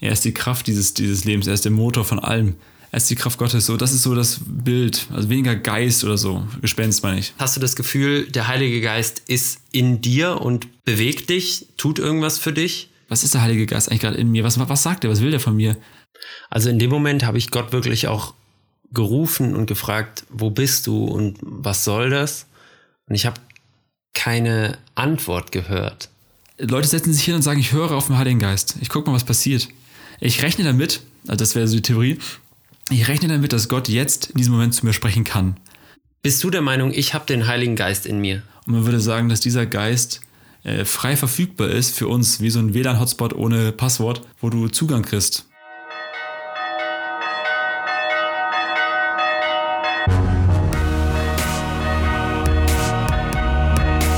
Er 0.00 0.12
ist 0.12 0.24
die 0.24 0.32
Kraft 0.32 0.66
dieses, 0.66 0.94
dieses 0.94 1.24
Lebens, 1.24 1.46
er 1.46 1.54
ist 1.54 1.64
der 1.64 1.72
Motor 1.72 2.04
von 2.04 2.18
allem. 2.18 2.56
Er 2.92 2.96
ist 2.96 3.08
die 3.08 3.14
Kraft 3.14 3.38
Gottes, 3.38 3.66
so, 3.66 3.76
das 3.76 3.92
ist 3.92 4.02
so 4.02 4.14
das 4.14 4.40
Bild. 4.44 5.06
Also 5.14 5.28
weniger 5.28 5.54
Geist 5.54 6.02
oder 6.02 6.18
so, 6.18 6.44
Gespenst 6.60 7.04
meine 7.04 7.20
ich. 7.20 7.32
Hast 7.38 7.56
du 7.56 7.60
das 7.60 7.76
Gefühl, 7.76 8.26
der 8.26 8.48
Heilige 8.48 8.80
Geist 8.80 9.22
ist 9.26 9.60
in 9.70 10.00
dir 10.00 10.40
und 10.40 10.66
bewegt 10.84 11.30
dich, 11.30 11.66
tut 11.76 12.00
irgendwas 12.00 12.38
für 12.38 12.52
dich? 12.52 12.90
Was 13.08 13.22
ist 13.22 13.34
der 13.34 13.42
Heilige 13.42 13.66
Geist 13.66 13.88
eigentlich 13.88 14.00
gerade 14.00 14.16
in 14.16 14.30
mir? 14.30 14.42
Was, 14.42 14.58
was 14.58 14.82
sagt 14.82 15.04
er? 15.04 15.10
Was 15.10 15.20
will 15.20 15.30
der 15.30 15.40
von 15.40 15.54
mir? 15.54 15.76
Also 16.48 16.68
in 16.68 16.78
dem 16.78 16.90
Moment 16.90 17.24
habe 17.24 17.38
ich 17.38 17.50
Gott 17.50 17.72
wirklich 17.72 18.08
auch 18.08 18.34
gerufen 18.92 19.54
und 19.54 19.66
gefragt, 19.66 20.24
wo 20.28 20.50
bist 20.50 20.86
du 20.86 21.04
und 21.04 21.38
was 21.42 21.84
soll 21.84 22.10
das? 22.10 22.46
Und 23.06 23.14
ich 23.14 23.26
habe 23.26 23.40
keine 24.14 24.78
Antwort 24.96 25.52
gehört. 25.52 26.08
Leute 26.58 26.88
setzen 26.88 27.12
sich 27.12 27.24
hin 27.24 27.34
und 27.36 27.42
sagen, 27.42 27.60
ich 27.60 27.72
höre 27.72 27.92
auf 27.92 28.08
den 28.08 28.18
Heiligen 28.18 28.40
Geist. 28.40 28.76
Ich 28.80 28.88
gucke 28.88 29.08
mal, 29.08 29.14
was 29.14 29.24
passiert. 29.24 29.68
Ich 30.22 30.42
rechne 30.42 30.64
damit, 30.64 31.00
also 31.26 31.36
das 31.36 31.54
wäre 31.54 31.66
so 31.66 31.76
die 31.76 31.82
Theorie, 31.82 32.18
ich 32.90 33.08
rechne 33.08 33.28
damit, 33.28 33.54
dass 33.54 33.70
Gott 33.70 33.88
jetzt 33.88 34.30
in 34.30 34.36
diesem 34.36 34.52
Moment 34.52 34.74
zu 34.74 34.84
mir 34.84 34.92
sprechen 34.92 35.24
kann. 35.24 35.56
Bist 36.22 36.44
du 36.44 36.50
der 36.50 36.60
Meinung, 36.60 36.92
ich 36.92 37.14
habe 37.14 37.24
den 37.24 37.46
Heiligen 37.46 37.74
Geist 37.74 38.04
in 38.04 38.18
mir? 38.18 38.42
Und 38.66 38.74
man 38.74 38.84
würde 38.84 39.00
sagen, 39.00 39.30
dass 39.30 39.40
dieser 39.40 39.64
Geist 39.64 40.20
äh, 40.62 40.84
frei 40.84 41.16
verfügbar 41.16 41.70
ist 41.70 41.96
für 41.96 42.06
uns, 42.06 42.42
wie 42.42 42.50
so 42.50 42.58
ein 42.58 42.74
WLAN-Hotspot 42.74 43.32
ohne 43.32 43.72
Passwort, 43.72 44.20
wo 44.42 44.50
du 44.50 44.68
Zugang 44.68 45.02
kriegst. 45.02 45.46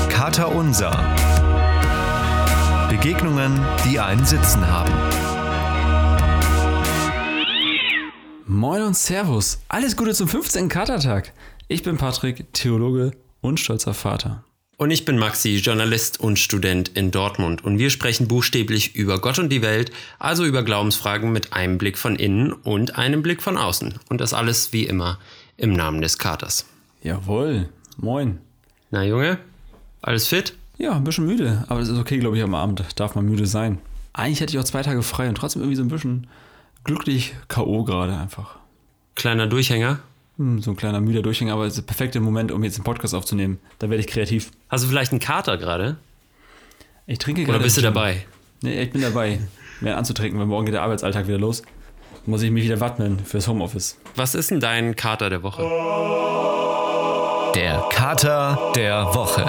Kater 0.09 0.53
Unser. 0.53 0.91
Begegnungen, 2.89 3.57
die 3.85 4.01
einen 4.01 4.25
Sitzen 4.25 4.67
haben. 4.67 4.91
Moin 8.53 8.83
und 8.83 8.95
Servus. 8.95 9.63
Alles 9.67 9.97
Gute 9.97 10.13
zum 10.13 10.27
15. 10.27 10.69
Katertag. 10.69 11.33
Ich 11.69 11.81
bin 11.81 11.97
Patrick, 11.97 12.53
Theologe 12.53 13.13
und 13.41 13.59
stolzer 13.59 13.95
Vater. 13.95 14.43
Und 14.77 14.91
ich 14.91 15.05
bin 15.05 15.17
Maxi, 15.17 15.55
Journalist 15.55 16.19
und 16.19 16.37
Student 16.37 16.89
in 16.89 17.09
Dortmund. 17.09 17.63
Und 17.63 17.79
wir 17.79 17.89
sprechen 17.89 18.27
buchstäblich 18.27 18.95
über 18.95 19.19
Gott 19.19 19.39
und 19.39 19.49
die 19.49 19.63
Welt, 19.63 19.91
also 20.19 20.45
über 20.45 20.61
Glaubensfragen 20.61 21.31
mit 21.31 21.51
einem 21.51 21.79
Blick 21.79 21.97
von 21.97 22.15
innen 22.15 22.53
und 22.53 22.95
einem 22.95 23.23
Blick 23.23 23.41
von 23.41 23.57
außen. 23.57 23.95
Und 24.09 24.21
das 24.21 24.35
alles 24.35 24.71
wie 24.71 24.83
immer 24.83 25.17
im 25.57 25.73
Namen 25.73 26.01
des 26.01 26.19
Katers. 26.19 26.67
Jawohl. 27.01 27.69
Moin. 27.97 28.37
Na 28.91 29.03
Junge, 29.03 29.39
alles 30.03 30.27
fit? 30.27 30.53
Ja, 30.77 30.95
ein 30.95 31.03
bisschen 31.03 31.25
müde, 31.25 31.65
aber 31.69 31.79
das 31.79 31.89
ist 31.89 31.97
okay, 31.97 32.19
glaube 32.19 32.37
ich, 32.37 32.43
am 32.43 32.53
Abend 32.53 32.85
darf 32.97 33.15
man 33.15 33.25
müde 33.25 33.47
sein. 33.47 33.79
Eigentlich 34.13 34.41
hätte 34.41 34.53
ich 34.53 34.59
auch 34.59 34.63
zwei 34.63 34.83
Tage 34.83 35.01
frei 35.01 35.27
und 35.27 35.39
trotzdem 35.39 35.63
irgendwie 35.63 35.77
so 35.77 35.83
ein 35.83 35.89
bisschen 35.89 36.27
glücklich 36.83 37.33
K.O. 37.47 37.83
gerade 37.83 38.17
einfach. 38.17 38.57
Kleiner 39.15 39.47
Durchhänger? 39.47 39.99
Hm, 40.37 40.61
so 40.61 40.71
ein 40.71 40.77
kleiner 40.77 40.99
müder 40.99 41.21
Durchhänger, 41.21 41.53
aber 41.53 41.65
es 41.65 41.73
ist 41.73 41.77
der 41.77 41.87
perfekte 41.87 42.19
Moment, 42.19 42.51
um 42.51 42.63
jetzt 42.63 42.77
einen 42.77 42.83
Podcast 42.83 43.13
aufzunehmen. 43.13 43.59
Da 43.79 43.89
werde 43.89 44.01
ich 44.01 44.07
kreativ. 44.07 44.51
Hast 44.69 44.83
du 44.83 44.87
vielleicht 44.87 45.11
einen 45.11 45.19
Kater 45.19 45.57
gerade? 45.57 45.97
Ich 47.05 47.19
trinke 47.19 47.43
gerade. 47.43 47.57
Oder 47.57 47.63
bist 47.63 47.77
du 47.77 47.81
dabei? 47.81 48.25
Nee, 48.61 48.81
ich 48.81 48.91
bin 48.91 49.01
dabei, 49.01 49.39
mehr 49.81 49.97
anzutrinken, 49.97 50.39
weil 50.39 50.47
morgen 50.47 50.65
geht 50.65 50.73
der 50.73 50.83
Arbeitsalltag 50.83 51.27
wieder 51.27 51.37
los. 51.37 51.61
Muss 52.25 52.41
ich 52.41 52.51
mich 52.51 52.63
wieder 52.63 52.79
wappnen 52.79 53.19
fürs 53.19 53.47
Homeoffice. 53.47 53.97
Was 54.15 54.33
ist 54.33 54.49
denn 54.49 54.61
dein 54.61 54.95
Kater 54.95 55.29
der 55.29 55.43
Woche? 55.43 55.61
Der 57.53 57.83
Kater 57.91 58.71
der 58.75 59.13
Woche. 59.13 59.43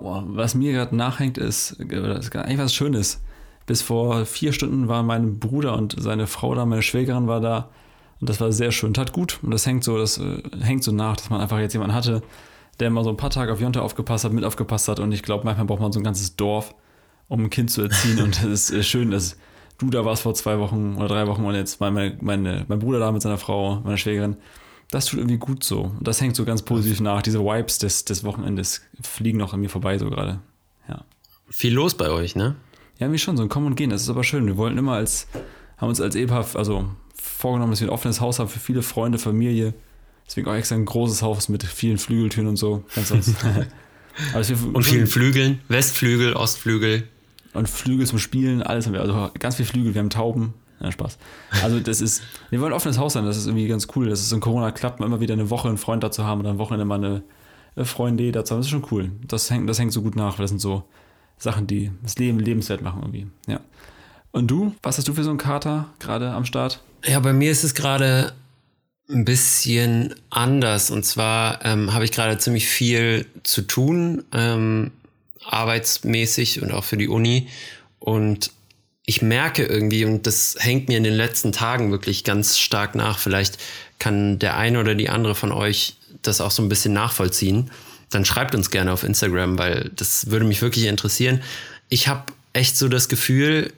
Boah, 0.00 0.24
was 0.26 0.54
mir 0.54 0.72
gerade 0.72 0.96
nachhängt, 0.96 1.36
ist, 1.38 1.76
das 1.78 2.26
ist 2.26 2.34
eigentlich 2.34 2.58
was 2.58 2.74
Schönes. 2.74 3.20
Bis 3.66 3.82
vor 3.82 4.26
vier 4.26 4.52
Stunden 4.52 4.88
war 4.88 5.02
mein 5.02 5.38
Bruder 5.38 5.76
und 5.76 5.94
seine 5.98 6.26
Frau 6.26 6.54
da, 6.54 6.66
meine 6.66 6.82
Schwägerin 6.82 7.26
war 7.26 7.40
da. 7.40 7.70
Und 8.20 8.28
das 8.28 8.40
war 8.40 8.52
sehr 8.52 8.72
schön, 8.72 8.94
tat 8.94 9.12
gut. 9.12 9.40
Und 9.42 9.50
das 9.50 9.66
hängt 9.66 9.84
so, 9.84 9.98
das 9.98 10.18
äh, 10.18 10.42
hängt 10.60 10.84
so 10.84 10.92
nach, 10.92 11.16
dass 11.16 11.30
man 11.30 11.40
einfach 11.40 11.58
jetzt 11.58 11.72
jemanden 11.72 11.94
hatte, 11.94 12.22
der 12.80 12.90
mal 12.90 13.04
so 13.04 13.10
ein 13.10 13.16
paar 13.16 13.30
Tage 13.30 13.52
auf 13.52 13.60
Jonte 13.60 13.82
aufgepasst 13.82 14.24
hat, 14.24 14.32
mit 14.32 14.44
aufgepasst 14.44 14.88
hat. 14.88 15.00
Und 15.00 15.12
ich 15.12 15.22
glaube, 15.22 15.44
manchmal 15.44 15.66
braucht 15.66 15.80
man 15.80 15.92
so 15.92 16.00
ein 16.00 16.04
ganzes 16.04 16.36
Dorf, 16.36 16.74
um 17.28 17.44
ein 17.44 17.50
Kind 17.50 17.70
zu 17.70 17.82
erziehen. 17.82 18.22
und 18.22 18.42
es 18.44 18.70
ist 18.70 18.72
äh, 18.72 18.82
schön, 18.82 19.10
dass 19.10 19.36
du 19.78 19.90
da 19.90 20.04
warst 20.04 20.22
vor 20.22 20.34
zwei 20.34 20.58
Wochen 20.58 20.96
oder 20.96 21.08
drei 21.08 21.26
Wochen 21.26 21.44
und 21.44 21.54
jetzt 21.54 21.80
meine, 21.80 22.16
meine, 22.20 22.64
mein 22.68 22.78
Bruder 22.78 22.98
da 22.98 23.10
mit 23.10 23.22
seiner 23.22 23.38
Frau, 23.38 23.80
meiner 23.80 23.96
Schwägerin. 23.96 24.36
Das 24.90 25.06
tut 25.06 25.18
irgendwie 25.18 25.38
gut 25.38 25.64
so. 25.64 25.84
Und 25.98 26.06
das 26.06 26.20
hängt 26.20 26.36
so 26.36 26.44
ganz 26.44 26.62
positiv 26.62 27.00
nach. 27.00 27.22
Diese 27.22 27.40
Vibes 27.40 27.78
des, 27.78 28.04
des 28.04 28.24
Wochenendes 28.24 28.82
fliegen 29.00 29.38
noch 29.38 29.54
an 29.54 29.60
mir 29.60 29.70
vorbei 29.70 29.98
so 29.98 30.10
gerade. 30.10 30.40
Ja. 30.88 31.04
Viel 31.48 31.72
los 31.72 31.96
bei 31.96 32.10
euch, 32.10 32.36
ne? 32.36 32.56
Ja, 33.02 33.10
wie 33.10 33.18
schon, 33.18 33.36
so 33.36 33.42
ein 33.42 33.48
Kommen 33.48 33.66
und 33.66 33.74
Gehen. 33.74 33.90
Das 33.90 34.02
ist 34.02 34.10
aber 34.10 34.22
schön. 34.22 34.46
Wir 34.46 34.56
wollten 34.56 34.78
immer 34.78 34.92
als, 34.92 35.26
haben 35.76 35.88
uns 35.88 36.00
als 36.00 36.14
Ehepaar, 36.14 36.46
also 36.54 36.88
vorgenommen, 37.20 37.72
dass 37.72 37.80
wir 37.80 37.88
ein 37.88 37.92
offenes 37.92 38.20
Haus 38.20 38.38
haben 38.38 38.48
für 38.48 38.60
viele 38.60 38.82
Freunde, 38.82 39.18
Familie. 39.18 39.74
Deswegen 40.24 40.46
auch 40.46 40.54
extra 40.54 40.76
ein 40.76 40.84
großes 40.84 41.20
Haus 41.20 41.48
mit 41.48 41.64
vielen 41.64 41.98
Flügeltüren 41.98 42.46
und 42.46 42.56
so. 42.56 42.84
Ganz 42.94 43.08
sonst. 43.08 43.34
wir 44.32 44.74
Und 44.76 44.84
vielen 44.84 45.08
Flügeln. 45.08 45.58
Westflügel, 45.66 46.34
Ostflügel. 46.34 47.08
und 47.54 47.68
Flügel 47.68 48.06
zum 48.06 48.20
Spielen, 48.20 48.62
alles 48.62 48.86
haben 48.86 48.92
wir. 48.92 49.00
Also 49.00 49.32
ganz 49.36 49.56
viele 49.56 49.66
Flügel, 49.66 49.94
wir 49.94 49.98
haben 49.98 50.10
Tauben. 50.10 50.54
Ja, 50.80 50.92
Spaß. 50.92 51.18
Also 51.64 51.80
das 51.80 52.00
ist, 52.00 52.22
wir 52.50 52.60
wollen 52.60 52.72
ein 52.72 52.76
offenes 52.76 52.98
Haus 52.98 53.14
sein, 53.14 53.24
das 53.24 53.36
ist 53.36 53.46
irgendwie 53.46 53.66
ganz 53.66 53.88
cool. 53.96 54.10
dass 54.10 54.20
es 54.20 54.30
in 54.30 54.38
Corona 54.38 54.70
klappt, 54.70 55.00
immer 55.00 55.18
wieder 55.18 55.34
eine 55.34 55.50
Woche 55.50 55.66
einen 55.66 55.76
Freund 55.76 56.04
dazu 56.04 56.22
haben 56.22 56.40
oder 56.40 56.50
am 56.50 56.58
Wochenende 56.58 56.84
mal 56.84 56.98
eine, 56.98 57.24
eine 57.74 57.84
Freundin 57.84 58.30
dazu 58.30 58.54
haben. 58.54 58.60
Das 58.60 58.66
ist 58.66 58.70
schon 58.70 58.86
cool. 58.92 59.10
Das 59.26 59.50
hängt, 59.50 59.68
das 59.68 59.80
hängt 59.80 59.92
so 59.92 60.02
gut 60.02 60.14
nach, 60.14 60.38
weil 60.38 60.44
das 60.44 60.50
sind 60.50 60.60
so 60.60 60.84
Sachen, 61.38 61.66
die 61.66 61.90
das 62.02 62.16
Leben 62.16 62.38
lebenswert 62.38 62.82
machen 62.82 63.02
irgendwie. 63.02 63.26
Ja. 63.46 63.60
Und 64.30 64.50
du, 64.50 64.74
was 64.82 64.98
hast 64.98 65.08
du 65.08 65.14
für 65.14 65.24
so 65.24 65.30
einen 65.30 65.38
Kater 65.38 65.88
gerade 65.98 66.30
am 66.30 66.44
Start? 66.44 66.80
Ja, 67.04 67.20
bei 67.20 67.32
mir 67.32 67.50
ist 67.50 67.64
es 67.64 67.74
gerade 67.74 68.32
ein 69.10 69.24
bisschen 69.24 70.14
anders. 70.30 70.90
Und 70.90 71.04
zwar 71.04 71.64
ähm, 71.64 71.92
habe 71.92 72.04
ich 72.04 72.12
gerade 72.12 72.38
ziemlich 72.38 72.66
viel 72.66 73.26
zu 73.42 73.62
tun, 73.62 74.24
ähm, 74.32 74.90
arbeitsmäßig 75.44 76.62
und 76.62 76.72
auch 76.72 76.84
für 76.84 76.96
die 76.96 77.08
Uni. 77.08 77.48
Und 77.98 78.50
ich 79.04 79.22
merke 79.22 79.64
irgendwie, 79.64 80.04
und 80.04 80.26
das 80.26 80.56
hängt 80.58 80.88
mir 80.88 80.96
in 80.96 81.04
den 81.04 81.14
letzten 81.14 81.52
Tagen 81.52 81.90
wirklich 81.90 82.24
ganz 82.24 82.58
stark 82.58 82.94
nach, 82.94 83.18
vielleicht 83.18 83.58
kann 83.98 84.38
der 84.38 84.56
eine 84.56 84.80
oder 84.80 84.94
die 84.94 85.08
andere 85.08 85.34
von 85.34 85.52
euch 85.52 85.96
das 86.22 86.40
auch 86.40 86.50
so 86.50 86.62
ein 86.62 86.68
bisschen 86.68 86.92
nachvollziehen, 86.92 87.70
dann 88.14 88.24
schreibt 88.24 88.54
uns 88.54 88.70
gerne 88.70 88.92
auf 88.92 89.04
Instagram, 89.04 89.58
weil 89.58 89.90
das 89.96 90.30
würde 90.30 90.44
mich 90.44 90.62
wirklich 90.62 90.84
interessieren. 90.86 91.42
Ich 91.88 92.08
habe 92.08 92.32
echt 92.52 92.76
so 92.76 92.88
das 92.88 93.08
Gefühl, 93.08 93.72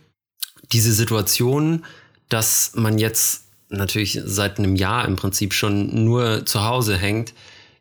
diese 0.73 0.93
Situation, 0.93 1.85
dass 2.29 2.73
man 2.75 2.99
jetzt 2.99 3.45
natürlich 3.69 4.21
seit 4.25 4.59
einem 4.59 4.77
Jahr 4.77 5.05
im 5.07 5.17
Prinzip 5.17 5.55
schon 5.55 6.05
nur 6.05 6.47
zu 6.47 6.65
Hause 6.65 6.97
hängt, 6.97 7.33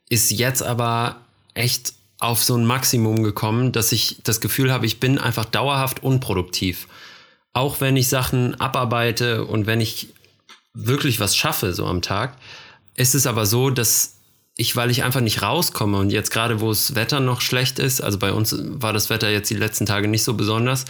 ist 0.09 0.31
jetzt 0.31 0.63
aber 0.63 1.21
echt 1.53 1.93
auf 2.19 2.43
so 2.43 2.55
ein 2.55 2.65
Maximum 2.65 3.23
gekommen, 3.23 3.71
dass 3.71 3.91
ich 3.91 4.17
das 4.23 4.41
Gefühl 4.41 4.71
habe, 4.71 4.85
ich 4.85 4.99
bin 4.99 5.17
einfach 5.17 5.45
dauerhaft 5.45 6.03
unproduktiv. 6.03 6.87
Auch 7.51 7.81
wenn 7.81 7.97
ich 7.97 8.07
Sachen 8.07 8.59
abarbeite 8.59 9.45
und 9.45 9.65
wenn 9.65 9.81
ich 9.81 10.09
wirklich 10.73 11.19
was 11.19 11.35
schaffe 11.35 11.73
so 11.73 11.85
am 11.85 12.01
Tag, 12.01 12.37
ist 12.95 13.15
es 13.15 13.27
aber 13.27 13.45
so, 13.45 13.69
dass 13.69 14.12
ich, 14.55 14.75
weil 14.75 14.91
ich 14.91 15.03
einfach 15.03 15.21
nicht 15.21 15.41
rauskomme 15.41 15.97
und 15.97 16.11
jetzt 16.11 16.31
gerade, 16.31 16.61
wo 16.61 16.69
das 16.69 16.95
Wetter 16.95 17.19
noch 17.19 17.41
schlecht 17.41 17.79
ist, 17.79 18.01
also 18.01 18.19
bei 18.19 18.31
uns 18.31 18.55
war 18.59 18.93
das 18.93 19.09
Wetter 19.09 19.29
jetzt 19.29 19.49
die 19.49 19.55
letzten 19.55 19.85
Tage 19.85 20.07
nicht 20.07 20.23
so 20.23 20.35
besonders, 20.35 20.85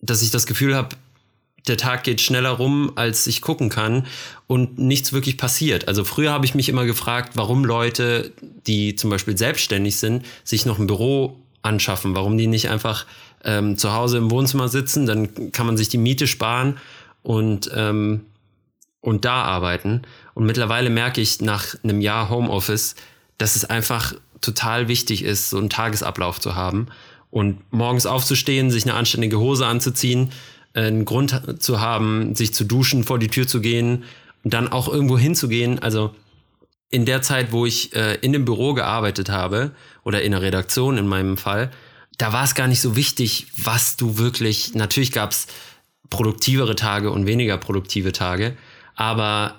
dass 0.00 0.22
ich 0.22 0.30
das 0.30 0.46
Gefühl 0.46 0.74
habe, 0.76 0.96
der 1.66 1.76
Tag 1.76 2.04
geht 2.04 2.20
schneller 2.20 2.50
rum, 2.50 2.92
als 2.96 3.26
ich 3.26 3.40
gucken 3.40 3.68
kann 3.68 4.06
und 4.46 4.78
nichts 4.78 5.12
wirklich 5.12 5.36
passiert. 5.36 5.88
Also 5.88 6.04
früher 6.04 6.32
habe 6.32 6.44
ich 6.44 6.54
mich 6.54 6.68
immer 6.68 6.84
gefragt, 6.84 7.32
warum 7.34 7.64
Leute, 7.64 8.32
die 8.66 8.94
zum 8.96 9.10
Beispiel 9.10 9.36
selbstständig 9.36 9.98
sind, 9.98 10.24
sich 10.44 10.66
noch 10.66 10.78
ein 10.78 10.86
Büro 10.86 11.36
anschaffen, 11.62 12.14
warum 12.14 12.38
die 12.38 12.46
nicht 12.46 12.70
einfach 12.70 13.06
ähm, 13.44 13.76
zu 13.76 13.92
Hause 13.92 14.18
im 14.18 14.30
Wohnzimmer 14.30 14.68
sitzen, 14.68 15.06
dann 15.06 15.52
kann 15.52 15.66
man 15.66 15.76
sich 15.76 15.88
die 15.88 15.98
Miete 15.98 16.26
sparen 16.26 16.78
und, 17.22 17.70
ähm, 17.74 18.24
und 19.00 19.24
da 19.24 19.42
arbeiten. 19.42 20.02
Und 20.34 20.46
mittlerweile 20.46 20.90
merke 20.90 21.20
ich 21.20 21.40
nach 21.40 21.74
einem 21.82 22.00
Jahr 22.00 22.28
Homeoffice, 22.30 22.94
dass 23.38 23.56
es 23.56 23.64
einfach 23.64 24.14
total 24.40 24.88
wichtig 24.88 25.22
ist, 25.22 25.50
so 25.50 25.58
einen 25.58 25.70
Tagesablauf 25.70 26.40
zu 26.40 26.54
haben 26.54 26.88
und 27.30 27.60
morgens 27.72 28.06
aufzustehen, 28.06 28.70
sich 28.70 28.84
eine 28.84 28.94
anständige 28.94 29.38
Hose 29.38 29.66
anzuziehen, 29.66 30.32
einen 30.74 31.04
Grund 31.04 31.62
zu 31.62 31.80
haben, 31.80 32.34
sich 32.34 32.54
zu 32.54 32.64
duschen, 32.64 33.04
vor 33.04 33.18
die 33.18 33.28
Tür 33.28 33.46
zu 33.46 33.60
gehen 33.60 34.04
und 34.44 34.54
dann 34.54 34.68
auch 34.68 34.88
irgendwo 34.88 35.18
hinzugehen. 35.18 35.78
Also 35.78 36.14
in 36.90 37.04
der 37.04 37.22
Zeit, 37.22 37.52
wo 37.52 37.66
ich 37.66 37.94
äh, 37.94 38.14
in 38.16 38.32
dem 38.32 38.44
Büro 38.44 38.74
gearbeitet 38.74 39.28
habe 39.28 39.72
oder 40.04 40.22
in 40.22 40.32
der 40.32 40.42
Redaktion 40.42 40.96
in 40.96 41.06
meinem 41.06 41.36
Fall, 41.36 41.70
da 42.16 42.32
war 42.32 42.44
es 42.44 42.54
gar 42.54 42.66
nicht 42.66 42.80
so 42.80 42.96
wichtig, 42.96 43.46
was 43.56 43.96
du 43.96 44.18
wirklich, 44.18 44.74
natürlich 44.74 45.12
gab 45.12 45.32
es 45.32 45.46
produktivere 46.10 46.74
Tage 46.74 47.10
und 47.10 47.26
weniger 47.26 47.58
produktive 47.58 48.12
Tage, 48.12 48.56
aber 48.98 49.54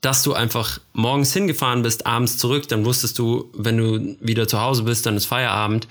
dass 0.00 0.22
du 0.22 0.32
einfach 0.32 0.80
morgens 0.94 1.32
hingefahren 1.32 1.82
bist, 1.82 2.06
abends 2.06 2.38
zurück, 2.38 2.66
dann 2.68 2.86
wusstest 2.86 3.18
du, 3.18 3.50
wenn 3.54 3.76
du 3.76 4.16
wieder 4.18 4.48
zu 4.48 4.60
Hause 4.60 4.82
bist, 4.82 5.04
dann 5.04 5.14
ist 5.14 5.26
Feierabend. 5.26 5.86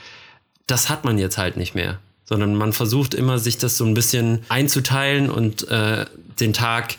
Das 0.65 0.89
hat 0.89 1.05
man 1.05 1.19
jetzt 1.19 1.37
halt 1.37 1.57
nicht 1.57 1.75
mehr. 1.75 1.99
sondern 2.25 2.55
man 2.55 2.71
versucht 2.73 3.13
immer, 3.13 3.39
sich 3.39 3.57
das 3.57 3.77
so 3.77 3.85
ein 3.85 3.93
bisschen 3.93 4.39
einzuteilen 4.49 5.29
und 5.29 5.67
äh, 5.67 6.05
den 6.39 6.53
Tag 6.53 6.95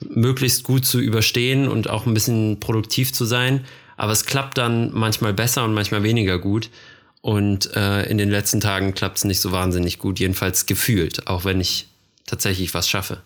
möglichst 0.00 0.62
gut 0.62 0.84
zu 0.84 1.00
überstehen 1.00 1.68
und 1.68 1.88
auch 1.88 2.06
ein 2.06 2.14
bisschen 2.14 2.60
produktiv 2.60 3.12
zu 3.12 3.24
sein. 3.24 3.64
Aber 3.96 4.12
es 4.12 4.26
klappt 4.26 4.58
dann 4.58 4.92
manchmal 4.92 5.32
besser 5.32 5.64
und 5.64 5.74
manchmal 5.74 6.02
weniger 6.02 6.38
gut. 6.38 6.70
Und 7.22 7.74
äh, 7.74 8.04
in 8.04 8.18
den 8.18 8.30
letzten 8.30 8.60
Tagen 8.60 8.94
klappt 8.94 9.16
es 9.16 9.24
nicht 9.24 9.40
so 9.40 9.52
wahnsinnig 9.52 9.98
gut, 9.98 10.20
jedenfalls 10.20 10.66
gefühlt, 10.66 11.26
auch 11.26 11.44
wenn 11.44 11.60
ich 11.60 11.88
tatsächlich 12.26 12.74
was 12.74 12.88
schaffe. 12.88 13.22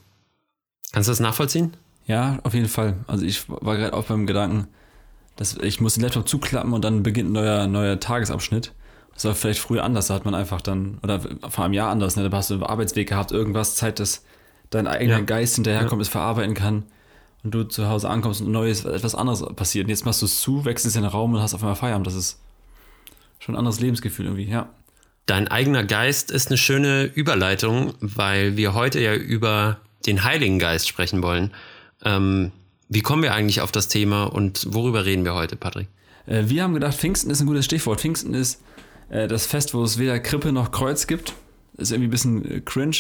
Kannst 0.93 1.09
du 1.09 1.11
das 1.11 1.21
nachvollziehen? 1.21 1.73
Ja, 2.09 2.39
auf 2.43 2.55
jeden 2.55 2.69
Fall. 2.69 2.97
Also 3.07 3.25
ich 3.25 3.49
war 3.49 3.77
gerade 3.77 3.93
auch 3.93 4.05
beim 4.05 4.27
Gedanken, 4.27 4.67
dass 5.37 5.57
ich 5.59 5.81
muss 5.81 5.95
den 5.95 6.03
Laptop 6.03 6.27
zuklappen 6.27 6.73
und 6.73 6.85
dann 6.85 7.05
beginnt 7.05 7.31
ein 7.31 7.33
neuer, 7.33 7.67
neuer 7.69 8.01
Tagesabschnitt. 8.01 8.73
Das 9.15 9.25
war 9.25 9.35
vielleicht 9.35 9.61
früher 9.61 9.85
anders, 9.85 10.09
da 10.09 10.15
hat 10.15 10.25
man 10.25 10.35
einfach 10.35 10.61
dann, 10.61 10.99
oder 11.03 11.21
vor 11.21 11.65
einem 11.65 11.75
Jahr 11.75 11.91
anders, 11.91 12.17
ne? 12.17 12.29
da 12.29 12.37
hast 12.37 12.51
du 12.51 12.55
einen 12.55 12.63
Arbeitsweg 12.63 13.09
gehabt, 13.09 13.31
irgendwas, 13.31 13.75
Zeit, 13.77 14.01
dass 14.01 14.25
dein 14.71 14.87
eigener 14.87 15.19
ja. 15.19 15.25
Geist 15.25 15.57
hinterherkommt, 15.57 16.01
ja. 16.01 16.03
es 16.03 16.09
verarbeiten 16.09 16.55
kann 16.55 16.85
und 17.45 17.53
du 17.53 17.65
zu 17.65 17.89
Hause 17.89 18.09
ankommst 18.09 18.41
und 18.41 18.53
Neues, 18.53 18.85
etwas 18.85 19.15
anderes 19.15 19.45
passiert. 19.55 19.85
Und 19.85 19.91
jetzt 19.91 20.07
machst 20.07 20.23
du 20.23 20.27
es 20.27 20.41
zu, 20.41 20.65
wechselst 20.65 20.97
in 20.97 21.03
den 21.03 21.11
Raum 21.11 21.35
und 21.35 21.41
hast 21.41 21.55
auf 21.55 21.63
einmal 21.63 21.77
Feierabend. 21.77 22.07
Das 22.07 22.15
ist 22.15 22.41
schon 23.39 23.55
ein 23.55 23.59
anderes 23.59 23.81
Lebensgefühl 23.81 24.27
irgendwie, 24.27 24.49
ja. 24.49 24.71
Dein 25.27 25.49
eigener 25.49 25.85
Geist 25.85 26.31
ist 26.31 26.49
eine 26.49 26.57
schöne 26.57 27.05
Überleitung, 27.05 27.95
weil 28.01 28.57
wir 28.57 28.73
heute 28.73 28.99
ja 28.99 29.15
über 29.15 29.79
den 30.07 30.25
Heiligen 30.25 30.59
Geist 30.59 30.89
sprechen 30.89 31.23
wollen. 31.23 31.53
Ähm, 32.05 32.53
wie 32.89 33.03
kommen 33.03 33.23
wir 33.23 33.35
eigentlich 33.35 33.61
auf 33.61 33.73
das 33.73 33.89
Thema 33.89 34.25
und 34.25 34.67
worüber 34.73 35.05
reden 35.05 35.25
wir 35.25 35.35
heute, 35.35 35.57
Patrick? 35.57 35.89
Äh, 36.27 36.45
wir 36.47 36.63
haben 36.63 36.75
gedacht, 36.75 36.95
Pfingsten 36.95 37.31
ist 37.31 37.41
ein 37.41 37.47
gutes 37.47 37.65
Stichwort. 37.65 38.01
Pfingsten 38.01 38.35
ist 38.35 38.63
äh, 39.11 39.29
das 39.29 39.47
Fest, 39.47 39.75
wo 39.75 39.83
es 39.83 39.99
weder 39.99 40.19
Krippe 40.21 40.53
noch 40.53 40.71
Kreuz 40.71 41.07
gibt. 41.07 41.35
Ist 41.77 41.93
irgendwie 41.93 42.09
ein 42.09 42.11
bisschen 42.11 42.51
äh, 42.51 42.61
cringe. 42.61 42.97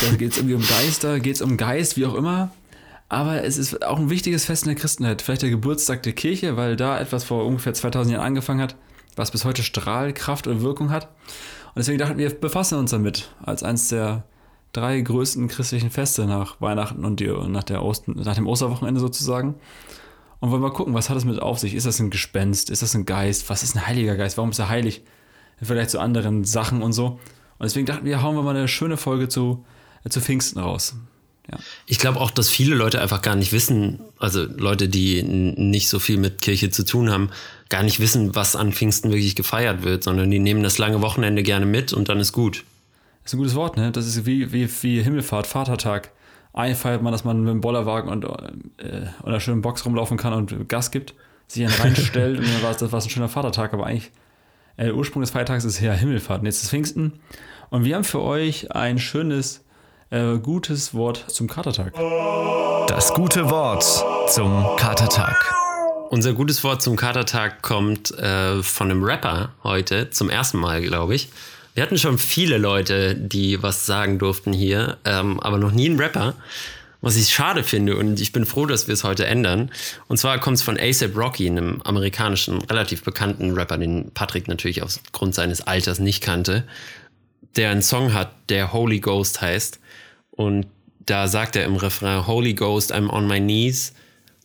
Da 0.00 0.16
geht 0.16 0.32
es 0.32 0.38
irgendwie 0.38 0.54
um 0.54 0.66
Geister, 0.66 1.20
geht 1.20 1.36
es 1.36 1.42
um 1.42 1.56
Geist, 1.56 1.96
wie 1.96 2.06
auch 2.06 2.14
immer. 2.14 2.50
Aber 3.08 3.42
es 3.44 3.56
ist 3.56 3.84
auch 3.84 3.98
ein 3.98 4.10
wichtiges 4.10 4.44
Fest 4.44 4.64
in 4.64 4.68
der 4.68 4.76
Christenheit. 4.76 5.22
Vielleicht 5.22 5.42
der 5.42 5.50
Geburtstag 5.50 6.02
der 6.02 6.12
Kirche, 6.12 6.56
weil 6.56 6.76
da 6.76 7.00
etwas 7.00 7.24
vor 7.24 7.46
ungefähr 7.46 7.72
2000 7.72 8.14
Jahren 8.14 8.26
angefangen 8.26 8.60
hat, 8.60 8.76
was 9.16 9.30
bis 9.30 9.44
heute 9.44 9.62
Strahlkraft 9.62 10.46
und 10.46 10.60
Wirkung 10.62 10.90
hat. 10.90 11.04
Und 11.04 11.78
deswegen 11.78 11.98
dachten 11.98 12.18
wir, 12.18 12.28
befassen 12.28 12.78
uns 12.78 12.90
damit 12.90 13.30
als 13.42 13.62
eines 13.62 13.88
der 13.88 14.24
drei 14.72 15.00
größten 15.00 15.48
christlichen 15.48 15.90
Feste 15.90 16.26
nach 16.26 16.60
Weihnachten 16.60 17.04
und, 17.04 17.20
die, 17.20 17.28
nach, 17.28 17.64
der 17.64 17.82
Osten, 17.82 18.12
nach 18.12 18.34
dem 18.34 18.46
Osterwochenende 18.46 19.00
sozusagen. 19.00 19.54
Und 20.40 20.50
wollen 20.50 20.62
mal 20.62 20.72
gucken, 20.72 20.94
was 20.94 21.10
hat 21.10 21.16
es 21.16 21.24
mit 21.24 21.40
auf 21.42 21.58
sich? 21.58 21.74
Ist 21.74 21.86
das 21.86 21.98
ein 21.98 22.10
Gespenst? 22.10 22.70
Ist 22.70 22.82
das 22.82 22.94
ein 22.94 23.06
Geist? 23.06 23.50
Was 23.50 23.62
ist 23.62 23.74
ein 23.74 23.86
Heiliger 23.86 24.16
Geist? 24.16 24.36
Warum 24.36 24.50
ist 24.50 24.58
er 24.60 24.68
heilig? 24.68 25.02
Vielleicht 25.60 25.90
zu 25.90 25.98
anderen 25.98 26.44
Sachen 26.44 26.82
und 26.82 26.92
so. 26.92 27.18
Und 27.58 27.64
deswegen 27.64 27.86
dachten 27.86 28.04
wir, 28.04 28.22
hauen 28.22 28.36
wir 28.36 28.42
mal 28.42 28.56
eine 28.56 28.68
schöne 28.68 28.96
Folge 28.96 29.28
zu, 29.28 29.64
äh, 30.04 30.10
zu 30.10 30.20
Pfingsten 30.20 30.60
raus. 30.60 30.94
Ja. 31.50 31.58
Ich 31.86 31.98
glaube 31.98 32.20
auch, 32.20 32.30
dass 32.30 32.48
viele 32.48 32.76
Leute 32.76 33.00
einfach 33.00 33.22
gar 33.22 33.34
nicht 33.34 33.52
wissen, 33.52 34.00
also 34.18 34.44
Leute, 34.44 34.88
die 34.88 35.22
nicht 35.22 35.88
so 35.88 35.98
viel 35.98 36.18
mit 36.18 36.40
Kirche 36.42 36.70
zu 36.70 36.84
tun 36.84 37.10
haben, 37.10 37.30
gar 37.68 37.82
nicht 37.82 38.00
wissen, 38.00 38.34
was 38.34 38.54
an 38.54 38.72
Pfingsten 38.72 39.10
wirklich 39.10 39.34
gefeiert 39.34 39.82
wird, 39.82 40.04
sondern 40.04 40.30
die 40.30 40.38
nehmen 40.38 40.62
das 40.62 40.78
lange 40.78 41.00
Wochenende 41.00 41.42
gerne 41.42 41.66
mit 41.66 41.92
und 41.92 42.08
dann 42.08 42.20
ist 42.20 42.32
gut. 42.32 42.64
Das 43.28 43.34
ist 43.34 43.36
ein 43.36 43.42
gutes 43.42 43.56
Wort, 43.56 43.76
ne? 43.76 43.92
Das 43.92 44.06
ist 44.06 44.24
wie, 44.24 44.54
wie, 44.54 44.66
wie 44.82 45.02
Himmelfahrt, 45.02 45.46
Vatertag. 45.46 46.12
Einfeiert 46.54 47.02
man, 47.02 47.12
dass 47.12 47.24
man 47.24 47.40
mit 47.40 47.50
dem 47.50 47.60
Bollerwagen 47.60 48.08
und 48.10 48.24
äh, 48.24 49.02
einer 49.22 49.38
schönen 49.38 49.60
Box 49.60 49.84
rumlaufen 49.84 50.16
kann 50.16 50.32
und 50.32 50.66
Gas 50.66 50.90
gibt, 50.90 51.12
sich 51.46 51.62
einen 51.62 51.74
reinstellt 51.74 52.38
und 52.38 52.46
dann 52.46 52.62
war 52.62 52.70
es, 52.70 52.78
das 52.78 52.90
war 52.90 53.02
ein 53.02 53.10
schöner 53.10 53.28
Vatertag, 53.28 53.74
aber 53.74 53.84
eigentlich 53.84 54.12
äh, 54.78 54.86
der 54.86 54.94
Ursprung 54.94 55.20
des 55.20 55.30
Feiertags 55.30 55.66
ist 55.66 55.78
ja 55.78 55.92
Himmelfahrt 55.92 56.40
und 56.40 56.46
jetzt 56.46 56.62
ist 56.62 56.70
Pfingsten. 56.70 57.20
Und 57.68 57.84
wir 57.84 57.96
haben 57.96 58.04
für 58.04 58.22
euch 58.22 58.72
ein 58.72 58.98
schönes 58.98 59.62
äh, 60.08 60.38
gutes 60.38 60.94
Wort 60.94 61.26
zum 61.28 61.48
Katertag. 61.48 61.92
Das 62.86 63.12
gute 63.12 63.50
Wort 63.50 63.84
zum 64.30 64.64
Katertag. 64.78 65.54
Unser 66.08 66.32
gutes 66.32 66.64
Wort 66.64 66.80
zum 66.80 66.96
Katertag 66.96 67.60
kommt 67.60 68.10
äh, 68.18 68.62
von 68.62 68.90
einem 68.90 69.04
Rapper 69.04 69.50
heute, 69.64 70.08
zum 70.08 70.30
ersten 70.30 70.56
Mal, 70.56 70.80
glaube 70.80 71.14
ich. 71.14 71.28
Wir 71.78 71.84
hatten 71.84 71.96
schon 71.96 72.18
viele 72.18 72.58
Leute, 72.58 73.14
die 73.14 73.62
was 73.62 73.86
sagen 73.86 74.18
durften 74.18 74.52
hier, 74.52 74.98
ähm, 75.04 75.38
aber 75.38 75.58
noch 75.58 75.70
nie 75.70 75.88
einen 75.88 76.00
Rapper. 76.00 76.34
Was 77.02 77.14
ich 77.14 77.32
schade 77.32 77.62
finde 77.62 77.94
und 77.96 78.20
ich 78.20 78.32
bin 78.32 78.46
froh, 78.46 78.66
dass 78.66 78.88
wir 78.88 78.94
es 78.94 79.04
heute 79.04 79.26
ändern. 79.26 79.70
Und 80.08 80.16
zwar 80.16 80.40
kommt 80.40 80.56
es 80.56 80.62
von 80.64 80.76
ASAP 80.76 81.16
Rocky, 81.16 81.46
einem 81.46 81.80
amerikanischen, 81.82 82.62
relativ 82.62 83.04
bekannten 83.04 83.52
Rapper, 83.52 83.78
den 83.78 84.10
Patrick 84.10 84.48
natürlich 84.48 84.82
aufgrund 84.82 85.36
seines 85.36 85.68
Alters 85.68 86.00
nicht 86.00 86.20
kannte, 86.20 86.64
der 87.54 87.70
einen 87.70 87.82
Song 87.82 88.12
hat, 88.12 88.32
der 88.48 88.72
Holy 88.72 88.98
Ghost 88.98 89.40
heißt. 89.40 89.78
Und 90.32 90.66
da 91.06 91.28
sagt 91.28 91.54
er 91.54 91.64
im 91.64 91.76
Refrain, 91.76 92.26
Holy 92.26 92.54
Ghost, 92.54 92.92
I'm 92.92 93.08
on 93.08 93.28
my 93.28 93.38
knees. 93.38 93.94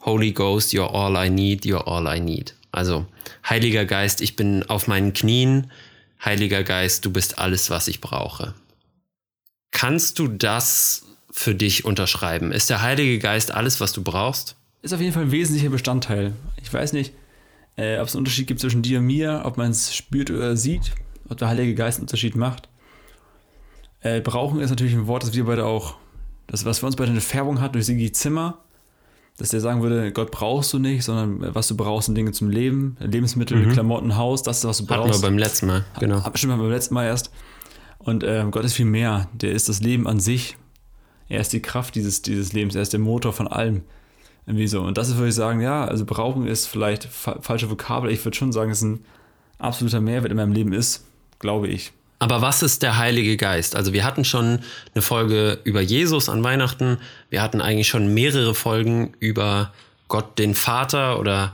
Holy 0.01 0.33
Ghost, 0.33 0.71
you're 0.71 0.93
all 0.93 1.15
I 1.15 1.31
need, 1.31 1.65
you're 1.65 1.87
all 1.87 2.05
I 2.05 2.19
need. 2.19 2.53
Also, 2.71 3.07
Heiliger 3.49 3.85
Geist, 3.85 4.21
ich 4.21 4.35
bin 4.35 4.61
auf 4.69 4.85
meinen 4.85 5.13
Knien. 5.13 5.71
Heiliger 6.25 6.63
Geist, 6.63 7.05
du 7.05 7.11
bist 7.11 7.39
alles, 7.39 7.69
was 7.69 7.87
ich 7.87 7.99
brauche. 7.99 8.53
Kannst 9.71 10.19
du 10.19 10.27
das 10.27 11.05
für 11.29 11.53
dich 11.53 11.83
unterschreiben? 11.83 12.51
Ist 12.51 12.69
der 12.69 12.81
Heilige 12.81 13.19
Geist 13.19 13.51
alles, 13.51 13.81
was 13.81 13.91
du 13.91 14.03
brauchst? 14.03 14.55
Ist 14.81 14.93
auf 14.93 15.01
jeden 15.01 15.13
Fall 15.13 15.23
ein 15.23 15.31
wesentlicher 15.31 15.69
Bestandteil. 15.69 16.33
Ich 16.61 16.71
weiß 16.71 16.93
nicht, 16.93 17.13
äh, 17.75 17.97
ob 17.99 18.07
es 18.07 18.13
einen 18.13 18.19
Unterschied 18.19 18.47
gibt 18.47 18.59
zwischen 18.59 18.81
dir 18.81 18.99
und 18.99 19.05
mir, 19.05 19.41
ob 19.45 19.57
man 19.57 19.71
es 19.71 19.95
spürt 19.95 20.29
oder 20.29 20.55
sieht, 20.55 20.91
ob 21.27 21.37
der 21.37 21.49
Heilige 21.49 21.75
Geist 21.75 21.97
einen 21.97 22.03
Unterschied 22.03 22.35
macht. 22.35 22.69
Äh, 24.01 24.21
brauchen 24.21 24.59
ist 24.59 24.69
natürlich 24.69 24.93
ein 24.93 25.07
Wort, 25.07 25.23
das 25.23 25.33
wir 25.33 25.45
beide 25.45 25.65
auch, 25.65 25.95
das, 26.47 26.65
was 26.65 26.79
für 26.79 26.85
uns 26.85 26.95
beide 26.95 27.11
eine 27.11 27.21
Färbung 27.21 27.61
hat 27.61 27.75
durch 27.75 27.85
Sigi 27.85 28.11
Zimmer, 28.11 28.63
dass 29.37 29.49
der 29.49 29.61
sagen 29.61 29.81
würde, 29.81 30.11
Gott 30.11 30.31
brauchst 30.31 30.71
du 30.73 30.79
nicht, 30.79 31.03
sondern 31.03 31.55
was 31.55 31.67
du 31.67 31.75
brauchst, 31.75 32.05
sind 32.05 32.15
Dinge 32.15 32.31
zum 32.31 32.49
Leben, 32.49 32.97
Lebensmittel, 32.99 33.57
mhm. 33.57 33.71
Klamotten, 33.71 34.15
Haus, 34.15 34.43
das 34.43 34.59
ist, 34.59 34.65
was 34.65 34.77
du 34.77 34.85
brauchst. 34.85 35.09
Hatten 35.09 35.21
wir 35.21 35.27
beim 35.29 35.37
letzten 35.37 35.67
Mal, 35.67 35.85
genau. 35.99 36.23
Stimmt, 36.35 36.57
beim 36.57 36.69
letzten 36.69 36.93
Mal 36.93 37.05
erst. 37.05 37.31
Und 37.97 38.23
äh, 38.23 38.45
Gott 38.51 38.65
ist 38.65 38.73
viel 38.73 38.85
mehr. 38.85 39.29
Der 39.33 39.51
ist 39.51 39.69
das 39.69 39.81
Leben 39.81 40.07
an 40.07 40.19
sich. 40.19 40.57
Er 41.29 41.39
ist 41.39 41.53
die 41.53 41.61
Kraft 41.61 41.95
dieses, 41.95 42.21
dieses 42.21 42.53
Lebens. 42.53 42.75
Er 42.75 42.81
ist 42.81 42.93
der 42.93 42.99
Motor 42.99 43.33
von 43.33 43.47
allem. 43.47 43.81
Irgendwie 44.45 44.67
so. 44.67 44.81
Und 44.81 44.97
das 44.97 45.07
ist, 45.07 45.15
würde 45.15 45.29
ich 45.29 45.35
sagen, 45.35 45.61
ja, 45.61 45.85
also 45.85 46.05
brauchen 46.05 46.45
ist 46.45 46.67
vielleicht 46.67 47.05
fa 47.05 47.37
falsche 47.39 47.69
Vokabel. 47.69 48.11
Ich 48.11 48.23
würde 48.25 48.35
schon 48.35 48.51
sagen, 48.51 48.69
dass 48.69 48.79
es 48.79 48.83
ein 48.83 49.05
absoluter 49.57 50.01
Mehrwert 50.01 50.31
in 50.31 50.37
meinem 50.37 50.51
Leben 50.51 50.73
ist, 50.73 51.05
glaube 51.39 51.69
ich. 51.69 51.93
Aber 52.23 52.41
was 52.41 52.63
ist 52.63 52.83
der 52.83 52.97
Heilige 52.97 53.35
Geist? 53.35 53.75
Also 53.75 53.91
wir 53.91 54.05
hatten 54.05 54.23
schon 54.23 54.59
eine 54.95 55.01
Folge 55.01 55.59
über 55.65 55.81
Jesus 55.81 56.29
an 56.29 56.41
Weihnachten. 56.41 56.99
Wir 57.29 57.41
hatten 57.41 57.59
eigentlich 57.59 57.89
schon 57.89 58.13
mehrere 58.13 58.55
Folgen 58.55 59.11
über 59.19 59.73
Gott 60.07 60.39
den 60.39 60.55
Vater 60.55 61.19
oder 61.19 61.53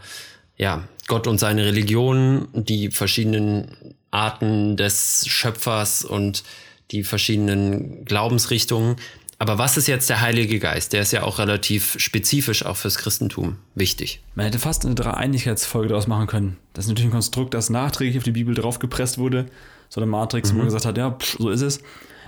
ja, 0.57 0.83
Gott 1.07 1.25
und 1.25 1.39
seine 1.39 1.65
Religion, 1.65 2.49
die 2.53 2.91
verschiedenen 2.91 3.95
Arten 4.11 4.77
des 4.77 5.23
Schöpfers 5.27 6.05
und 6.05 6.43
die 6.91 7.03
verschiedenen 7.03 8.05
Glaubensrichtungen. 8.05 8.97
Aber 9.39 9.57
was 9.57 9.75
ist 9.75 9.87
jetzt 9.87 10.07
der 10.11 10.21
Heilige 10.21 10.59
Geist? 10.59 10.93
Der 10.93 11.01
ist 11.01 11.13
ja 11.13 11.23
auch 11.23 11.39
relativ 11.39 11.95
spezifisch 11.97 12.63
auch 12.63 12.77
fürs 12.77 12.99
Christentum 12.99 13.55
wichtig. 13.73 14.21
Man 14.35 14.45
hätte 14.45 14.59
fast 14.59 14.85
eine 14.85 14.93
Dreieinigkeitsfolge 14.93 15.89
daraus 15.89 16.05
machen 16.05 16.27
können. 16.27 16.57
Das 16.73 16.85
ist 16.85 16.89
natürlich 16.89 17.09
ein 17.09 17.13
Konstrukt, 17.13 17.55
das 17.55 17.71
nachträglich 17.71 18.17
auf 18.17 18.23
die 18.23 18.33
Bibel 18.33 18.53
draufgepresst 18.53 19.17
wurde 19.17 19.47
so 19.89 19.99
eine 19.99 20.09
Matrix, 20.09 20.51
mhm. 20.51 20.55
wo 20.55 20.57
man 20.59 20.67
gesagt 20.67 20.85
hat, 20.85 20.97
ja, 20.97 21.11
pff, 21.11 21.37
so 21.39 21.49
ist 21.49 21.61
es. 21.61 21.79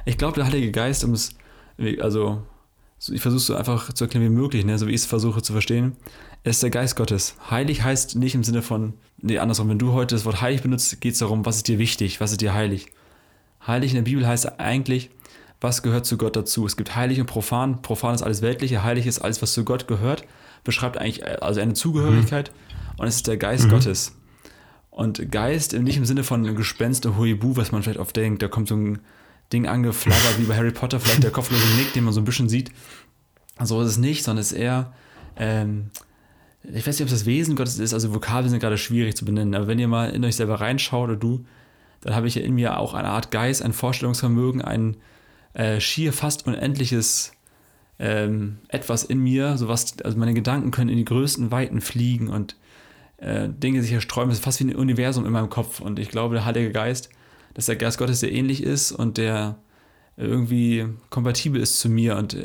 Ich 0.05 0.17
glaube, 0.17 0.35
der 0.35 0.45
Heilige 0.45 0.71
Geist, 0.71 1.03
um 1.03 1.13
es, 1.13 1.35
also 1.99 2.41
ich 3.09 3.21
versuche 3.21 3.39
es 3.39 3.45
so 3.45 3.55
einfach 3.55 3.93
zu 3.93 4.03
erklären 4.03 4.25
wie 4.25 4.29
möglich, 4.29 4.65
ne, 4.65 4.77
so 4.77 4.87
wie 4.87 4.91
ich 4.91 5.01
es 5.01 5.05
versuche 5.05 5.41
zu 5.41 5.53
verstehen, 5.53 5.95
ist 6.43 6.61
der 6.61 6.69
Geist 6.69 6.95
Gottes. 6.95 7.35
Heilig 7.49 7.83
heißt 7.83 8.15
nicht 8.15 8.35
im 8.35 8.43
Sinne 8.43 8.61
von, 8.61 8.93
nee, 9.19 9.39
andersrum, 9.39 9.69
wenn 9.69 9.79
du 9.79 9.93
heute 9.93 10.15
das 10.15 10.25
Wort 10.25 10.41
heilig 10.41 10.61
benutzt, 10.61 10.99
geht 11.01 11.13
es 11.13 11.19
darum, 11.19 11.45
was 11.45 11.57
ist 11.57 11.67
dir 11.67 11.79
wichtig, 11.79 12.19
was 12.19 12.31
ist 12.31 12.41
dir 12.41 12.53
heilig. 12.53 12.87
Heilig 13.65 13.91
in 13.91 13.95
der 13.95 14.03
Bibel 14.03 14.27
heißt 14.27 14.59
eigentlich, 14.59 15.11
was 15.59 15.83
gehört 15.83 16.07
zu 16.07 16.17
Gott 16.17 16.35
dazu. 16.35 16.65
Es 16.65 16.75
gibt 16.75 16.95
heilig 16.95 17.19
und 17.19 17.27
profan. 17.27 17.83
Profan 17.83 18.15
ist 18.15 18.23
alles 18.23 18.41
Weltliche, 18.41 18.83
heilig 18.83 19.05
ist 19.05 19.19
alles, 19.19 19.41
was 19.43 19.53
zu 19.53 19.63
Gott 19.63 19.87
gehört. 19.87 20.25
Beschreibt 20.63 20.97
eigentlich 20.97 21.25
also 21.43 21.61
eine 21.61 21.73
Zugehörigkeit 21.73 22.51
mhm. 22.51 22.99
und 22.99 23.07
es 23.07 23.17
ist 23.17 23.27
der 23.27 23.37
Geist 23.37 23.65
mhm. 23.65 23.69
Gottes. 23.69 24.15
Und 24.91 25.31
Geist 25.31 25.73
nicht 25.73 25.97
im 25.97 26.05
Sinne 26.05 26.23
von 26.23 26.55
Gespenst 26.55 27.05
oder 27.05 27.17
Huibu, 27.17 27.55
was 27.55 27.71
man 27.71 27.81
vielleicht 27.81 27.99
oft 27.99 28.15
denkt, 28.15 28.43
da 28.43 28.49
kommt 28.49 28.67
so 28.67 28.75
ein 28.75 28.99
Ding 29.51 29.65
angeflattert 29.65 30.37
wie 30.37 30.43
bei 30.43 30.55
Harry 30.55 30.71
Potter, 30.71 30.99
vielleicht 30.99 31.23
der 31.23 31.31
kopflose 31.31 31.65
Nick, 31.77 31.93
den 31.93 32.03
man 32.03 32.13
so 32.13 32.21
ein 32.21 32.25
bisschen 32.25 32.49
sieht. 32.49 32.71
So 33.63 33.81
ist 33.81 33.87
es 33.87 33.97
nicht, 33.97 34.23
sondern 34.23 34.41
es 34.41 34.51
ist 34.51 34.57
eher, 34.57 34.93
ähm, 35.37 35.91
ich 36.63 36.85
weiß 36.85 36.99
nicht, 36.99 37.01
ob 37.01 37.07
es 37.07 37.19
das 37.19 37.25
Wesen 37.25 37.55
Gottes 37.55 37.79
ist, 37.79 37.93
also 37.93 38.13
Vokabeln 38.13 38.49
sind 38.49 38.59
gerade 38.59 38.77
schwierig 38.77 39.15
zu 39.15 39.25
benennen, 39.25 39.55
aber 39.55 39.67
wenn 39.67 39.79
ihr 39.79 39.87
mal 39.87 40.09
in 40.09 40.25
euch 40.25 40.35
selber 40.35 40.59
reinschaut 40.59 41.09
oder 41.09 41.17
du, 41.17 41.45
dann 42.01 42.15
habe 42.15 42.27
ich 42.27 42.35
ja 42.35 42.41
in 42.41 42.55
mir 42.55 42.77
auch 42.77 42.93
eine 42.93 43.09
Art 43.09 43.31
Geist, 43.31 43.61
ein 43.61 43.73
Vorstellungsvermögen, 43.73 44.61
ein 44.61 44.97
äh, 45.53 45.79
schier 45.79 46.11
fast 46.11 46.47
unendliches 46.47 47.33
ähm, 47.99 48.57
etwas 48.67 49.03
in 49.03 49.19
mir, 49.19 49.57
sowas, 49.57 49.95
also 50.03 50.17
meine 50.17 50.33
Gedanken 50.33 50.71
können 50.71 50.89
in 50.89 50.97
die 50.97 51.05
größten 51.05 51.51
Weiten 51.51 51.81
fliegen 51.81 52.27
und 52.27 52.55
äh, 53.21 53.47
Dinge 53.47 53.81
sich 53.81 53.93
ersträuben. 53.93 54.29
Es 54.29 54.39
ist 54.39 54.43
fast 54.43 54.59
wie 54.59 54.65
ein 54.65 54.75
Universum 54.75 55.25
in 55.25 55.31
meinem 55.31 55.49
Kopf. 55.49 55.79
Und 55.79 55.97
ich 55.97 56.09
glaube, 56.09 56.35
der 56.35 56.45
Heilige 56.45 56.71
Geist 56.71 57.09
dass 57.53 57.65
der 57.65 57.75
Geist 57.75 57.97
Gottes 57.97 58.19
sehr 58.19 58.31
ähnlich 58.31 58.63
ist 58.63 58.91
und 58.91 59.17
der 59.17 59.57
irgendwie 60.17 60.87
kompatibel 61.09 61.61
ist 61.61 61.79
zu 61.79 61.89
mir 61.89 62.17
und 62.17 62.37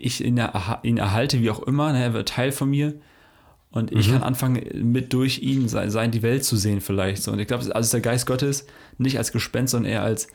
ich 0.00 0.24
ihn, 0.24 0.40
ihn 0.82 0.98
erhalte, 0.98 1.40
wie 1.40 1.50
auch 1.50 1.62
immer. 1.62 1.92
Ne, 1.92 2.02
er 2.02 2.14
wird 2.14 2.30
Teil 2.30 2.52
von 2.52 2.70
mir 2.70 2.94
und 3.70 3.92
ich 3.92 4.08
mhm. 4.08 4.12
kann 4.12 4.22
anfangen, 4.22 4.90
mit 4.90 5.12
durch 5.12 5.40
ihn 5.40 5.68
sein, 5.68 6.10
die 6.10 6.22
Welt 6.22 6.44
zu 6.44 6.56
sehen, 6.56 6.80
vielleicht. 6.80 7.22
So. 7.22 7.32
Und 7.32 7.38
ich 7.38 7.46
glaube, 7.46 7.64
also 7.74 7.86
ist 7.86 7.94
der 7.94 8.00
Geist 8.00 8.26
Gottes 8.26 8.66
nicht 8.98 9.18
als 9.18 9.32
Gespenst, 9.32 9.72
sondern 9.72 9.92
eher 9.92 10.02
als 10.02 10.28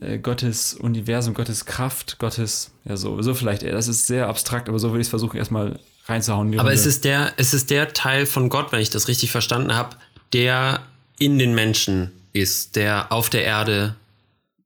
äh, 0.00 0.18
Gottes 0.18 0.74
Universum, 0.74 1.34
Gottes 1.34 1.64
Kraft, 1.64 2.18
Gottes, 2.18 2.72
ja, 2.84 2.96
so, 2.96 3.20
so 3.22 3.34
vielleicht. 3.34 3.62
Das 3.62 3.88
ist 3.88 4.06
sehr 4.06 4.28
abstrakt, 4.28 4.68
aber 4.68 4.78
so 4.78 4.90
würde 4.90 5.00
ich 5.00 5.06
es 5.06 5.10
versuchen, 5.10 5.36
erstmal 5.36 5.80
reinzuhauen. 6.10 6.58
Aber 6.58 6.72
es 6.72 6.86
ist, 6.86 7.04
der, 7.04 7.32
es 7.36 7.54
ist 7.54 7.70
der 7.70 7.92
Teil 7.92 8.26
von 8.26 8.48
Gott, 8.48 8.72
wenn 8.72 8.80
ich 8.80 8.90
das 8.90 9.08
richtig 9.08 9.30
verstanden 9.30 9.74
habe, 9.74 9.96
der 10.32 10.82
in 11.18 11.38
den 11.38 11.54
Menschen 11.54 12.10
ist, 12.32 12.76
der 12.76 13.12
auf 13.12 13.30
der 13.30 13.44
Erde 13.44 13.96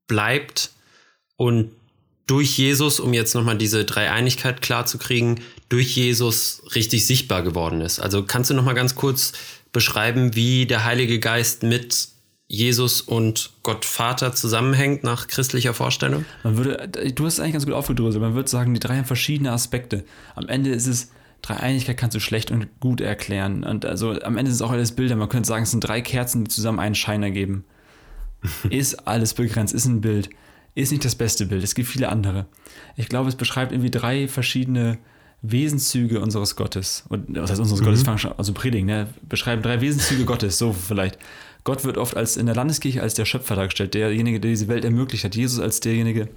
bleibt 0.06 0.70
und 1.36 1.70
durch 2.26 2.56
Jesus, 2.56 3.00
um 3.00 3.12
jetzt 3.12 3.34
nochmal 3.34 3.58
diese 3.58 3.84
Dreieinigkeit 3.84 4.62
klarzukriegen, 4.62 5.40
durch 5.68 5.94
Jesus 5.96 6.62
richtig 6.74 7.06
sichtbar 7.06 7.42
geworden 7.42 7.80
ist. 7.80 8.00
Also 8.00 8.24
kannst 8.24 8.50
du 8.50 8.54
nochmal 8.54 8.74
ganz 8.74 8.94
kurz 8.94 9.32
beschreiben, 9.72 10.34
wie 10.34 10.66
der 10.66 10.84
Heilige 10.84 11.18
Geist 11.18 11.62
mit 11.62 12.08
Jesus 12.46 13.00
und 13.00 13.50
Gott 13.62 13.84
Vater 13.84 14.34
zusammenhängt 14.34 15.02
nach 15.02 15.26
christlicher 15.26 15.74
Vorstellung? 15.74 16.24
Man 16.44 16.56
würde, 16.56 16.88
du 16.88 17.26
hast 17.26 17.34
es 17.34 17.40
eigentlich 17.40 17.54
ganz 17.54 17.66
gut 17.66 17.74
aufgedröselt. 17.74 18.22
Man 18.22 18.34
würde 18.34 18.48
sagen, 18.48 18.72
die 18.72 18.80
drei 18.80 18.96
haben 18.96 19.04
verschiedene 19.04 19.52
Aspekte. 19.52 20.04
Am 20.34 20.48
Ende 20.48 20.70
ist 20.70 20.86
es, 20.86 21.10
Dreieinigkeit 21.46 21.96
kannst 21.96 22.14
du 22.14 22.20
schlecht 22.20 22.50
und 22.50 22.80
gut 22.80 23.00
erklären. 23.00 23.64
Und 23.64 23.84
also 23.84 24.20
am 24.22 24.36
Ende 24.36 24.50
ist 24.50 24.56
es 24.56 24.62
auch 24.62 24.70
alles 24.70 24.92
Bilder. 24.92 25.16
Man 25.16 25.28
könnte 25.28 25.48
sagen, 25.48 25.64
es 25.64 25.70
sind 25.70 25.80
drei 25.80 26.00
Kerzen, 26.00 26.44
die 26.44 26.50
zusammen 26.50 26.78
einen 26.78 26.94
Schein 26.94 27.22
ergeben. 27.22 27.64
ist 28.70 29.06
alles 29.06 29.34
begrenzt, 29.34 29.74
ist 29.74 29.86
ein 29.86 30.00
Bild 30.00 30.30
ist 30.74 30.90
nicht 30.90 31.04
das 31.04 31.14
beste 31.14 31.46
Bild. 31.46 31.62
Es 31.62 31.74
gibt 31.74 31.88
viele 31.88 32.08
andere. 32.08 32.46
Ich 32.96 33.08
glaube, 33.08 33.28
es 33.28 33.36
beschreibt 33.36 33.72
irgendwie 33.72 33.90
drei 33.90 34.28
verschiedene 34.28 34.98
Wesenszüge 35.42 36.20
unseres 36.20 36.56
Gottes. 36.56 37.04
Und 37.08 37.36
was 37.36 37.50
heißt 37.50 37.60
unseres 37.60 37.80
mhm. 37.80 37.84
Gottes? 37.84 38.26
Also 38.36 38.52
Predigen, 38.52 38.86
ne? 38.86 39.08
Beschreiben 39.28 39.62
drei 39.62 39.80
Wesenszüge 39.80 40.24
Gottes, 40.24 40.58
so 40.58 40.72
vielleicht. 40.72 41.18
Gott 41.62 41.84
wird 41.84 41.96
oft 41.96 42.16
als 42.16 42.36
in 42.36 42.46
der 42.46 42.54
Landeskirche 42.54 43.00
als 43.00 43.14
der 43.14 43.24
Schöpfer 43.24 43.56
dargestellt, 43.56 43.94
derjenige, 43.94 44.40
der 44.40 44.50
diese 44.50 44.68
Welt 44.68 44.84
ermöglicht 44.84 45.24
hat. 45.24 45.36
Jesus 45.36 45.60
als 45.60 45.80
derjenige, 45.80 46.28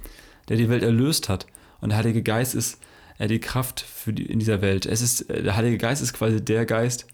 der 0.48 0.56
die 0.56 0.68
Welt 0.68 0.82
erlöst 0.82 1.28
hat. 1.28 1.46
Und 1.80 1.90
der 1.90 1.98
Heilige 1.98 2.22
Geist 2.22 2.54
ist 2.54 2.78
die 3.26 3.40
Kraft 3.40 3.80
für 3.80 4.12
die, 4.12 4.26
in 4.26 4.38
dieser 4.38 4.62
Welt. 4.62 4.86
Es 4.86 5.00
ist, 5.00 5.22
äh, 5.30 5.42
der 5.42 5.56
Heilige 5.56 5.78
Geist 5.78 6.02
ist 6.02 6.12
quasi 6.12 6.44
der 6.44 6.66
Geist, 6.66 7.06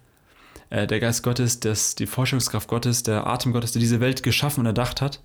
äh, 0.70 0.86
der 0.86 1.00
Geist 1.00 1.22
Gottes, 1.22 1.60
das, 1.60 1.94
die 1.94 2.06
Forschungskraft 2.06 2.68
Gottes, 2.68 3.02
der 3.02 3.26
Atem 3.26 3.52
Gottes, 3.52 3.72
der 3.72 3.80
diese 3.80 4.00
Welt 4.00 4.22
geschaffen 4.22 4.60
und 4.60 4.66
erdacht 4.66 5.00
hat 5.00 5.20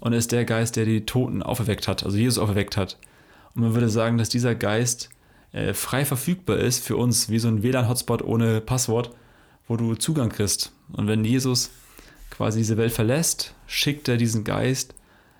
und 0.00 0.12
ist 0.12 0.32
der 0.32 0.44
Geist, 0.44 0.76
der 0.76 0.84
die 0.84 1.06
Toten 1.06 1.42
auferweckt 1.42 1.86
hat, 1.86 2.04
also 2.04 2.16
Jesus 2.16 2.38
auferweckt 2.38 2.76
hat. 2.76 2.98
Und 3.54 3.62
man 3.62 3.74
würde 3.74 3.88
sagen, 3.88 4.18
dass 4.18 4.28
dieser 4.28 4.54
Geist 4.54 5.10
äh, 5.52 5.72
frei 5.72 6.04
verfügbar 6.04 6.58
ist 6.58 6.84
für 6.84 6.96
uns, 6.96 7.30
wie 7.30 7.38
so 7.38 7.48
ein 7.48 7.62
WLAN-Hotspot 7.62 8.22
ohne 8.22 8.60
Passwort, 8.60 9.10
wo 9.68 9.76
du 9.76 9.94
Zugang 9.94 10.28
kriegst. 10.28 10.72
Und 10.92 11.06
wenn 11.06 11.24
Jesus 11.24 11.70
quasi 12.30 12.58
diese 12.58 12.76
Welt 12.76 12.92
verlässt, 12.92 13.54
schickt 13.66 14.08
er 14.08 14.16
diesen 14.16 14.44
Geist 14.44 14.94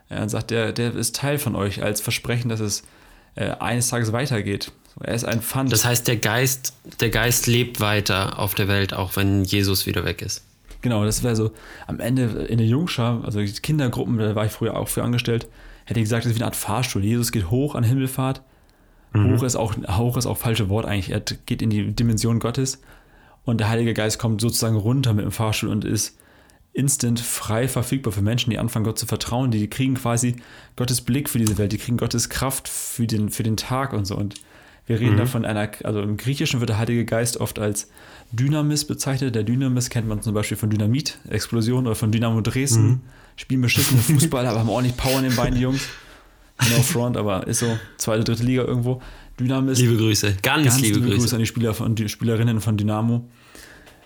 äh, 0.09 0.21
und 0.21 0.29
sagt, 0.29 0.51
der, 0.51 0.73
der 0.73 0.95
ist 0.95 1.17
Teil 1.17 1.39
von 1.39 1.55
euch, 1.55 1.83
als 1.83 2.01
Versprechen, 2.01 2.49
dass 2.49 2.61
es 2.61 2.85
äh, 3.37 3.51
eines 3.61 3.89
Tages 3.89 4.13
weitergeht. 4.13 4.73
Er 5.01 5.15
ist 5.15 5.25
ein 5.25 5.43
Pfand. 5.43 5.71
Das 5.73 5.85
heißt, 5.85 6.09
der 6.09 6.17
Geist, 6.17 6.73
der 7.01 7.11
Geist 7.11 7.47
lebt 7.47 7.81
weiter 7.81 8.39
auf 8.39 8.55
der 8.55 8.67
Welt, 8.67 8.95
auch 8.95 9.15
wenn 9.17 9.45
Jesus 9.45 9.87
wieder 9.87 10.05
weg 10.05 10.23
ist. 10.23 10.43
Genau, 10.81 11.05
das 11.05 11.23
wäre 11.23 11.37
so 11.37 11.53
am 11.87 12.01
Ende 12.01 12.25
in 12.49 12.59
der 12.59 12.67
Jungschar, 12.67 13.25
also 13.25 13.41
die 13.41 13.53
Kindergruppen, 13.53 14.17
da 14.19 14.35
war 14.35 14.47
ich 14.47 14.53
früher 14.53 14.77
auch 14.77 14.89
für 14.89 15.03
angestellt, 15.03 15.49
hätte 15.85 16.01
ich 16.01 16.05
gesagt, 16.05 16.25
das 16.25 16.33
ist 16.33 16.39
wie 16.39 16.43
eine 16.43 16.47
Art 16.47 16.57
Fahrstuhl. 16.57 17.05
Jesus 17.05 17.33
geht 17.33 17.51
hoch 17.51 17.75
an 17.75 17.85
Himmelfahrt. 17.85 18.43
Mhm. 19.13 19.37
Hoch 19.37 19.43
ist 19.43 19.57
auch 19.57 19.75
hoch 19.97 20.17
ist 20.17 20.27
auch 20.27 20.39
falsche 20.39 20.69
Wort 20.69 20.87
eigentlich. 20.87 21.11
Er 21.11 21.21
geht 21.21 21.61
in 21.61 21.71
die 21.71 21.93
Dimension 21.93 22.39
Gottes 22.39 22.81
und 23.45 23.59
der 23.59 23.69
Heilige 23.69 23.95
Geist 23.95 24.19
kommt 24.19 24.41
sozusagen 24.41 24.77
runter 24.77 25.13
mit 25.13 25.25
dem 25.25 25.33
Fahrstuhl 25.33 25.71
und 25.71 25.85
ist 25.85 26.19
instant 26.77 27.21
frei 27.21 27.69
verfügbar 27.69 28.13
für 28.13 28.21
Menschen, 28.21 28.51
die 28.51 28.59
anfangen 28.59 28.85
Gott 28.85 28.99
zu 28.99 29.07
vertrauen. 29.07 29.51
Die 29.51 29.69
kriegen 29.69 29.95
quasi 29.95 30.37
Gottes 30.77 31.01
Blick 31.01 31.31
für 31.31 31.39
diese 31.39 31.57
Welt, 31.57 31.73
die 31.73 31.79
kriegen 31.79 31.97
Gottes 31.97 32.29
Kraft 32.29 32.69
für 32.69 33.07
den, 33.07 33.31
für 33.31 33.43
den 33.43 33.57
Tag 33.57 33.95
und 33.95 34.05
so. 34.05 34.15
Und 34.15 34.35
wir 34.87 35.01
reden 35.01 35.15
mhm. 35.15 35.19
da 35.19 35.27
von 35.27 35.45
einer, 35.47 35.71
also 35.85 36.03
im 36.03 36.19
Griechischen 36.19 36.61
wird 36.61 36.69
der 36.69 36.79
Heilige 36.79 37.07
Geist 37.07 37.39
oft 37.39 37.59
als 37.59 37.89
Dynamis 38.31 38.85
bezeichnet. 38.85 39.35
Der 39.35 39.43
Dynamis 39.43 39.89
kennt 39.89 40.07
man 40.07 40.21
zum 40.21 40.35
Beispiel 40.35 40.59
von 40.59 40.69
Dynamit-Explosion 40.69 41.87
oder 41.87 41.97
von 41.97 42.13
Dynamo 42.13 42.43
Dresden. 42.43 42.87
Mhm. 42.87 43.01
Spielen 43.37 43.63
beschissene 43.63 44.01
Fußball, 44.03 44.47
aber 44.47 44.61
haben 44.61 44.69
ordentlich 44.69 44.99
Power 44.99 45.19
in 45.19 45.25
den 45.25 45.37
beiden 45.37 45.59
Jungs. 45.59 45.89
No 46.71 46.83
front, 46.83 47.17
aber 47.17 47.47
ist 47.47 47.61
so 47.61 47.79
zweite, 47.97 48.25
dritte 48.25 48.43
Liga 48.43 48.65
irgendwo. 48.65 49.01
Dynamis. 49.41 49.79
Liebe 49.79 49.97
Grüße, 49.97 50.37
ganz, 50.43 50.65
ganz 50.65 50.81
liebe, 50.81 50.97
liebe 50.97 51.09
Grüße. 51.09 51.21
Grüße 51.21 51.37
an 51.37 51.41
die 51.41 51.47
Spieler 51.47 51.81
und 51.81 51.99
die 51.99 52.09
Spielerinnen 52.09 52.61
von 52.61 52.77
Dynamo. 52.77 53.27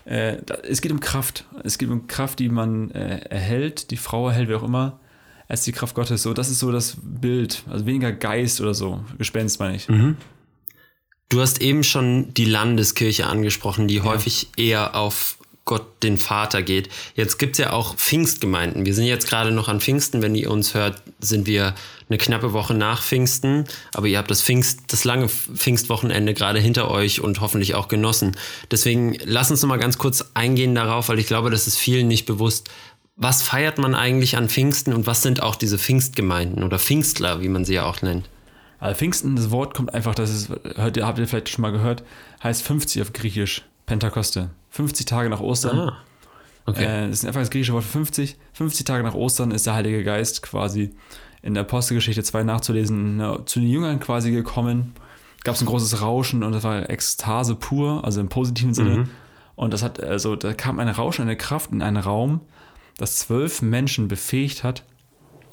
Äh, 0.05 0.37
es 0.67 0.81
geht 0.81 0.91
um 0.91 0.99
Kraft. 0.99 1.45
Es 1.63 1.77
geht 1.77 1.89
um 1.89 2.07
Kraft, 2.07 2.39
die 2.39 2.49
man 2.49 2.91
äh, 2.91 3.19
erhält, 3.29 3.91
die 3.91 3.97
Frau 3.97 4.29
erhält, 4.29 4.49
wie 4.49 4.55
auch 4.55 4.63
immer. 4.63 4.99
Ist 5.47 5.67
die 5.67 5.73
Kraft 5.73 5.95
Gottes. 5.95 6.23
So, 6.23 6.33
das 6.33 6.49
ist 6.49 6.59
so 6.59 6.71
das 6.71 6.95
Bild. 7.01 7.63
Also 7.69 7.85
weniger 7.85 8.13
Geist 8.13 8.61
oder 8.61 8.73
so. 8.73 9.03
Gespenst 9.17 9.59
meine 9.59 9.75
ich. 9.75 9.89
Mhm. 9.89 10.15
Du 11.27 11.41
hast 11.41 11.61
eben 11.61 11.83
schon 11.83 12.33
die 12.33 12.45
Landeskirche 12.45 13.27
angesprochen, 13.27 13.87
die 13.87 13.95
ja. 13.95 14.03
häufig 14.03 14.49
eher 14.55 14.95
auf 14.95 15.37
Gott 15.63 16.03
den 16.03 16.17
Vater 16.17 16.63
geht. 16.63 16.89
Jetzt 17.15 17.37
gibt 17.37 17.53
es 17.53 17.59
ja 17.59 17.71
auch 17.71 17.95
Pfingstgemeinden. 17.95 18.85
Wir 18.85 18.95
sind 18.95 19.05
jetzt 19.05 19.27
gerade 19.27 19.51
noch 19.51 19.67
an 19.67 19.79
Pfingsten. 19.79 20.21
Wenn 20.21 20.33
ihr 20.33 20.49
uns 20.49 20.73
hört, 20.73 21.01
sind 21.19 21.45
wir 21.45 21.75
eine 22.09 22.17
knappe 22.17 22.51
Woche 22.51 22.73
nach 22.73 23.03
Pfingsten. 23.03 23.65
Aber 23.93 24.07
ihr 24.07 24.17
habt 24.17 24.31
das 24.31 24.41
Pfingst, 24.41 24.81
das 24.87 25.03
lange 25.03 25.29
Pfingstwochenende 25.29 26.33
gerade 26.33 26.59
hinter 26.59 26.89
euch 26.89 27.21
und 27.21 27.41
hoffentlich 27.41 27.75
auch 27.75 27.87
genossen. 27.87 28.35
Deswegen 28.71 29.15
lass 29.23 29.51
uns 29.51 29.61
noch 29.61 29.69
mal 29.69 29.77
ganz 29.77 29.99
kurz 29.99 30.25
eingehen 30.33 30.73
darauf, 30.73 31.09
weil 31.09 31.19
ich 31.19 31.27
glaube, 31.27 31.51
das 31.51 31.67
ist 31.67 31.77
vielen 31.77 32.07
nicht 32.07 32.25
bewusst. 32.25 32.69
Was 33.15 33.43
feiert 33.43 33.77
man 33.77 33.93
eigentlich 33.93 34.37
an 34.37 34.49
Pfingsten 34.49 34.93
und 34.93 35.05
was 35.05 35.21
sind 35.21 35.43
auch 35.43 35.55
diese 35.55 35.77
Pfingstgemeinden 35.77 36.63
oder 36.63 36.79
Pfingstler, 36.79 37.41
wie 37.41 37.49
man 37.49 37.65
sie 37.65 37.75
ja 37.75 37.85
auch 37.85 38.01
nennt? 38.01 38.27
Also 38.79 38.97
Pfingsten, 38.97 39.35
das 39.35 39.51
Wort 39.51 39.75
kommt 39.75 39.93
einfach, 39.93 40.15
das 40.15 40.31
ist, 40.31 40.49
habt 40.75 40.97
ihr 40.97 41.27
vielleicht 41.27 41.49
schon 41.49 41.61
mal 41.61 41.71
gehört, 41.71 42.03
heißt 42.41 42.63
50 42.63 43.03
auf 43.03 43.13
Griechisch, 43.13 43.61
Pentakoste. 43.85 44.49
50 44.71 45.05
Tage 45.05 45.29
nach 45.29 45.39
Ostern. 45.39 45.79
Ah, 45.79 45.97
okay. 46.65 46.85
Äh, 46.85 47.09
das 47.09 47.19
ist 47.19 47.25
einfach 47.25 47.41
das 47.41 47.51
griechische 47.51 47.73
Wort 47.73 47.83
für 47.83 47.91
50. 47.91 48.37
50 48.53 48.85
Tage 48.85 49.03
nach 49.03 49.13
Ostern 49.13 49.51
ist 49.51 49.67
der 49.67 49.75
Heilige 49.75 50.03
Geist 50.03 50.41
quasi 50.41 50.95
in 51.43 51.53
der 51.53 51.61
Apostelgeschichte 51.61 52.23
2 52.23 52.43
nachzulesen, 52.43 53.17
na, 53.17 53.45
zu 53.45 53.59
den 53.59 53.69
Jüngern 53.69 53.99
quasi 53.99 54.31
gekommen. 54.31 54.93
Gab 55.43 55.55
es 55.55 55.61
ein 55.61 55.67
großes 55.67 56.01
Rauschen 56.01 56.43
und 56.43 56.51
das 56.51 56.63
war 56.63 56.89
Ekstase 56.89 57.55
pur, 57.55 58.05
also 58.05 58.21
im 58.21 58.29
positiven 58.29 58.73
Sinne. 58.73 58.97
Mhm. 58.97 59.09
Und 59.55 59.73
das 59.73 59.83
hat, 59.83 60.01
also 60.01 60.35
da 60.35 60.53
kam 60.53 60.79
ein 60.79 60.87
Rauschen, 60.87 61.23
eine 61.23 61.35
Kraft 61.35 61.71
in 61.71 61.81
einen 61.81 61.97
Raum, 61.97 62.41
das 62.97 63.17
zwölf 63.17 63.61
Menschen 63.61 64.07
befähigt 64.07 64.63
hat, 64.63 64.83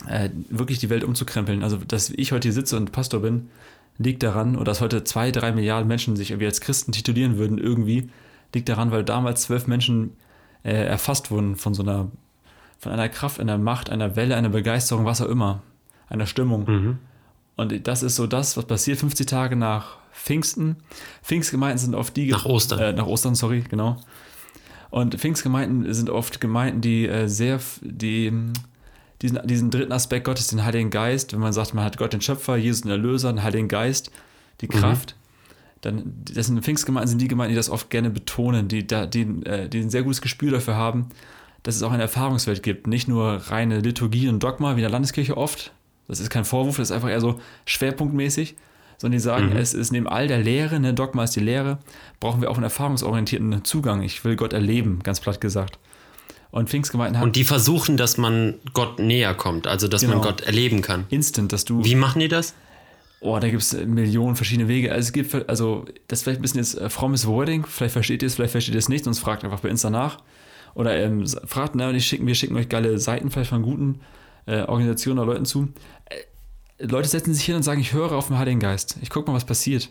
äh, 0.06 0.28
wirklich 0.50 0.78
die 0.78 0.90
Welt 0.90 1.04
umzukrempeln. 1.04 1.62
Also, 1.62 1.78
dass 1.78 2.10
ich 2.10 2.32
heute 2.32 2.48
hier 2.48 2.52
sitze 2.52 2.76
und 2.76 2.92
Pastor 2.92 3.20
bin, 3.20 3.48
liegt 3.96 4.22
daran, 4.22 4.56
oder 4.56 4.66
dass 4.66 4.80
heute 4.80 5.04
zwei, 5.04 5.32
drei 5.32 5.52
Milliarden 5.52 5.88
Menschen 5.88 6.16
sich 6.16 6.30
irgendwie 6.30 6.46
als 6.46 6.60
Christen 6.60 6.92
titulieren 6.92 7.36
würden, 7.38 7.58
irgendwie, 7.58 8.10
liegt 8.54 8.68
daran, 8.68 8.90
weil 8.90 9.04
damals 9.04 9.42
zwölf 9.42 9.66
Menschen 9.66 10.16
äh, 10.62 10.72
erfasst 10.72 11.30
wurden 11.30 11.56
von 11.56 11.74
so 11.74 11.82
einer, 11.82 12.10
von 12.78 12.92
einer 12.92 13.08
Kraft, 13.08 13.40
einer 13.40 13.58
Macht, 13.58 13.90
einer 13.90 14.16
Welle, 14.16 14.36
einer 14.36 14.48
Begeisterung, 14.48 15.04
was 15.04 15.20
auch 15.20 15.28
immer, 15.28 15.62
einer 16.08 16.26
Stimmung. 16.26 16.64
Mhm. 16.66 16.98
Und 17.56 17.86
das 17.88 18.02
ist 18.02 18.16
so 18.16 18.26
das, 18.26 18.56
was 18.56 18.66
passiert 18.66 18.98
50 18.98 19.26
Tage 19.26 19.56
nach 19.56 19.96
Pfingsten. 20.12 20.76
Pfingstgemeinden 21.22 21.78
sind 21.78 21.94
oft 21.94 22.16
die. 22.16 22.30
Nach 22.30 22.44
Ostern. 22.44 22.78
Äh, 22.78 22.92
nach 22.92 23.06
Ostern, 23.06 23.34
sorry, 23.34 23.64
genau. 23.68 23.96
Und 24.90 25.16
Pfingstgemeinden 25.16 25.92
sind 25.92 26.08
oft 26.08 26.40
Gemeinden, 26.40 26.80
die 26.80 27.06
äh, 27.06 27.28
sehr, 27.28 27.60
die 27.82 28.32
diesen, 29.22 29.46
diesen 29.46 29.70
dritten 29.70 29.92
Aspekt 29.92 30.24
Gottes, 30.24 30.46
den 30.48 30.64
Heiligen 30.64 30.90
Geist, 30.90 31.32
wenn 31.32 31.40
man 31.40 31.52
sagt, 31.52 31.74
man 31.74 31.84
hat 31.84 31.98
Gott 31.98 32.12
den 32.12 32.20
Schöpfer, 32.20 32.56
Jesus 32.56 32.82
den 32.82 32.90
Erlöser, 32.90 33.32
den 33.32 33.42
Heiligen 33.42 33.68
Geist, 33.68 34.10
die 34.60 34.66
mhm. 34.66 34.72
Kraft, 34.72 35.16
dann 35.80 36.12
das 36.32 36.46
sind 36.46 36.60
Pfingstgemeinden, 36.62 37.08
sind 37.08 37.20
die 37.20 37.28
Gemeinden, 37.28 37.52
die 37.52 37.56
das 37.56 37.70
oft 37.70 37.90
gerne 37.90 38.10
betonen, 38.10 38.68
die, 38.68 38.86
die, 38.86 39.10
die, 39.10 39.20
äh, 39.46 39.68
die 39.68 39.80
ein 39.80 39.90
sehr 39.90 40.02
gutes 40.02 40.20
Gespür 40.20 40.50
dafür 40.50 40.76
haben, 40.76 41.08
dass 41.62 41.76
es 41.76 41.82
auch 41.82 41.92
eine 41.92 42.02
Erfahrungswelt 42.02 42.62
gibt, 42.62 42.86
nicht 42.86 43.08
nur 43.08 43.42
reine 43.48 43.80
Liturgie 43.80 44.28
und 44.28 44.42
Dogma 44.42 44.72
wie 44.72 44.80
in 44.80 44.82
der 44.82 44.90
Landeskirche 44.90 45.36
oft. 45.36 45.72
Das 46.08 46.20
ist 46.20 46.30
kein 46.30 46.44
Vorwurf, 46.44 46.78
das 46.78 46.90
ist 46.90 46.96
einfach 46.96 47.10
eher 47.10 47.20
so 47.20 47.38
schwerpunktmäßig, 47.66 48.56
sondern 48.96 49.18
die 49.18 49.22
sagen, 49.22 49.50
mhm. 49.50 49.56
es 49.56 49.74
ist 49.74 49.92
neben 49.92 50.08
all 50.08 50.26
der 50.26 50.38
Lehre, 50.38 50.80
ne, 50.80 50.94
Dogma 50.94 51.24
ist 51.24 51.36
die 51.36 51.40
Lehre, 51.40 51.78
brauchen 52.18 52.40
wir 52.40 52.50
auch 52.50 52.56
einen 52.56 52.64
erfahrungsorientierten 52.64 53.64
Zugang. 53.64 54.02
Ich 54.02 54.24
will 54.24 54.34
Gott 54.34 54.52
erleben, 54.52 55.00
ganz 55.02 55.20
platt 55.20 55.40
gesagt. 55.40 55.78
Und 56.50 56.70
Pfingstgemeinden 56.70 57.18
haben. 57.18 57.26
Und 57.26 57.36
die 57.36 57.44
versuchen, 57.44 57.98
dass 57.98 58.16
man 58.16 58.54
Gott 58.72 58.98
näher 58.98 59.34
kommt, 59.34 59.66
also 59.66 59.86
dass 59.86 60.00
genau. 60.00 60.14
man 60.14 60.22
Gott 60.22 60.40
erleben 60.40 60.80
kann. 60.80 61.04
Instant, 61.10 61.52
dass 61.52 61.66
du. 61.66 61.84
Wie 61.84 61.94
machen 61.94 62.20
die 62.20 62.28
das? 62.28 62.54
Oh, 63.20 63.38
da 63.38 63.48
gibt 63.48 63.62
es 63.62 63.72
Millionen 63.72 64.36
verschiedene 64.36 64.68
Wege. 64.68 64.92
Also 64.92 65.08
es 65.08 65.12
gibt, 65.12 65.48
also 65.48 65.86
das 66.06 66.20
ist 66.20 66.22
vielleicht 66.22 66.38
ein 66.38 66.42
bisschen 66.42 66.60
jetzt 66.60 66.78
äh, 66.78 66.88
frommes 66.88 67.26
Wording, 67.26 67.66
vielleicht 67.66 67.92
versteht 67.92 68.22
ihr 68.22 68.26
es, 68.26 68.36
vielleicht 68.36 68.52
versteht 68.52 68.74
ihr 68.74 68.78
es 68.78 68.88
nicht, 68.88 69.04
sonst 69.04 69.18
fragt 69.18 69.44
einfach 69.44 69.60
bei 69.60 69.68
Insta 69.68 69.90
nach. 69.90 70.18
Oder 70.74 70.96
ähm, 70.96 71.26
fragt, 71.26 71.74
ne, 71.74 71.92
die 71.92 72.00
schicken, 72.00 72.26
wir 72.26 72.34
schicken 72.34 72.56
euch 72.56 72.68
geile 72.68 72.98
Seiten 72.98 73.30
vielleicht 73.30 73.50
von 73.50 73.62
guten 73.62 74.00
äh, 74.46 74.62
Organisationen 74.62 75.18
oder 75.18 75.32
Leuten 75.32 75.44
zu. 75.44 75.68
Äh, 76.06 76.86
Leute 76.86 77.08
setzen 77.08 77.34
sich 77.34 77.44
hin 77.44 77.56
und 77.56 77.64
sagen, 77.64 77.80
ich 77.80 77.92
höre 77.92 78.12
auf 78.12 78.28
den 78.28 78.38
Heiligen 78.38 78.60
Geist. 78.60 78.98
Ich 79.02 79.10
gucke 79.10 79.28
mal, 79.28 79.36
was 79.36 79.44
passiert. 79.44 79.88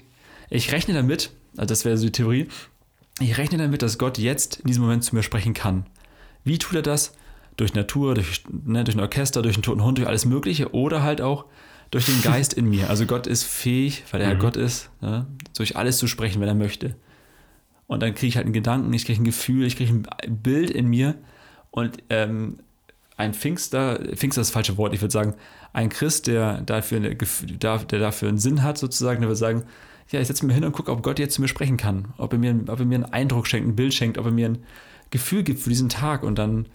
Ich 0.50 0.72
rechne 0.72 0.94
damit, 0.94 1.32
also 1.58 1.68
das 1.68 1.84
wäre 1.84 1.98
so 1.98 2.06
die 2.06 2.14
Theorie, 2.14 2.48
ich 3.20 3.38
rechne 3.38 3.58
damit, 3.58 3.82
dass 3.82 3.98
Gott 3.98 4.18
jetzt 4.18 4.62
in 4.62 4.68
diesem 4.68 4.84
Moment 4.84 5.04
zu 5.04 5.16
mir 5.16 5.24
sprechen 5.24 5.54
kann. 5.54 5.86
Wie 6.44 6.58
tut 6.58 6.76
er 6.76 6.82
das? 6.82 7.14
Durch 7.58 7.74
Natur, 7.74 8.14
durch, 8.14 8.44
ne, 8.50 8.84
durch 8.84 8.96
ein 8.96 9.02
Orchester, 9.02 9.42
durch 9.42 9.56
einen 9.56 9.64
toten 9.64 9.84
Hund, 9.84 9.98
durch 9.98 10.08
alles 10.08 10.26
Mögliche 10.26 10.74
oder 10.74 11.02
halt 11.02 11.20
auch 11.20 11.46
durch 11.92 12.06
den 12.06 12.22
Geist 12.22 12.54
in 12.54 12.70
mir. 12.70 12.90
Also 12.90 13.06
Gott 13.06 13.28
ist 13.28 13.44
fähig, 13.44 14.04
weil 14.12 14.22
er 14.22 14.36
mhm. 14.36 14.40
Gott 14.40 14.58
ist, 14.58 14.90
ne, 15.02 15.28
durch 15.56 15.76
alles 15.76 15.98
zu 15.98 16.08
sprechen, 16.08 16.42
wenn 16.42 16.48
er 16.48 16.56
möchte. 16.56 16.96
Und 17.88 18.02
dann 18.02 18.14
kriege 18.14 18.28
ich 18.28 18.36
halt 18.36 18.46
einen 18.46 18.54
Gedanken, 18.54 18.92
ich 18.94 19.06
kriege 19.06 19.22
ein 19.22 19.26
Gefühl, 19.26 19.66
ich 19.66 19.78
kriege 19.78 19.94
ein 19.94 20.38
Bild 20.38 20.70
in 20.70 20.88
mir 20.88 21.16
und 21.72 21.98
ähm, 22.10 22.60
ein 23.16 23.34
Pfingster, 23.34 24.00
Pfingster 24.16 24.42
ist 24.42 24.50
das 24.50 24.52
falsche 24.52 24.78
Wort, 24.78 24.94
ich 24.94 25.02
würde 25.02 25.14
sagen, 25.14 25.36
ein 25.74 25.90
Christ, 25.90 26.28
der 26.28 26.62
dafür, 26.62 26.98
eine, 26.98 27.16
der 27.16 28.00
dafür 28.00 28.30
einen 28.30 28.38
Sinn 28.38 28.64
hat, 28.64 28.78
sozusagen, 28.78 29.22
der 29.22 29.30
würde 29.30 29.38
sagen, 29.38 29.64
ja, 30.10 30.20
ich 30.20 30.28
setze 30.28 30.46
mich 30.46 30.56
hin 30.56 30.66
und 30.66 30.72
gucke, 30.72 30.92
ob 30.92 31.04
Gott 31.04 31.20
jetzt 31.20 31.36
zu 31.36 31.42
mir 31.42 31.48
sprechen 31.48 31.78
kann, 31.78 32.14
ob 32.18 32.34
er, 32.34 32.40
mir, 32.40 32.56
ob 32.68 32.80
er 32.80 32.86
mir 32.86 32.96
einen 32.96 33.06
Eindruck 33.06 33.48
schenkt, 33.48 33.68
ein 33.68 33.76
Bild 33.76 33.94
schenkt, 33.94 34.18
ob 34.18 34.26
er 34.26 34.32
mir 34.32 34.50
ein 34.50 34.60
Gefühl 35.10 35.44
gibt 35.44 35.60
für 35.60 35.70
diesen 35.70 35.90
Tag 35.90 36.24
und 36.24 36.38
dann 36.38 36.68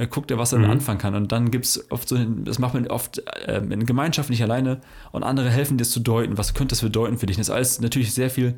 äh, 0.00 0.06
guckt 0.06 0.30
er, 0.30 0.38
was 0.38 0.52
er 0.52 0.60
mhm. 0.60 0.70
anfangen 0.70 0.98
kann. 0.98 1.14
Und 1.14 1.30
dann 1.30 1.50
gibt 1.50 1.66
es 1.66 1.90
oft 1.90 2.08
so, 2.08 2.16
das 2.16 2.58
macht 2.58 2.72
man 2.72 2.86
oft 2.86 3.22
äh, 3.46 3.58
in 3.58 3.84
Gemeinschaft, 3.84 4.30
nicht 4.30 4.42
alleine 4.42 4.80
und 5.12 5.22
andere 5.22 5.50
helfen 5.50 5.76
dir 5.76 5.84
zu 5.84 6.00
deuten, 6.00 6.38
was 6.38 6.54
könnte 6.54 6.72
das 6.72 6.80
bedeuten 6.80 7.18
für 7.18 7.26
dich. 7.26 7.36
Das 7.36 7.48
ist 7.48 7.54
alles 7.54 7.80
natürlich 7.80 8.14
sehr 8.14 8.30
viel, 8.30 8.54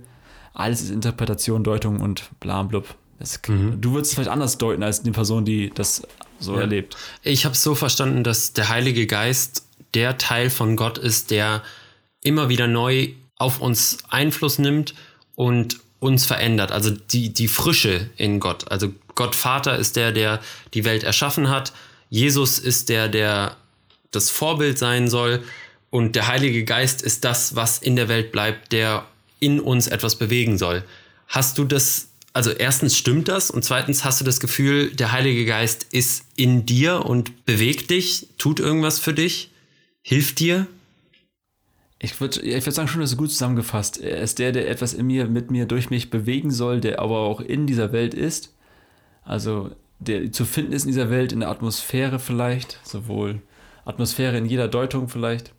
alles 0.55 0.83
ist 0.83 0.91
Interpretation, 0.91 1.65
Deutung 1.65 2.01
und 2.01 2.31
bla 2.39 2.63
blub. 2.63 2.95
Das, 3.19 3.41
mhm. 3.49 3.81
Du 3.81 3.93
würdest 3.93 4.13
es 4.13 4.15
vielleicht 4.15 4.31
anders 4.31 4.57
deuten 4.59 4.85
als 4.85 5.03
die 5.03 5.11
Person, 5.11 5.45
die 5.45 5.71
das 5.71 6.03
so 6.39 6.55
ja. 6.55 6.61
erlebt. 6.61 6.97
Ich 7.23 7.45
habe 7.45 7.55
es 7.55 7.63
so 7.63 7.75
verstanden, 7.75 8.23
dass 8.23 8.53
der 8.53 8.69
Heilige 8.69 9.09
Geist 9.09 9.67
der 9.95 10.19
Teil 10.19 10.49
von 10.49 10.77
Gott 10.77 10.97
ist, 10.97 11.33
der 11.33 11.63
immer 12.23 12.49
wieder 12.49 12.69
neu 12.69 13.09
auf 13.37 13.61
uns 13.61 13.99
Einfluss 14.09 14.61
nimmt 14.61 14.95
und 15.35 15.81
uns 16.03 16.27
verändert. 16.27 16.73
Also 16.73 16.91
die, 16.91 17.33
die 17.33 17.47
Frische 17.47 18.11
in 18.17 18.41
Gott. 18.41 18.71
Also 18.71 18.93
Gott 19.15 19.37
Vater 19.37 19.79
ist 19.79 19.95
der, 19.95 20.11
der 20.11 20.41
die 20.75 20.85
Welt 20.85 21.05
erschaffen 21.05 21.49
hat. 21.49 21.73
Jesus 22.11 22.59
ist 22.59 22.89
der, 22.89 23.09
der 23.09 23.57
das 24.11 24.29
Vorbild 24.29 24.79
sein 24.79 25.09
soll. 25.09 25.45
Und 25.91 26.17
der 26.17 26.27
Heilige 26.27 26.65
Geist 26.65 27.03
ist 27.03 27.25
das, 27.25 27.55
was 27.55 27.79
in 27.79 27.95
der 27.95 28.09
Welt 28.09 28.33
bleibt, 28.33 28.73
der 28.73 29.07
in 29.39 29.61
uns 29.61 29.87
etwas 29.87 30.17
bewegen 30.17 30.59
soll. 30.59 30.83
Hast 31.29 31.57
du 31.59 31.65
das, 31.65 32.09
also 32.33 32.51
erstens 32.51 32.97
stimmt 32.97 33.29
das 33.29 33.51
und 33.51 33.65
zweitens 33.65 34.05
hast 34.05 34.21
du 34.21 34.25
das 34.25 34.41
Gefühl, 34.41 34.91
der 34.91 35.13
Heilige 35.13 35.47
Geist 35.47 35.87
ist 35.93 36.25
in 36.35 36.67
dir 36.67 37.07
und 37.07 37.47
bewegt 37.47 37.91
dich, 37.91 38.27
tut 38.39 38.59
irgendwas 38.59 38.99
für 38.99 39.15
dich, 39.15 39.51
hilft 40.03 40.41
dir? 40.41 40.67
Ich 42.05 42.21
würde 42.21 42.41
ich 42.41 42.67
würd 42.67 42.75
sagen, 42.75 42.89
schon, 42.89 43.01
das 43.01 43.13
ist 43.13 43.17
gut 43.17 43.31
zusammengefasst. 43.31 44.01
Er 44.01 44.19
ist 44.19 44.41
der, 44.41 44.51
der 44.51 44.69
etwas 44.69 44.93
in 44.93 45.07
mir, 45.07 45.27
mit 45.27 45.53
mir, 45.53 45.67
durch 45.67 45.89
mich 45.89 46.11
bewegen 46.11 46.51
soll, 46.51 46.81
der 46.81 46.99
aber 46.99 47.21
auch 47.21 47.41
in 47.41 47.69
dieser 47.69 47.93
Welt 47.93 48.13
ist. 48.13 48.53
Also, 49.25 49.71
der 50.01 50.33
zu 50.33 50.45
finden 50.45 50.73
ist 50.73 50.83
in 50.83 50.89
dieser 50.89 51.11
Welt, 51.11 51.33
in 51.33 51.41
der 51.41 51.49
Atmosphäre 51.49 52.19
vielleicht, 52.19 52.81
sowohl 52.83 53.41
Atmosphäre 53.85 54.37
in 54.37 54.47
jeder 54.47 54.67
Deutung 54.67 55.09
vielleicht. 55.09 55.53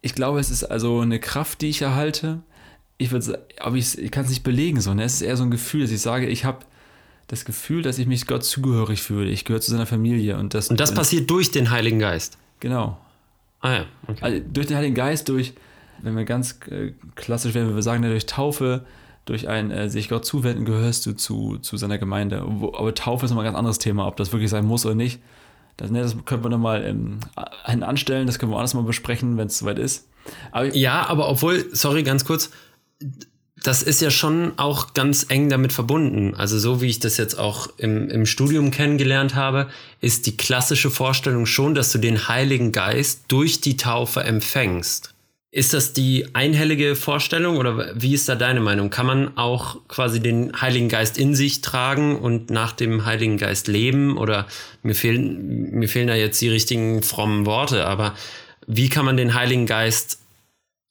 Ich 0.00 0.14
glaube, 0.14 0.38
es 0.38 0.50
ist 0.50 0.62
also 0.62 1.00
eine 1.00 1.18
Kraft, 1.18 1.62
die 1.62 1.68
ich 1.68 1.82
erhalte. 1.82 2.42
Ich 2.96 3.10
würde 3.10 3.44
aber 3.58 3.74
ich, 3.74 3.98
ich 3.98 4.12
kann 4.12 4.22
es 4.22 4.30
nicht 4.30 4.44
belegen, 4.44 4.80
so. 4.80 4.94
Ne? 4.94 5.02
Es 5.02 5.14
ist 5.14 5.22
eher 5.22 5.36
so 5.36 5.42
ein 5.42 5.50
Gefühl, 5.50 5.82
dass 5.82 5.90
ich 5.90 6.00
sage, 6.00 6.28
ich 6.28 6.44
habe 6.44 6.60
das 7.26 7.44
Gefühl, 7.44 7.82
dass 7.82 7.98
ich 7.98 8.06
mich 8.06 8.28
Gott 8.28 8.44
zugehörig 8.44 9.02
fühle. 9.02 9.30
Ich 9.30 9.44
gehöre 9.44 9.60
zu 9.60 9.72
seiner 9.72 9.86
Familie. 9.86 10.38
Und 10.38 10.54
das, 10.54 10.68
und 10.68 10.78
das 10.78 10.94
passiert 10.94 11.28
durch 11.28 11.50
den 11.50 11.70
Heiligen 11.70 11.98
Geist. 11.98 12.38
Genau. 12.60 12.98
Ah 13.60 13.72
ja, 13.72 13.86
okay. 14.06 14.18
Also 14.20 14.40
durch 14.52 14.68
den 14.68 14.76
Heiligen 14.76 14.94
Geist, 14.94 15.28
durch 15.28 15.54
wenn 16.02 16.16
wir 16.16 16.24
ganz 16.24 16.60
äh, 16.70 16.92
klassisch 17.14 17.54
werden, 17.54 17.74
wir 17.74 17.82
sagen, 17.82 18.02
durch 18.02 18.26
Taufe, 18.26 18.84
durch 19.24 19.48
ein 19.48 19.70
äh, 19.70 19.90
sich 19.90 20.08
Gott 20.08 20.24
zuwenden, 20.24 20.64
gehörst 20.64 21.06
du 21.06 21.12
zu, 21.12 21.58
zu 21.58 21.76
seiner 21.76 21.98
Gemeinde. 21.98 22.40
Aber 22.40 22.94
Taufe 22.94 23.24
ist 23.24 23.30
nochmal 23.30 23.44
ein 23.44 23.52
ganz 23.52 23.58
anderes 23.58 23.78
Thema, 23.78 24.06
ob 24.06 24.16
das 24.16 24.32
wirklich 24.32 24.50
sein 24.50 24.64
muss 24.64 24.86
oder 24.86 24.94
nicht. 24.94 25.20
Das, 25.76 25.90
ne, 25.90 26.00
das 26.02 26.16
können 26.24 26.42
wir 26.42 26.50
nochmal 26.50 26.84
ähm, 26.84 27.20
anstellen, 27.64 28.26
das 28.26 28.38
können 28.38 28.50
wir 28.52 28.58
alles 28.58 28.74
mal 28.74 28.82
besprechen, 28.82 29.36
wenn 29.36 29.46
es 29.46 29.58
soweit 29.58 29.78
ist. 29.78 30.08
Aber 30.50 30.74
ja, 30.74 31.06
aber 31.06 31.28
obwohl, 31.28 31.66
sorry, 31.72 32.02
ganz 32.02 32.24
kurz, 32.24 32.50
das 33.62 33.82
ist 33.82 34.00
ja 34.00 34.10
schon 34.10 34.52
auch 34.56 34.94
ganz 34.94 35.26
eng 35.28 35.48
damit 35.48 35.72
verbunden. 35.72 36.34
Also 36.34 36.58
so 36.58 36.80
wie 36.80 36.86
ich 36.86 37.00
das 37.00 37.16
jetzt 37.16 37.38
auch 37.38 37.68
im, 37.76 38.08
im 38.08 38.26
Studium 38.26 38.70
kennengelernt 38.70 39.34
habe, 39.34 39.68
ist 40.00 40.26
die 40.26 40.36
klassische 40.36 40.90
Vorstellung 40.90 41.46
schon, 41.46 41.74
dass 41.74 41.92
du 41.92 41.98
den 41.98 42.28
Heiligen 42.28 42.72
Geist 42.72 43.24
durch 43.28 43.60
die 43.60 43.76
Taufe 43.76 44.20
empfängst. 44.20 45.14
Ist 45.58 45.74
das 45.74 45.92
die 45.92 46.24
einhellige 46.34 46.94
Vorstellung 46.94 47.56
oder 47.56 47.90
wie 48.00 48.14
ist 48.14 48.28
da 48.28 48.36
deine 48.36 48.60
Meinung? 48.60 48.90
Kann 48.90 49.06
man 49.06 49.36
auch 49.36 49.80
quasi 49.88 50.20
den 50.20 50.52
Heiligen 50.60 50.88
Geist 50.88 51.18
in 51.18 51.34
sich 51.34 51.62
tragen 51.62 52.16
und 52.16 52.48
nach 52.48 52.70
dem 52.70 53.04
Heiligen 53.04 53.38
Geist 53.38 53.66
leben? 53.66 54.18
Oder 54.18 54.46
mir 54.84 54.94
fehlen, 54.94 55.72
mir 55.72 55.88
fehlen 55.88 56.06
da 56.06 56.14
jetzt 56.14 56.40
die 56.40 56.48
richtigen 56.48 57.02
frommen 57.02 57.44
Worte, 57.44 57.86
aber 57.86 58.14
wie 58.68 58.88
kann 58.88 59.04
man 59.04 59.16
den 59.16 59.34
Heiligen 59.34 59.66
Geist 59.66 60.20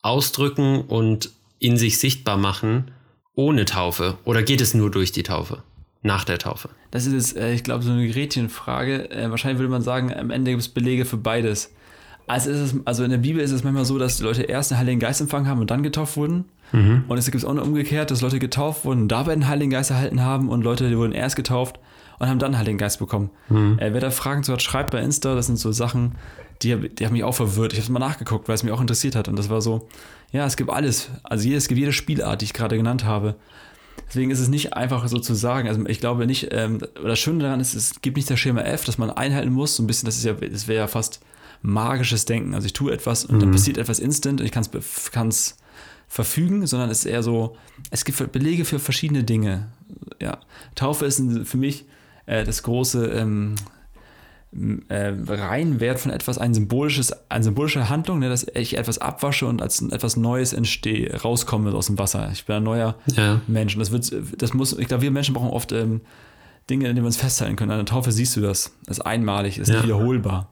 ausdrücken 0.01 0.81
und 0.81 1.29
in 1.59 1.77
sich 1.77 1.97
sichtbar 1.97 2.35
machen 2.35 2.91
ohne 3.35 3.63
Taufe? 3.63 4.17
Oder 4.25 4.43
geht 4.43 4.59
es 4.59 4.73
nur 4.73 4.91
durch 4.91 5.13
die 5.13 5.23
Taufe? 5.23 5.63
Nach 6.01 6.25
der 6.25 6.39
Taufe? 6.39 6.67
Das 6.91 7.05
ist, 7.05 7.37
äh, 7.37 7.53
ich 7.53 7.63
glaube, 7.63 7.85
so 7.85 7.91
eine 7.91 8.09
Gretchenfrage. 8.09 9.11
Äh, 9.11 9.31
wahrscheinlich 9.31 9.59
würde 9.59 9.71
man 9.71 9.81
sagen, 9.81 10.13
am 10.13 10.29
Ende 10.29 10.51
gibt 10.51 10.61
es 10.61 10.67
Belege 10.67 11.05
für 11.05 11.15
beides. 11.15 11.71
Also, 12.27 12.51
es, 12.51 12.75
also 12.83 13.03
in 13.03 13.11
der 13.11 13.17
Bibel 13.17 13.41
ist 13.41 13.51
es 13.51 13.63
manchmal 13.63 13.85
so, 13.85 13.97
dass 13.97 14.17
die 14.17 14.23
Leute 14.23 14.43
erst 14.43 14.71
den 14.71 14.77
Heiligen 14.77 14.99
Geist 14.99 15.21
empfangen 15.21 15.47
haben 15.47 15.61
und 15.61 15.71
dann 15.71 15.81
getauft 15.81 16.17
wurden. 16.17 16.45
Mhm. 16.73 17.05
Und 17.07 17.17
es 17.17 17.31
gibt 17.31 17.43
auch 17.45 17.53
noch 17.53 17.65
umgekehrt, 17.65 18.11
dass 18.11 18.21
Leute 18.21 18.39
getauft 18.39 18.83
wurden, 18.83 19.07
dabei 19.07 19.33
den 19.33 19.47
Heiligen 19.47 19.71
Geist 19.71 19.91
erhalten 19.91 20.21
haben 20.21 20.49
und 20.49 20.61
Leute, 20.61 20.89
die 20.89 20.97
wurden 20.97 21.13
erst 21.13 21.37
getauft 21.37 21.79
und 22.19 22.27
haben 22.27 22.39
dann 22.39 22.51
den 22.51 22.59
Heiligen 22.59 22.77
Geist 22.77 22.99
bekommen. 22.99 23.29
Mhm. 23.49 23.79
Äh, 23.79 23.93
wer 23.93 24.01
da 24.01 24.11
Fragen 24.11 24.43
zu 24.43 24.51
hat, 24.51 24.61
schreibt 24.61 24.91
bei 24.91 25.01
Insta. 25.01 25.35
Das 25.35 25.45
sind 25.45 25.57
so 25.57 25.71
Sachen, 25.71 26.15
die, 26.61 26.89
die 26.89 27.05
haben 27.05 27.13
mich 27.13 27.23
auch 27.23 27.35
verwirrt. 27.35 27.71
Ich 27.71 27.79
habe 27.79 27.83
es 27.83 27.89
mal 27.89 27.99
nachgeguckt, 27.99 28.49
weil 28.49 28.55
es 28.55 28.63
mich 28.63 28.73
auch 28.73 28.81
interessiert 28.81 29.15
hat. 29.15 29.29
Und 29.29 29.37
das 29.37 29.49
war 29.49 29.61
so, 29.61 29.87
ja, 30.31 30.45
es 30.45 30.57
gibt 30.57 30.69
alles. 30.69 31.09
Also 31.23 31.49
es 31.49 31.69
gibt 31.69 31.79
jede 31.79 31.93
Spielart, 31.93 32.41
die 32.41 32.45
ich 32.45 32.53
gerade 32.53 32.75
genannt 32.75 33.05
habe. 33.05 33.35
Deswegen 34.09 34.31
ist 34.31 34.39
es 34.39 34.49
nicht 34.49 34.73
einfach 34.73 35.07
so 35.07 35.19
zu 35.19 35.33
sagen. 35.33 35.67
Also 35.67 35.85
ich 35.85 35.99
glaube 35.99 36.27
nicht, 36.27 36.49
ähm, 36.51 36.79
das 37.01 37.19
Schöne 37.19 37.43
daran 37.43 37.59
ist, 37.59 37.73
es 37.73 38.01
gibt 38.01 38.17
nicht 38.17 38.29
das 38.29 38.39
Schema 38.39 38.61
F, 38.61 38.83
das 38.83 38.97
man 38.97 39.09
einhalten 39.09 39.51
muss. 39.51 39.75
So 39.75 39.83
ein 39.83 39.87
bisschen, 39.87 40.05
das 40.05 40.17
ist 40.17 40.25
ja, 40.25 40.33
das 40.33 40.67
wäre 40.67 40.79
ja 40.79 40.87
fast 40.87 41.21
magisches 41.61 42.25
Denken. 42.25 42.53
Also 42.53 42.65
ich 42.65 42.73
tue 42.73 42.91
etwas 42.91 43.25
und 43.25 43.35
mhm. 43.35 43.39
dann 43.41 43.51
passiert 43.51 43.77
etwas 43.77 43.99
instant 43.99 44.41
und 44.41 44.45
ich 44.45 44.51
kann 45.11 45.27
es 45.27 45.57
verfügen, 46.07 46.65
sondern 46.65 46.89
es 46.89 46.99
ist 46.99 47.05
eher 47.05 47.23
so, 47.23 47.55
es 47.91 48.05
gibt 48.05 48.31
Belege 48.31 48.65
für 48.65 48.79
verschiedene 48.79 49.23
Dinge. 49.23 49.67
Ja, 50.21 50.39
Taufe 50.75 51.05
ist 51.05 51.21
für 51.43 51.57
mich 51.57 51.85
äh, 52.25 52.43
das 52.43 52.63
große 52.63 53.07
ähm, 53.07 53.55
äh, 54.87 55.13
Reinwert 55.27 55.99
von 55.99 56.11
etwas, 56.11 56.37
ein 56.37 56.53
symbolisches, 56.53 57.13
eine 57.29 57.43
symbolische 57.43 57.89
Handlung, 57.89 58.19
ne, 58.19 58.29
dass 58.29 58.47
ich 58.53 58.77
etwas 58.77 58.97
abwasche 58.97 59.45
und 59.45 59.61
als 59.61 59.81
etwas 59.81 60.15
Neues 60.15 60.53
entstehe, 60.53 61.13
rauskomme 61.21 61.73
aus 61.73 61.87
dem 61.87 61.99
Wasser. 61.99 62.29
Ich 62.31 62.45
bin 62.45 62.57
ein 62.57 62.63
neuer 62.63 62.95
ja. 63.07 63.41
Mensch 63.47 63.75
und 63.75 63.79
das 63.81 63.91
wird, 63.91 64.41
das 64.41 64.53
muss, 64.53 64.77
ich 64.77 64.87
glaube, 64.87 65.03
wir 65.03 65.11
Menschen 65.11 65.33
brauchen 65.33 65.49
oft 65.49 65.73
ähm, 65.73 66.01
Dinge, 66.69 66.87
in 66.87 66.95
denen 66.95 67.03
wir 67.03 67.07
uns 67.07 67.17
festhalten 67.17 67.55
können. 67.55 67.71
An 67.71 67.77
der 67.77 67.85
Taufe 67.85 68.11
siehst 68.11 68.35
du 68.35 68.41
das. 68.41 68.73
Das 68.85 68.97
ist 68.97 69.05
einmalig, 69.05 69.57
ist 69.57 69.69
ja. 69.69 69.83
wiederholbar. 69.83 70.49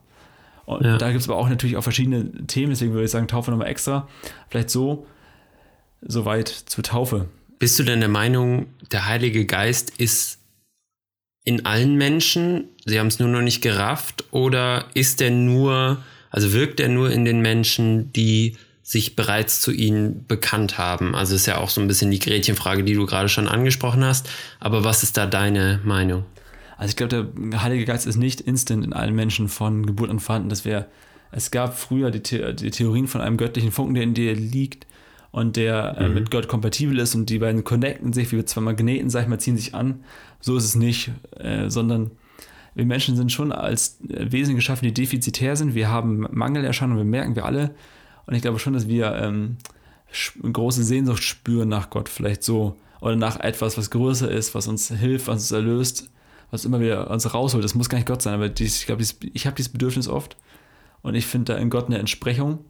Und 0.66 0.84
ja. 0.84 0.98
da 0.98 1.10
gibt 1.10 1.22
es 1.22 1.28
aber 1.28 1.38
auch 1.38 1.48
natürlich 1.48 1.76
auch 1.76 1.82
verschiedene 1.82 2.30
Themen, 2.46 2.70
deswegen 2.70 2.92
würde 2.92 3.04
ich 3.04 3.10
sagen, 3.10 3.28
Taufe 3.28 3.50
nochmal 3.50 3.68
extra. 3.68 4.08
Vielleicht 4.50 4.70
so, 4.70 5.06
soweit 6.02 6.48
zur 6.48 6.84
Taufe. 6.84 7.28
Bist 7.58 7.78
du 7.78 7.84
denn 7.84 8.00
der 8.00 8.08
Meinung, 8.08 8.66
der 8.92 9.06
Heilige 9.06 9.46
Geist 9.46 9.90
ist 9.98 10.40
in 11.44 11.64
allen 11.64 11.94
Menschen, 11.94 12.64
sie 12.84 12.98
haben 12.98 13.06
es 13.06 13.20
nur 13.20 13.28
noch 13.28 13.40
nicht 13.40 13.62
gerafft, 13.62 14.24
oder 14.32 14.86
ist 14.94 15.22
er 15.22 15.30
nur, 15.30 15.98
also 16.30 16.52
wirkt 16.52 16.80
er 16.80 16.88
nur 16.88 17.10
in 17.10 17.24
den 17.24 17.40
Menschen, 17.40 18.12
die 18.12 18.56
sich 18.82 19.16
bereits 19.16 19.60
zu 19.60 19.70
ihnen 19.70 20.26
bekannt 20.26 20.78
haben? 20.78 21.14
Also 21.14 21.36
ist 21.36 21.46
ja 21.46 21.58
auch 21.58 21.70
so 21.70 21.80
ein 21.80 21.88
bisschen 21.88 22.10
die 22.10 22.18
Gretchenfrage, 22.18 22.82
die 22.82 22.94
du 22.94 23.06
gerade 23.06 23.28
schon 23.28 23.46
angesprochen 23.46 24.04
hast. 24.04 24.28
Aber 24.58 24.84
was 24.84 25.04
ist 25.04 25.16
da 25.16 25.26
deine 25.26 25.80
Meinung? 25.84 26.24
Also 26.76 26.90
ich 26.90 26.96
glaube, 26.96 27.32
der 27.34 27.62
Heilige 27.62 27.84
Geist 27.84 28.06
ist 28.06 28.16
nicht 28.16 28.40
instant 28.40 28.84
in 28.84 28.92
allen 28.92 29.14
Menschen 29.14 29.48
von 29.48 29.86
Geburt 29.86 30.10
an 30.10 30.20
vorhanden. 30.20 30.48
Das 30.48 30.64
wäre, 30.64 30.86
es 31.32 31.50
gab 31.50 31.78
früher 31.78 32.10
die, 32.10 32.22
The 32.24 32.54
die, 32.54 32.70
Theorien 32.70 33.06
von 33.06 33.20
einem 33.20 33.36
göttlichen 33.36 33.72
Funken, 33.72 33.94
der 33.94 34.02
in 34.02 34.14
dir 34.14 34.34
liegt 34.34 34.86
und 35.32 35.56
der 35.56 35.96
äh, 35.98 36.08
mhm. 36.08 36.14
mit 36.14 36.30
Gott 36.30 36.48
kompatibel 36.48 36.98
ist 36.98 37.14
und 37.14 37.30
die 37.30 37.38
beiden 37.38 37.64
connecten 37.64 38.12
sich 38.12 38.30
wie 38.32 38.44
zwei 38.44 38.60
Magneten, 38.60 39.10
sag 39.10 39.22
ich 39.22 39.28
mal, 39.28 39.40
ziehen 39.40 39.56
sich 39.56 39.74
an. 39.74 40.04
So 40.40 40.56
ist 40.56 40.64
es 40.64 40.74
nicht, 40.74 41.12
äh, 41.36 41.70
sondern 41.70 42.10
wir 42.74 42.84
Menschen 42.84 43.16
sind 43.16 43.32
schon 43.32 43.52
als 43.52 43.98
äh, 44.08 44.30
Wesen 44.30 44.54
geschaffen, 44.54 44.84
die 44.84 44.94
defizitär 44.94 45.56
sind. 45.56 45.74
Wir 45.74 45.88
haben 45.88 46.26
Mangelerscheinungen, 46.30 46.98
wir 46.98 47.10
merken 47.10 47.36
wir 47.36 47.46
alle. 47.46 47.74
Und 48.26 48.34
ich 48.34 48.42
glaube 48.42 48.58
schon, 48.58 48.74
dass 48.74 48.86
wir 48.86 49.14
ähm, 49.14 49.56
große 50.52 50.84
Sehnsucht 50.84 51.22
spüren 51.22 51.70
nach 51.70 51.88
Gott, 51.88 52.10
vielleicht 52.10 52.42
so. 52.42 52.76
Oder 53.00 53.16
nach 53.16 53.40
etwas, 53.40 53.78
was 53.78 53.90
größer 53.90 54.30
ist, 54.30 54.54
was 54.54 54.66
uns 54.68 54.88
hilft, 54.88 55.28
was 55.28 55.36
uns 55.36 55.52
erlöst 55.52 56.10
was 56.50 56.64
immer 56.64 56.80
wieder 56.80 57.10
uns 57.10 57.32
rausholt. 57.32 57.64
Das 57.64 57.74
muss 57.74 57.88
gar 57.88 57.98
nicht 57.98 58.06
Gott 58.06 58.22
sein, 58.22 58.34
aber 58.34 58.48
dies, 58.48 58.80
ich 58.80 58.86
glaube, 58.86 59.02
ich 59.02 59.46
habe 59.46 59.56
dieses 59.56 59.72
Bedürfnis 59.72 60.08
oft. 60.08 60.36
Und 61.02 61.14
ich 61.14 61.26
finde 61.26 61.54
da 61.54 61.58
in 61.58 61.70
Gott 61.70 61.86
eine 61.86 61.98
Entsprechung. 61.98 62.64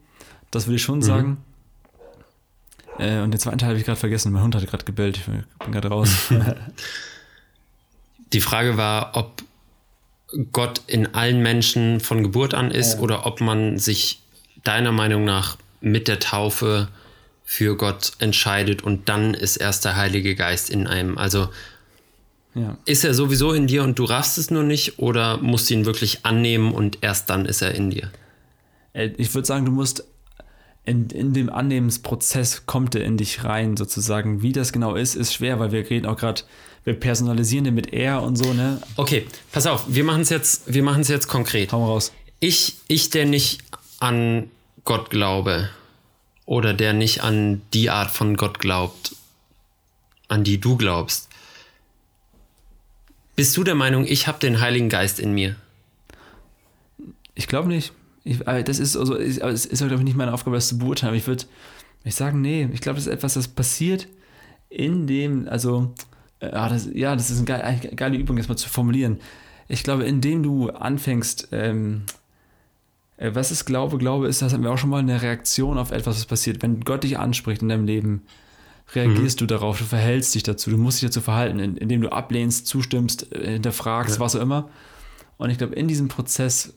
Das 0.51 0.67
will 0.67 0.77
ich 0.77 0.83
schon 0.83 1.03
sagen. 1.03 1.39
Äh, 2.99 3.21
und 3.21 3.31
den 3.31 3.41
zweiten 3.41 3.59
Teil 3.59 3.71
habe 3.71 3.79
ich 3.79 3.85
gerade 3.85 3.99
vergessen. 3.99 4.33
Mein 4.33 4.43
Hund 4.43 4.55
hat 4.55 4.67
gerade 4.67 4.85
gebellt. 4.85 5.17
Ich 5.17 5.25
bin 5.25 5.45
gerade 5.73 5.89
raus. 5.89 6.11
Die 8.33 8.41
Frage 8.41 8.77
war, 8.77 9.17
ob 9.17 9.43
Gott 10.53 10.83
in 10.87 11.15
allen 11.15 11.41
Menschen 11.43 12.01
von 12.01 12.23
Geburt 12.23 12.55
an 12.55 12.71
ist 12.71 12.99
oder 12.99 13.27
ob 13.27 13.41
man 13.41 13.79
sich 13.79 14.21
deiner 14.65 14.93
Meinung 14.93 15.25
nach 15.25 15.57
mit 15.81 16.09
der 16.09 16.19
Taufe 16.19 16.89
für 17.45 17.77
Gott 17.77 18.13
entscheidet 18.19 18.83
und 18.83 19.09
dann 19.09 19.33
ist 19.33 19.57
erst 19.57 19.85
der 19.85 19.95
Heilige 19.95 20.35
Geist 20.35 20.69
in 20.69 20.89
einem. 20.89 21.17
Also 21.17 21.49
ja. 22.57 22.79
ist 22.85 23.05
er 23.05 23.15
sowieso 23.15 23.53
in 23.53 23.67
dir 23.67 23.83
und 23.83 23.99
du 23.99 24.05
raffst 24.05 24.39
es 24.39 24.51
nur 24.51 24.63
nicht 24.63 24.99
oder 24.99 25.39
musst 25.39 25.71
du 25.71 25.75
ihn 25.75 25.85
wirklich 25.85 26.25
annehmen 26.25 26.73
und 26.73 26.99
erst 27.03 27.31
dann 27.31 27.47
ist 27.47 27.63
er 27.63 27.75
in 27.75 27.91
dir? 27.91 28.11
Äh, 28.93 29.11
Ich 29.17 29.35
würde 29.35 29.47
sagen, 29.47 29.65
du 29.65 29.73
musst 29.73 30.05
in, 30.87 31.11
in 31.11 31.35
dem 31.35 31.51
Annehmensprozess 31.51 32.65
kommt 32.65 32.95
er 32.95 33.05
in 33.05 33.17
dich 33.17 33.45
rein, 33.45 33.77
sozusagen. 33.77 34.43
Wie 34.43 34.53
das 34.53 34.73
genau 34.73 34.95
ist, 34.95 35.17
ist 35.17 35.35
schwer, 35.35 35.59
weil 35.59 35.73
wir 35.73 35.91
reden 35.91 36.07
auch 36.07 36.17
gerade, 36.17 36.43
wir 36.85 36.95
personalisieren 36.95 37.65
den 37.65 37.75
mit 37.75 37.93
er 37.93 38.23
und 38.23 38.37
so, 38.37 38.55
ne? 38.55 38.81
Okay, 38.97 39.27
pass 39.51 39.67
auf, 39.67 39.85
wir 39.89 40.05
machen 40.05 40.23
es 40.23 40.31
jetzt, 40.31 40.73
wir 40.73 40.85
machen 40.85 41.03
es 41.03 41.09
jetzt 41.09 41.27
konkret. 41.27 41.73
Mal 41.73 41.79
raus. 41.79 42.13
Ich, 42.39 42.77
ich, 42.87 43.11
der 43.11 43.27
nicht 43.27 43.63
an 43.99 44.49
Gott 44.85 45.11
glaube 45.11 45.69
oder 46.45 46.73
der 46.73 46.93
nicht 46.93 47.23
an 47.25 47.63
die 47.75 47.91
Art 47.91 48.13
von 48.13 48.37
Gott 48.37 48.61
glaubt, 48.61 49.17
an 50.29 50.45
die 50.45 50.61
du 50.61 50.77
glaubst, 50.77 51.26
bist 53.37 53.57
du 53.57 53.65
der 53.65 53.75
Meinung, 53.75 54.05
ich 54.07 54.27
habe 54.27 54.39
den 54.39 54.61
Heiligen 54.61 54.89
Geist 54.89 55.21
in 55.21 55.33
mir? 55.33 55.57
Ich 57.35 57.47
glaube 57.47 57.69
nicht. 57.69 57.93
Ich, 58.25 58.41
das 58.41 58.79
ist 58.81 58.97
also, 58.97 59.15
aber 59.15 59.53
es 59.53 59.67
ist, 59.67 59.79
glaube 59.79 59.97
ich, 59.97 60.03
nicht 60.03 60.17
meine 60.17 60.33
Aufgabe, 60.33 60.57
das 60.57 60.69
zu 60.69 60.79
beurteilen. 60.79 61.15
Ich 61.15 61.27
würde 61.29 61.45
ich 62.03 62.15
sagen, 62.15 62.41
nee, 62.41 62.69
ich 62.73 62.81
glaube, 62.81 62.97
das 62.97 63.07
ist 63.07 63.13
etwas, 63.13 63.35
das 63.35 63.49
passiert 63.49 64.09
in 64.69 65.07
dem, 65.07 65.49
also, 65.49 65.93
äh, 66.41 66.47
ah, 66.47 66.69
das, 66.69 66.89
ja, 66.93 67.15
das 67.15 67.31
ist 67.31 67.39
eine 67.39 67.47
geile, 67.47 67.95
geile 67.95 68.17
Übung, 68.17 68.37
das 68.37 68.49
mal 68.49 68.57
zu 68.57 68.69
formulieren. 68.69 69.19
Ich 69.69 69.83
glaube, 69.83 70.05
indem 70.05 70.43
du 70.43 70.71
anfängst, 70.71 71.49
ähm, 71.53 72.03
äh, 73.17 73.35
was 73.35 73.51
ist 73.51 73.65
Glaube? 73.65 73.99
Glaube 73.99 74.29
ist, 74.29 74.43
das 74.43 74.53
hatten 74.53 74.63
wir 74.63 74.71
auch 74.71 74.79
schon 74.79 74.91
mal, 74.91 74.99
eine 74.99 75.21
Reaktion 75.21 75.79
auf 75.79 75.91
etwas, 75.91 76.17
was 76.17 76.27
passiert. 76.27 76.63
Wenn 76.63 76.81
Gott 76.81 77.05
dich 77.05 77.19
anspricht 77.19 77.63
in 77.63 77.69
deinem 77.69 77.87
Leben, 77.87 78.23
reagierst 78.95 79.41
du 79.41 79.47
darauf, 79.47 79.79
du 79.79 79.85
verhältst 79.85 80.35
dich 80.35 80.43
dazu, 80.45 80.71
du 80.71 80.79
musst 80.79 81.03
dich 81.03 81.09
dazu 81.11 81.21
verhalten, 81.21 81.59
in- 81.59 81.77
indem 81.77 82.01
du 82.03 82.13
ablehnst, 82.13 82.67
zustimmst, 82.67 83.33
äh, 83.35 83.53
hinterfragst, 83.55 84.21
was 84.21 84.37
auch 84.37 84.41
immer. 84.41 84.69
Und 85.39 85.51
ich 85.51 85.59
glaube, 85.59 85.75
in 85.75 85.89
diesem 85.89 86.09
Prozess 86.09 86.73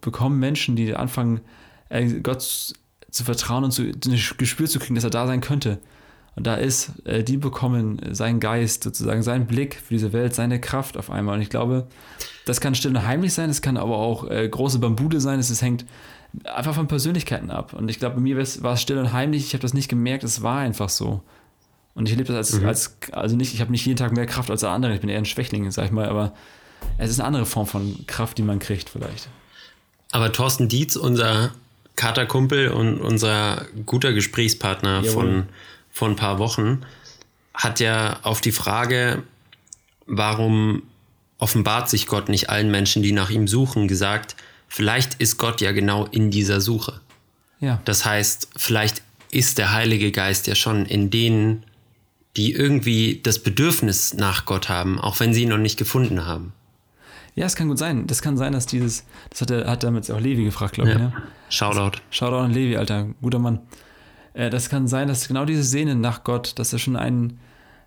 bekommen 0.00 0.38
Menschen, 0.38 0.76
die 0.76 0.94
anfangen, 0.94 1.40
äh, 1.88 2.06
Gott 2.20 2.40
zu 3.10 3.24
vertrauen 3.24 3.64
und 3.64 3.72
zu, 3.72 3.82
ein 3.82 4.20
Gespür 4.38 4.66
zu 4.66 4.78
kriegen, 4.78 4.94
dass 4.94 5.04
er 5.04 5.10
da 5.10 5.26
sein 5.26 5.40
könnte. 5.40 5.78
Und 6.34 6.46
da 6.46 6.54
ist, 6.54 6.92
äh, 7.04 7.22
die 7.22 7.36
bekommen 7.36 8.00
seinen 8.12 8.40
Geist, 8.40 8.84
sozusagen 8.84 9.22
seinen 9.22 9.46
Blick 9.46 9.74
für 9.74 9.92
diese 9.92 10.14
Welt, 10.14 10.34
seine 10.34 10.58
Kraft 10.60 10.96
auf 10.96 11.10
einmal. 11.10 11.36
Und 11.36 11.42
ich 11.42 11.50
glaube, 11.50 11.88
das 12.46 12.60
kann 12.62 12.74
still 12.74 12.92
und 12.96 13.06
heimlich 13.06 13.34
sein, 13.34 13.50
es 13.50 13.60
kann 13.60 13.76
aber 13.76 13.98
auch 13.98 14.26
große 14.26 14.78
Bambude 14.78 15.20
sein, 15.20 15.38
es 15.38 15.60
hängt 15.62 15.84
einfach 16.44 16.74
von 16.74 16.88
Persönlichkeiten 16.88 17.50
ab. 17.50 17.72
Und 17.72 17.88
ich 17.88 17.98
glaube, 17.98 18.16
bei 18.16 18.20
mir 18.20 18.36
war 18.36 18.72
es 18.74 18.82
still 18.82 18.98
und 18.98 19.12
heimlich, 19.12 19.46
ich 19.46 19.52
habe 19.54 19.62
das 19.62 19.74
nicht 19.74 19.88
gemerkt, 19.88 20.24
es 20.24 20.42
war 20.42 20.58
einfach 20.58 20.88
so. 20.88 21.22
Und 21.94 22.06
ich 22.06 22.12
erlebe 22.12 22.32
das 22.32 22.54
als, 22.54 22.64
als 22.64 22.96
also 23.12 23.36
nicht, 23.36 23.52
ich 23.52 23.60
habe 23.60 23.70
nicht 23.70 23.84
jeden 23.84 23.98
Tag 23.98 24.12
mehr 24.12 24.26
Kraft 24.26 24.50
als 24.50 24.60
der 24.60 24.70
andere, 24.70 24.94
ich 24.94 25.00
bin 25.00 25.10
eher 25.10 25.18
ein 25.18 25.26
Schwächling, 25.26 25.70
sag 25.70 25.86
ich 25.86 25.90
mal, 25.90 26.08
aber 26.08 26.32
es 26.98 27.10
ist 27.10 27.20
eine 27.20 27.26
andere 27.26 27.46
Form 27.46 27.66
von 27.66 28.06
Kraft, 28.06 28.38
die 28.38 28.42
man 28.42 28.58
kriegt 28.58 28.88
vielleicht. 28.88 29.28
Aber 30.10 30.32
Thorsten 30.32 30.68
Dietz, 30.68 30.96
unser 30.96 31.52
Katerkumpel 31.96 32.68
und 32.68 33.00
unser 33.00 33.66
guter 33.86 34.12
Gesprächspartner 34.12 35.02
Jawohl. 35.02 35.10
von 35.12 35.48
vor 35.90 36.08
ein 36.08 36.16
paar 36.16 36.38
Wochen, 36.38 36.80
hat 37.52 37.80
ja 37.80 38.18
auf 38.22 38.40
die 38.40 38.52
Frage, 38.52 39.22
warum 40.06 40.82
offenbart 41.38 41.90
sich 41.90 42.06
Gott 42.06 42.28
nicht 42.28 42.48
allen 42.48 42.70
Menschen, 42.70 43.02
die 43.02 43.12
nach 43.12 43.28
ihm 43.28 43.46
suchen, 43.46 43.88
gesagt, 43.88 44.36
vielleicht 44.72 45.14
ist 45.20 45.36
Gott 45.36 45.60
ja 45.60 45.72
genau 45.72 46.06
in 46.06 46.30
dieser 46.30 46.62
Suche. 46.62 47.00
Ja. 47.60 47.80
Das 47.84 48.06
heißt, 48.06 48.48
vielleicht 48.56 49.02
ist 49.30 49.58
der 49.58 49.72
Heilige 49.72 50.12
Geist 50.12 50.46
ja 50.46 50.54
schon 50.54 50.86
in 50.86 51.10
denen, 51.10 51.64
die 52.38 52.52
irgendwie 52.52 53.20
das 53.22 53.38
Bedürfnis 53.38 54.14
nach 54.14 54.46
Gott 54.46 54.70
haben, 54.70 54.98
auch 54.98 55.20
wenn 55.20 55.34
sie 55.34 55.42
ihn 55.42 55.50
noch 55.50 55.58
nicht 55.58 55.78
gefunden 55.78 56.24
haben. 56.24 56.54
Ja, 57.34 57.44
es 57.44 57.54
kann 57.54 57.68
gut 57.68 57.78
sein. 57.78 58.06
Das 58.06 58.22
kann 58.22 58.38
sein, 58.38 58.52
dass 58.54 58.64
dieses, 58.64 59.04
das 59.28 59.42
hat, 59.42 59.50
er, 59.50 59.66
hat 59.66 59.82
damit 59.84 60.10
auch 60.10 60.20
Levi 60.20 60.44
gefragt, 60.44 60.74
glaube 60.74 60.90
ich. 60.90 60.96
Ne? 60.96 61.12
Shoutout. 61.50 61.98
Shoutout 62.10 62.44
an 62.44 62.52
Levi, 62.52 62.76
Alter, 62.78 63.08
guter 63.20 63.38
Mann. 63.38 63.60
Äh, 64.32 64.48
das 64.48 64.70
kann 64.70 64.88
sein, 64.88 65.06
dass 65.06 65.28
genau 65.28 65.44
diese 65.44 65.64
Sehne 65.64 65.96
nach 65.96 66.24
Gott, 66.24 66.58
dass 66.58 66.72
er 66.72 66.78
schon 66.78 66.96
ein 66.96 67.38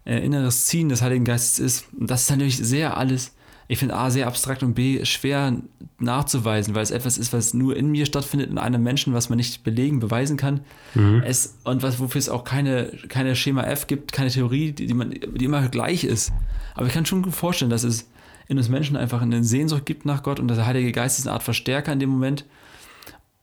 äh, 0.05 0.23
inneres 0.23 0.65
Ziehen 0.65 0.89
des 0.89 1.01
Heiligen 1.01 1.25
Geistes 1.25 1.57
ist. 1.57 1.85
Und 1.99 2.11
das 2.11 2.21
ist 2.21 2.29
natürlich 2.29 2.57
sehr 2.57 2.95
alles, 2.95 3.34
ich 3.67 3.79
finde 3.79 3.95
A, 3.95 4.11
sehr 4.11 4.27
abstrakt 4.27 4.61
und 4.63 4.73
B, 4.75 5.03
schwer 5.05 5.55
nachzuweisen, 5.99 6.75
weil 6.75 6.83
es 6.83 6.91
etwas 6.91 7.17
ist, 7.17 7.33
was 7.33 7.53
nur 7.53 7.75
in 7.75 7.89
mir 7.89 8.05
stattfindet, 8.05 8.49
in 8.49 8.57
einem 8.57 8.83
Menschen, 8.83 9.13
was 9.13 9.29
man 9.29 9.37
nicht 9.37 9.63
belegen, 9.63 9.99
beweisen 9.99 10.37
kann. 10.37 10.59
Es, 11.23 11.57
und 11.63 11.81
was, 11.81 11.99
wofür 11.99 12.19
es 12.19 12.29
auch 12.29 12.43
keine, 12.43 12.91
keine 13.07 13.35
Schema 13.35 13.63
F 13.63 13.87
gibt, 13.87 14.11
keine 14.11 14.29
Theorie, 14.29 14.71
die, 14.71 14.85
die, 14.85 14.93
man, 14.93 15.11
die 15.11 15.45
immer 15.45 15.67
gleich 15.69 16.03
ist. 16.03 16.31
Aber 16.75 16.85
ich 16.87 16.93
kann 16.93 17.05
schon 17.05 17.23
gut 17.23 17.33
vorstellen, 17.33 17.71
dass 17.71 17.83
es 17.83 18.07
in 18.47 18.57
uns 18.57 18.69
Menschen 18.69 18.95
einfach 18.97 19.21
eine 19.21 19.43
Sehnsucht 19.43 19.85
gibt 19.85 20.05
nach 20.05 20.21
Gott 20.21 20.39
und 20.39 20.47
der 20.47 20.65
Heilige 20.65 20.91
Geist 20.91 21.17
ist 21.17 21.25
eine 21.25 21.33
Art 21.33 21.43
Verstärker 21.43 21.91
in 21.93 21.99
dem 21.99 22.09
Moment. 22.11 22.45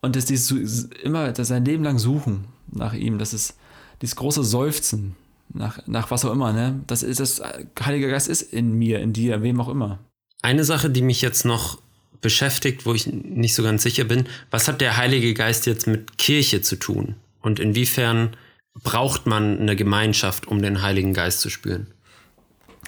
Und 0.01 0.15
dass 0.15 0.27
die 0.27 0.37
so- 0.37 0.57
immer 1.03 1.33
dass 1.33 1.49
sein 1.49 1.65
Leben 1.65 1.83
lang 1.83 1.99
suchen 1.99 2.45
nach 2.71 2.95
ihm, 2.95 3.19
das 3.19 3.35
ist 3.35 3.57
dieses 4.01 4.17
große 4.17 4.45
Seufzen 4.45 5.17
nach, 5.55 5.81
nach 5.87 6.11
was 6.11 6.25
auch 6.25 6.33
immer, 6.33 6.53
ne? 6.53 6.81
Das 6.87 7.03
ist 7.03 7.21
das 7.21 7.43
Heilige 7.85 8.09
Geist 8.09 8.29
ist 8.29 8.43
in 8.43 8.73
mir, 8.79 9.01
in 9.01 9.13
dir, 9.13 9.43
wem 9.43 9.61
auch 9.61 9.69
immer. 9.69 9.99
Eine 10.43 10.65
Sache, 10.65 10.91
die 10.91 11.03
mich 11.03 11.23
jetzt 11.23 11.45
noch 11.45 11.79
beschäftigt, 12.21 12.85
wo 12.87 12.95
ich 12.95 13.07
nicht 13.07 13.55
so 13.55 13.63
ganz 13.63 13.83
sicher 13.83 14.05
bin, 14.05 14.29
was 14.51 14.69
hat 14.69 14.81
der 14.81 14.97
Heilige 14.97 15.35
Geist 15.35 15.67
jetzt 15.67 15.87
mit 15.87 16.19
Kirche 16.19 16.63
zu 16.63 16.77
tun? 16.77 17.17
Und 17.41 17.59
inwiefern 17.61 18.37
braucht 18.83 19.27
man 19.27 19.61
eine 19.61 19.77
Gemeinschaft, 19.77 20.47
um 20.47 20.63
den 20.63 20.83
Heiligen 20.83 21.15
Geist 21.15 21.41
zu 21.41 21.51
spüren? 21.51 21.89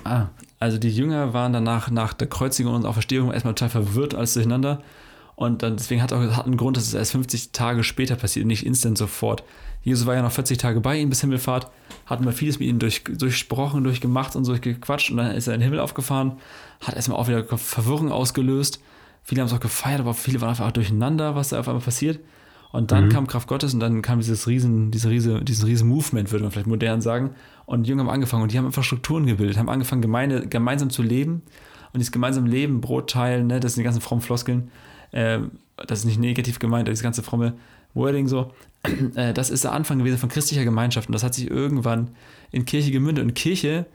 Ah, 0.04 0.28
also 0.58 0.78
die 0.78 0.90
Jünger 0.90 1.32
waren 1.32 1.52
danach 1.52 1.90
nach 1.90 2.14
der 2.14 2.28
Kreuzigung 2.28 2.74
und 2.74 2.86
Auferstehung 2.86 3.32
erstmal 3.32 3.54
total 3.54 3.70
verwirrt 3.70 4.14
alles 4.14 4.34
durcheinander. 4.34 4.82
Und 5.36 5.62
dann, 5.62 5.76
deswegen 5.76 6.00
hat 6.00 6.12
auch 6.12 6.20
hat 6.20 6.46
einen 6.46 6.56
Grund, 6.56 6.76
dass 6.76 6.86
es 6.86 6.94
erst 6.94 7.12
50 7.12 7.52
Tage 7.52 7.82
später 7.82 8.16
passiert, 8.16 8.46
nicht 8.46 8.64
instant 8.64 8.96
sofort. 8.96 9.42
Jesus 9.82 10.06
war 10.06 10.14
ja 10.14 10.22
noch 10.22 10.32
40 10.32 10.58
Tage 10.58 10.80
bei 10.80 10.98
ihnen 10.98 11.10
bis 11.10 11.20
Himmelfahrt, 11.20 11.70
hatten 12.06 12.24
wir 12.24 12.32
vieles 12.32 12.58
mit 12.58 12.68
ihnen 12.68 12.78
durch, 12.78 13.04
durchsprochen, 13.04 13.84
durchgemacht 13.84 14.36
und 14.36 14.46
durchgequatscht 14.46 15.10
und 15.10 15.18
dann 15.18 15.32
ist 15.32 15.46
er 15.46 15.54
in 15.54 15.60
den 15.60 15.64
Himmel 15.64 15.80
aufgefahren, 15.80 16.38
hat 16.80 16.94
erstmal 16.94 17.18
auch 17.18 17.28
wieder 17.28 17.44
Verwirrung 17.44 18.10
ausgelöst. 18.10 18.80
Viele 19.22 19.40
haben 19.40 19.48
es 19.48 19.52
auch 19.52 19.60
gefeiert, 19.60 20.00
aber 20.00 20.14
viele 20.14 20.40
waren 20.40 20.50
einfach 20.50 20.70
durcheinander, 20.70 21.34
was 21.34 21.50
da 21.50 21.60
auf 21.60 21.68
einmal 21.68 21.82
passiert. 21.82 22.20
Und 22.74 22.90
dann 22.90 23.08
kam 23.08 23.28
Kraft 23.28 23.46
Gottes 23.46 23.72
und 23.72 23.78
dann 23.78 24.02
kam 24.02 24.18
dieses 24.18 24.48
riesen, 24.48 24.90
diese 24.90 25.08
riese, 25.08 25.44
dieses 25.44 25.64
riesen 25.64 25.88
Movement, 25.88 26.32
würde 26.32 26.42
man 26.42 26.50
vielleicht 26.50 26.66
modern 26.66 27.00
sagen. 27.00 27.30
Und 27.66 27.84
die 27.84 27.90
Jünger 27.90 28.02
haben 28.02 28.10
angefangen 28.10 28.42
und 28.42 28.50
die 28.50 28.58
haben 28.58 28.66
einfach 28.66 28.82
Strukturen 28.82 29.26
gebildet, 29.26 29.58
haben 29.58 29.68
angefangen, 29.68 30.02
gemeine, 30.02 30.48
gemeinsam 30.48 30.90
zu 30.90 31.02
leben. 31.02 31.42
Und 31.92 32.00
dieses 32.00 32.10
gemeinsame 32.10 32.48
Leben, 32.48 32.80
Brot 32.80 33.10
teilen, 33.10 33.46
ne, 33.46 33.60
das 33.60 33.74
sind 33.74 33.82
die 33.82 33.84
ganzen 33.84 34.00
frommen 34.00 34.22
Floskeln. 34.22 34.72
Äh, 35.14 35.38
das 35.86 36.00
ist 36.00 36.04
nicht 36.04 36.18
negativ 36.18 36.58
gemeint, 36.58 36.88
das 36.88 37.02
ganze 37.02 37.22
fromme 37.22 37.54
Wording 37.94 38.28
so. 38.28 38.52
Äh, 39.14 39.32
das 39.32 39.48
ist 39.48 39.64
der 39.64 39.72
Anfang 39.72 39.98
gewesen 39.98 40.18
von 40.18 40.28
christlicher 40.28 40.64
Gemeinschaft. 40.64 41.08
Und 41.08 41.14
das 41.14 41.22
hat 41.22 41.34
sich 41.34 41.50
irgendwann 41.50 42.10
in 42.50 42.66
Kirche 42.66 42.90
gemündet. 42.90 43.24
Und 43.24 43.34
Kirche 43.34 43.86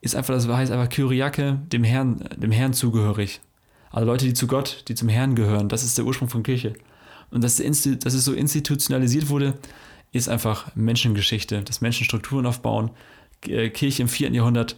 ist 0.00 0.16
einfach, 0.16 0.32
das 0.32 0.48
heißt 0.48 0.72
einfach 0.72 0.88
Kyriake, 0.88 1.58
dem 1.70 1.84
Herrn, 1.84 2.24
dem 2.36 2.52
Herrn 2.52 2.72
zugehörig. 2.72 3.40
Also 3.90 4.06
Leute, 4.06 4.24
die 4.24 4.32
zu 4.32 4.46
Gott, 4.46 4.84
die 4.88 4.94
zum 4.94 5.08
Herrn 5.08 5.34
gehören. 5.34 5.68
Das 5.68 5.82
ist 5.82 5.98
der 5.98 6.06
Ursprung 6.06 6.28
von 6.30 6.42
Kirche. 6.42 6.74
Und 7.30 7.44
dass, 7.44 7.56
dass 7.56 8.14
es 8.14 8.24
so 8.24 8.32
institutionalisiert 8.32 9.28
wurde, 9.28 9.54
ist 10.12 10.28
einfach 10.28 10.74
Menschengeschichte, 10.74 11.62
dass 11.62 11.82
Menschen 11.82 12.04
Strukturen 12.04 12.46
aufbauen. 12.46 12.90
Äh, 13.46 13.68
Kirche 13.68 14.02
im 14.02 14.08
4. 14.08 14.30
Jahrhundert 14.30 14.76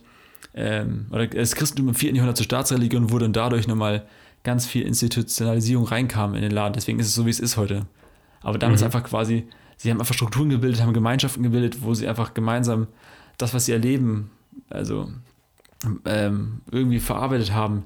ähm, 0.55 1.07
oder 1.11 1.29
das 1.29 1.55
Christentum 1.55 1.89
im 1.89 1.95
4. 1.95 2.13
Jahrhundert 2.15 2.37
zur 2.37 2.45
Staatsreligion 2.45 3.11
wurde 3.11 3.27
und 3.27 3.37
dadurch 3.37 3.69
nochmal 3.69 4.07
ganz 4.42 4.66
viel 4.66 4.87
Institutionalisierung 4.87 5.87
reinkam 5.87 6.35
in 6.35 6.42
den 6.42 6.50
Laden. 6.50 6.72
Deswegen 6.72 6.98
ist 6.98 7.07
es 7.07 7.14
so, 7.14 7.26
wie 7.26 7.31
es 7.31 7.40
ist 7.40 7.57
heute. 7.57 7.87
Aber 8.42 8.59
damals 8.59 8.83
einfach 8.83 9.03
quasi, 9.03 9.46
sie 9.76 9.90
haben 9.90 10.00
einfach 10.00 10.14
Strukturen 10.14 10.48
gebildet, 10.48 10.81
haben 10.81 10.92
Gemeinschaften 10.92 11.42
gebildet, 11.42 11.83
wo 11.83 11.94
sie 11.94 12.09
einfach 12.09 12.33
gemeinsam 12.33 12.87
das, 13.37 13.53
was 13.53 13.66
sie 13.66 13.72
erleben, 13.72 14.31
also 14.70 15.11
ähm, 16.07 16.61
irgendwie 16.70 17.00
verarbeitet 17.00 17.53
haben. 17.53 17.85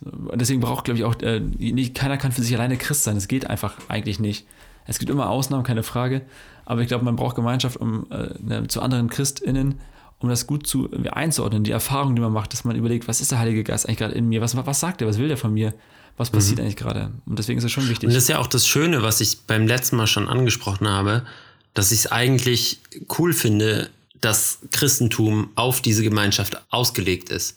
Und 0.00 0.40
deswegen 0.40 0.60
braucht, 0.60 0.84
glaube 0.84 0.98
ich, 0.98 1.04
auch, 1.04 1.20
äh, 1.22 1.40
nicht, 1.40 1.94
keiner 1.94 2.16
kann 2.16 2.32
für 2.32 2.42
sich 2.42 2.54
alleine 2.54 2.76
Christ 2.76 3.04
sein. 3.04 3.16
Das 3.16 3.28
geht 3.28 3.48
einfach 3.48 3.76
eigentlich 3.88 4.18
nicht. 4.18 4.46
Es 4.86 4.98
gibt 4.98 5.10
immer 5.10 5.28
Ausnahmen, 5.28 5.62
keine 5.62 5.82
Frage. 5.82 6.22
Aber 6.64 6.80
ich 6.80 6.88
glaube, 6.88 7.04
man 7.04 7.16
braucht 7.16 7.36
Gemeinschaft 7.36 7.76
um, 7.76 8.10
äh, 8.10 8.34
ne, 8.40 8.66
zu 8.68 8.80
anderen 8.80 9.10
ChristInnen, 9.10 9.74
um 10.20 10.28
das 10.28 10.46
gut 10.46 10.66
zu 10.66 10.84
irgendwie 10.90 11.10
einzuordnen. 11.10 11.64
Die 11.64 11.72
Erfahrung, 11.72 12.14
die 12.14 12.22
man 12.22 12.32
macht, 12.32 12.52
dass 12.52 12.64
man 12.64 12.76
überlegt, 12.76 13.08
was 13.08 13.20
ist 13.20 13.32
der 13.32 13.38
Heilige 13.38 13.64
Geist 13.64 13.86
eigentlich 13.86 13.98
gerade 13.98 14.14
in 14.14 14.28
mir? 14.28 14.40
Was, 14.40 14.56
was 14.56 14.80
sagt 14.80 15.02
er? 15.02 15.08
Was 15.08 15.18
will 15.18 15.28
der 15.28 15.36
von 15.36 15.52
mir? 15.52 15.74
was 16.20 16.28
passiert 16.28 16.58
mhm. 16.58 16.64
eigentlich 16.64 16.76
gerade. 16.76 17.12
Und 17.24 17.38
deswegen 17.38 17.58
ist 17.58 17.64
es 17.64 17.72
schon 17.72 17.88
wichtig. 17.88 18.06
Und 18.06 18.14
das 18.14 18.24
ist 18.24 18.28
ja 18.28 18.38
auch 18.38 18.46
das 18.46 18.66
Schöne, 18.66 19.02
was 19.02 19.22
ich 19.22 19.46
beim 19.46 19.66
letzten 19.66 19.96
Mal 19.96 20.06
schon 20.06 20.28
angesprochen 20.28 20.86
habe, 20.86 21.24
dass 21.72 21.92
ich 21.92 22.00
es 22.00 22.12
eigentlich 22.12 22.80
cool 23.18 23.32
finde, 23.32 23.88
dass 24.20 24.58
Christentum 24.70 25.48
auf 25.54 25.80
diese 25.80 26.02
Gemeinschaft 26.02 26.60
ausgelegt 26.68 27.30
ist. 27.30 27.56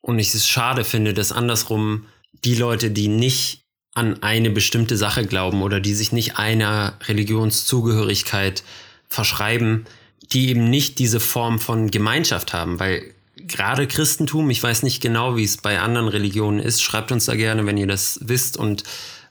Und 0.00 0.18
ich 0.18 0.34
es 0.34 0.48
schade 0.48 0.84
finde, 0.84 1.12
dass 1.12 1.32
andersrum 1.32 2.06
die 2.44 2.54
Leute, 2.54 2.90
die 2.90 3.08
nicht 3.08 3.66
an 3.92 4.22
eine 4.22 4.48
bestimmte 4.48 4.96
Sache 4.96 5.26
glauben 5.26 5.60
oder 5.60 5.78
die 5.78 5.94
sich 5.94 6.12
nicht 6.12 6.38
einer 6.38 6.94
Religionszugehörigkeit 7.06 8.64
verschreiben, 9.06 9.84
die 10.32 10.48
eben 10.48 10.70
nicht 10.70 10.98
diese 10.98 11.20
Form 11.20 11.58
von 11.58 11.90
Gemeinschaft 11.90 12.52
haben, 12.52 12.80
weil 12.80 13.14
gerade 13.36 13.86
Christentum, 13.86 14.50
ich 14.50 14.62
weiß 14.62 14.82
nicht 14.82 15.00
genau, 15.00 15.36
wie 15.36 15.44
es 15.44 15.56
bei 15.56 15.80
anderen 15.80 16.08
Religionen 16.08 16.60
ist, 16.60 16.82
schreibt 16.82 17.12
uns 17.12 17.26
da 17.26 17.34
gerne, 17.34 17.66
wenn 17.66 17.76
ihr 17.76 17.86
das 17.86 18.20
wisst 18.22 18.56
und 18.56 18.84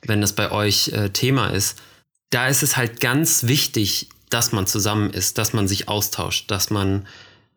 wenn 0.03 0.21
das 0.21 0.33
bei 0.33 0.51
euch 0.51 0.89
äh, 0.89 1.09
Thema 1.09 1.47
ist. 1.47 1.81
Da 2.29 2.47
ist 2.47 2.63
es 2.63 2.77
halt 2.77 2.99
ganz 2.99 3.47
wichtig, 3.47 4.09
dass 4.29 4.51
man 4.51 4.65
zusammen 4.67 5.11
ist, 5.11 5.37
dass 5.37 5.53
man 5.53 5.67
sich 5.67 5.87
austauscht, 5.89 6.49
dass 6.49 6.69
man 6.69 7.05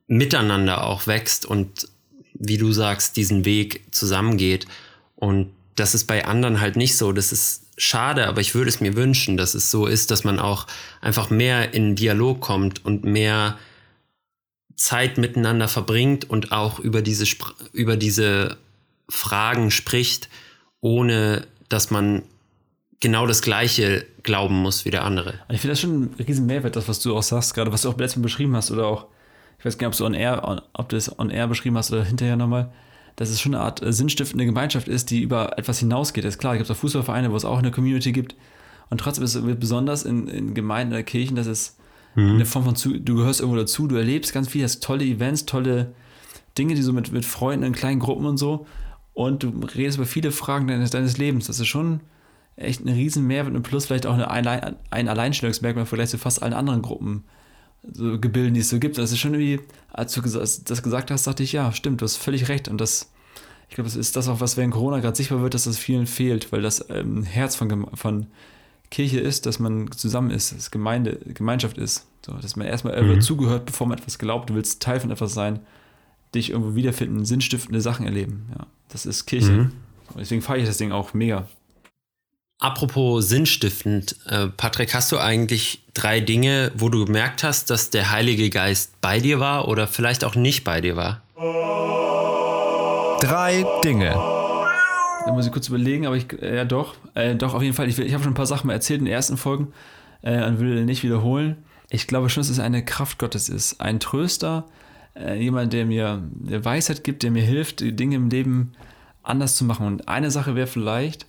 miteinander 0.07 0.85
auch 0.85 1.07
wächst 1.07 1.46
und 1.46 1.88
wie 2.35 2.59
du 2.59 2.72
sagst, 2.72 3.16
diesen 3.16 3.44
Weg 3.44 3.85
zusammengeht. 3.92 4.66
Und 5.14 5.52
das 5.76 5.94
ist 5.94 6.07
bei 6.07 6.24
anderen 6.24 6.61
halt 6.61 6.76
nicht 6.76 6.96
so. 6.96 7.12
Das 7.12 7.33
ist 7.33 7.63
schade, 7.76 8.26
aber 8.28 8.40
ich 8.40 8.54
würde 8.54 8.68
es 8.68 8.80
mir 8.80 8.96
wünschen, 8.96 9.37
dass 9.37 9.54
es 9.54 9.70
so 9.70 9.87
ist, 9.87 10.10
dass 10.10 10.24
man 10.24 10.38
auch 10.38 10.66
einfach 11.00 11.30
mehr 11.30 11.74
in 11.74 11.96
Dialog 11.96 12.40
kommt 12.40 12.84
und 12.84 13.04
mehr 13.04 13.58
Zeit 14.76 15.18
miteinander 15.18 15.68
verbringt 15.68 16.28
und 16.28 16.52
auch 16.52 16.78
über 16.78 17.02
diese, 17.02 17.24
über 17.72 17.96
diese 17.96 18.56
Fragen 19.08 19.70
spricht, 19.70 20.28
ohne 20.80 21.46
dass 21.68 21.90
man 21.90 22.22
genau 23.00 23.26
das 23.26 23.42
Gleiche 23.42 24.06
glauben 24.22 24.54
muss 24.54 24.84
wie 24.84 24.90
der 24.90 25.04
andere. 25.04 25.34
Ich 25.50 25.60
finde 25.60 25.72
das 25.72 25.80
schon 25.80 26.04
ein 26.04 26.14
riesen 26.26 26.46
Mehrwert, 26.46 26.76
das, 26.76 26.88
was 26.88 27.00
du 27.00 27.16
auch 27.16 27.22
sagst, 27.22 27.54
gerade 27.54 27.72
was 27.72 27.82
du 27.82 27.90
auch 27.90 27.98
letztes 27.98 28.16
Mal 28.16 28.22
beschrieben 28.22 28.56
hast 28.56 28.70
oder 28.70 28.87
auch, 28.87 29.06
ich 29.58 29.64
weiß 29.64 29.78
gar 29.78 29.88
nicht, 29.88 29.94
ob 29.94 29.98
du 29.98 30.06
on 30.06 30.14
air, 30.14 30.62
ob 30.72 30.88
du 30.88 30.96
es 30.96 31.18
on 31.18 31.30
air 31.30 31.46
beschrieben 31.46 31.76
hast 31.76 31.92
oder 31.92 32.04
hinterher 32.04 32.37
nochmal, 32.37 32.72
dass 33.16 33.31
es 33.31 33.40
schon 33.40 33.55
eine 33.55 33.64
Art 33.64 33.83
äh, 33.83 33.92
sinnstiftende 33.92 34.44
Gemeinschaft 34.44 34.88
ist, 34.88 35.11
die 35.11 35.22
über 35.22 35.59
etwas 35.59 35.79
hinausgeht. 35.79 36.24
Das 36.24 36.35
ist 36.35 36.40
klar, 36.40 36.55
es 36.55 36.59
gibt 36.59 36.70
auch 36.70 36.77
Fußballvereine, 36.77 37.31
wo 37.31 37.37
es 37.37 37.44
auch 37.44 37.59
eine 37.59 37.70
Community 37.70 38.12
gibt. 38.12 38.35
Und 38.90 38.98
trotzdem 38.98 39.24
ist 39.24 39.35
es 39.35 39.57
besonders 39.57 40.05
in, 40.05 40.29
in 40.29 40.55
Gemeinden 40.55 40.92
oder 40.92 41.03
Kirchen, 41.03 41.37
dass 41.37 41.46
es 41.46 41.77
mhm. 42.14 42.35
eine 42.35 42.46
Form 42.46 42.64
von, 42.64 42.77
zu, 42.77 42.98
du 42.98 43.16
gehörst 43.16 43.40
irgendwo 43.40 43.59
dazu, 43.59 43.87
du 43.87 43.96
erlebst 43.96 44.33
ganz 44.33 44.48
viel, 44.48 44.64
hast 44.64 44.83
tolle 44.83 45.05
Events, 45.05 45.46
tolle 45.46 45.94
Dinge, 46.59 46.74
die 46.74 46.83
so 46.83 46.92
mit, 46.92 47.12
mit 47.12 47.24
Freunden 47.24 47.64
in 47.64 47.72
kleinen 47.72 48.00
Gruppen 48.00 48.27
und 48.27 48.37
so. 48.37 48.66
Und 49.12 49.44
du 49.44 49.53
redest 49.77 49.98
über 49.98 50.07
viele 50.07 50.33
Fragen 50.33 50.66
deines, 50.66 50.90
deines 50.90 51.18
Lebens. 51.18 51.46
Das 51.46 51.61
ist 51.61 51.68
schon 51.68 52.00
echt 52.57 52.85
ein 52.85 52.88
riesen 52.88 53.27
Mehrwert 53.27 53.55
und 53.55 53.62
plus 53.62 53.87
vielleicht 53.87 54.07
auch 54.07 54.14
eine, 54.14 54.31
ein, 54.31 54.77
ein 54.90 55.09
Alleinstellungsmerkmal 55.09 55.87
Vergleich 55.87 56.11
zu 56.11 56.18
fast 56.18 56.42
allen 56.42 56.53
anderen 56.53 56.83
Gruppen 56.83 57.24
so 57.92 58.18
Gebilden, 58.18 58.55
die 58.55 58.61
es 58.61 58.70
so 58.70 58.79
gibt. 58.79 58.99
Das 58.99 59.12
ist 59.12 59.18
schon 59.18 59.35
irgendwie, 59.35 59.61
als 59.92 60.14
du 60.14 60.20
das 60.23 60.83
gesagt 60.83 61.11
hast, 61.11 61.27
dachte 61.27 61.42
ich, 61.42 61.53
ja, 61.53 61.73
stimmt, 61.73 62.01
du 62.01 62.05
hast 62.05 62.16
völlig 62.16 62.49
recht. 62.49 62.68
Und 62.68 62.81
das, 62.81 63.11
ich 63.68 63.75
glaube, 63.75 63.88
das 63.88 63.97
ist 63.97 64.16
das 64.16 64.29
auch, 64.29 64.40
was 64.40 64.57
während 64.57 64.73
Corona 64.73 65.01
gerade 65.01 65.16
sichtbar 65.16 65.42
wird, 65.42 65.55
dass 65.55 65.64
das 65.64 65.79
vielen 65.79 66.07
fehlt, 66.07 66.53
weil 66.53 66.62
das 66.62 66.85
ähm, 66.90 67.23
Herz 67.23 67.57
von, 67.57 67.87
von 67.94 68.27
Kirche 68.90 69.20
ist, 69.20 69.47
dass 69.47 69.59
man 69.59 69.90
zusammen 69.92 70.31
ist, 70.31 70.53
dass 70.53 70.70
Gemeinde, 70.70 71.18
Gemeinschaft 71.35 71.79
ist. 71.79 72.07
So, 72.25 72.33
dass 72.33 72.57
man 72.57 72.66
erstmal 72.66 73.01
mhm. 73.03 73.20
zugehört, 73.20 73.66
bevor 73.66 73.87
man 73.87 73.99
etwas 73.99 74.18
glaubt. 74.18 74.51
Du 74.51 74.55
willst 74.55 74.83
Teil 74.83 75.01
von 75.01 75.11
etwas 75.11 75.35
sein, 75.35 75.61
dich 76.35 76.51
irgendwo 76.51 76.75
wiederfinden, 76.75 77.25
sinnstiftende 77.25 77.81
Sachen 77.81 78.07
erleben. 78.07 78.47
Ja, 78.57 78.66
das 78.88 79.07
ist 79.07 79.27
Kirche. 79.27 79.53
Mhm. 79.53 79.73
Deswegen 80.18 80.42
fahre 80.42 80.59
ich 80.59 80.66
das 80.66 80.79
Ding 80.79 80.92
auch 80.92 81.12
mega. 81.12 81.49
Apropos 82.64 83.29
sinnstiftend, 83.29 84.16
äh, 84.27 84.46
Patrick, 84.46 84.94
hast 84.94 85.12
du 85.12 85.18
eigentlich 85.18 85.83
drei 85.92 86.20
Dinge, 86.20 86.72
wo 86.74 86.88
du 86.88 87.05
gemerkt 87.05 87.44
hast, 87.44 87.68
dass 87.68 87.90
der 87.90 88.11
Heilige 88.11 88.48
Geist 88.48 88.98
bei 89.03 89.20
dir 89.20 89.38
war 89.38 89.68
oder 89.68 89.87
vielleicht 89.87 90.24
auch 90.24 90.35
nicht 90.35 90.64
bei 90.64 90.81
dir 90.81 90.96
war? 90.96 91.20
Drei 93.20 93.66
Dinge. 93.85 94.12
Da 94.12 95.33
muss 95.35 95.44
ich 95.44 95.53
kurz 95.53 95.68
überlegen, 95.68 96.07
aber 96.07 96.16
ich, 96.16 96.33
äh, 96.40 96.57
ja 96.57 96.64
doch, 96.64 96.94
äh, 97.12 97.35
doch 97.35 97.53
auf 97.53 97.61
jeden 97.61 97.74
Fall. 97.74 97.87
Ich, 97.87 97.98
ich 97.98 98.14
habe 98.14 98.24
schon 98.24 98.33
ein 98.33 98.37
paar 98.37 98.46
Sachen 98.46 98.68
mal 98.68 98.72
erzählt 98.72 99.00
in 99.00 99.05
den 99.05 99.12
ersten 99.12 99.37
Folgen 99.37 99.74
äh, 100.22 100.42
und 100.46 100.59
will 100.59 100.87
nicht 100.87 101.03
wiederholen. 101.03 101.59
Ich 101.90 102.07
glaube 102.07 102.31
schon, 102.31 102.40
dass 102.40 102.48
es 102.48 102.61
eine 102.61 102.83
Kraft 102.83 103.18
Gottes 103.18 103.50
ist, 103.50 103.83
ein 103.83 104.00
Tröster, 104.00 104.64
äh, 105.14 105.38
jemand, 105.38 105.74
der 105.74 105.85
mir 105.85 106.22
der 106.33 106.64
Weisheit 106.64 107.05
gibt, 107.05 107.24
der 107.24 107.31
mir 107.31 107.42
hilft, 107.42 107.81
die 107.81 107.94
Dinge 107.94 108.16
im 108.16 108.31
Leben 108.31 108.72
anders 109.22 109.55
zu 109.55 109.66
machen. 109.66 109.87
Und 109.87 110.09
eine 110.09 110.31
Sache 110.31 110.55
wäre 110.55 110.66
vielleicht, 110.66 111.27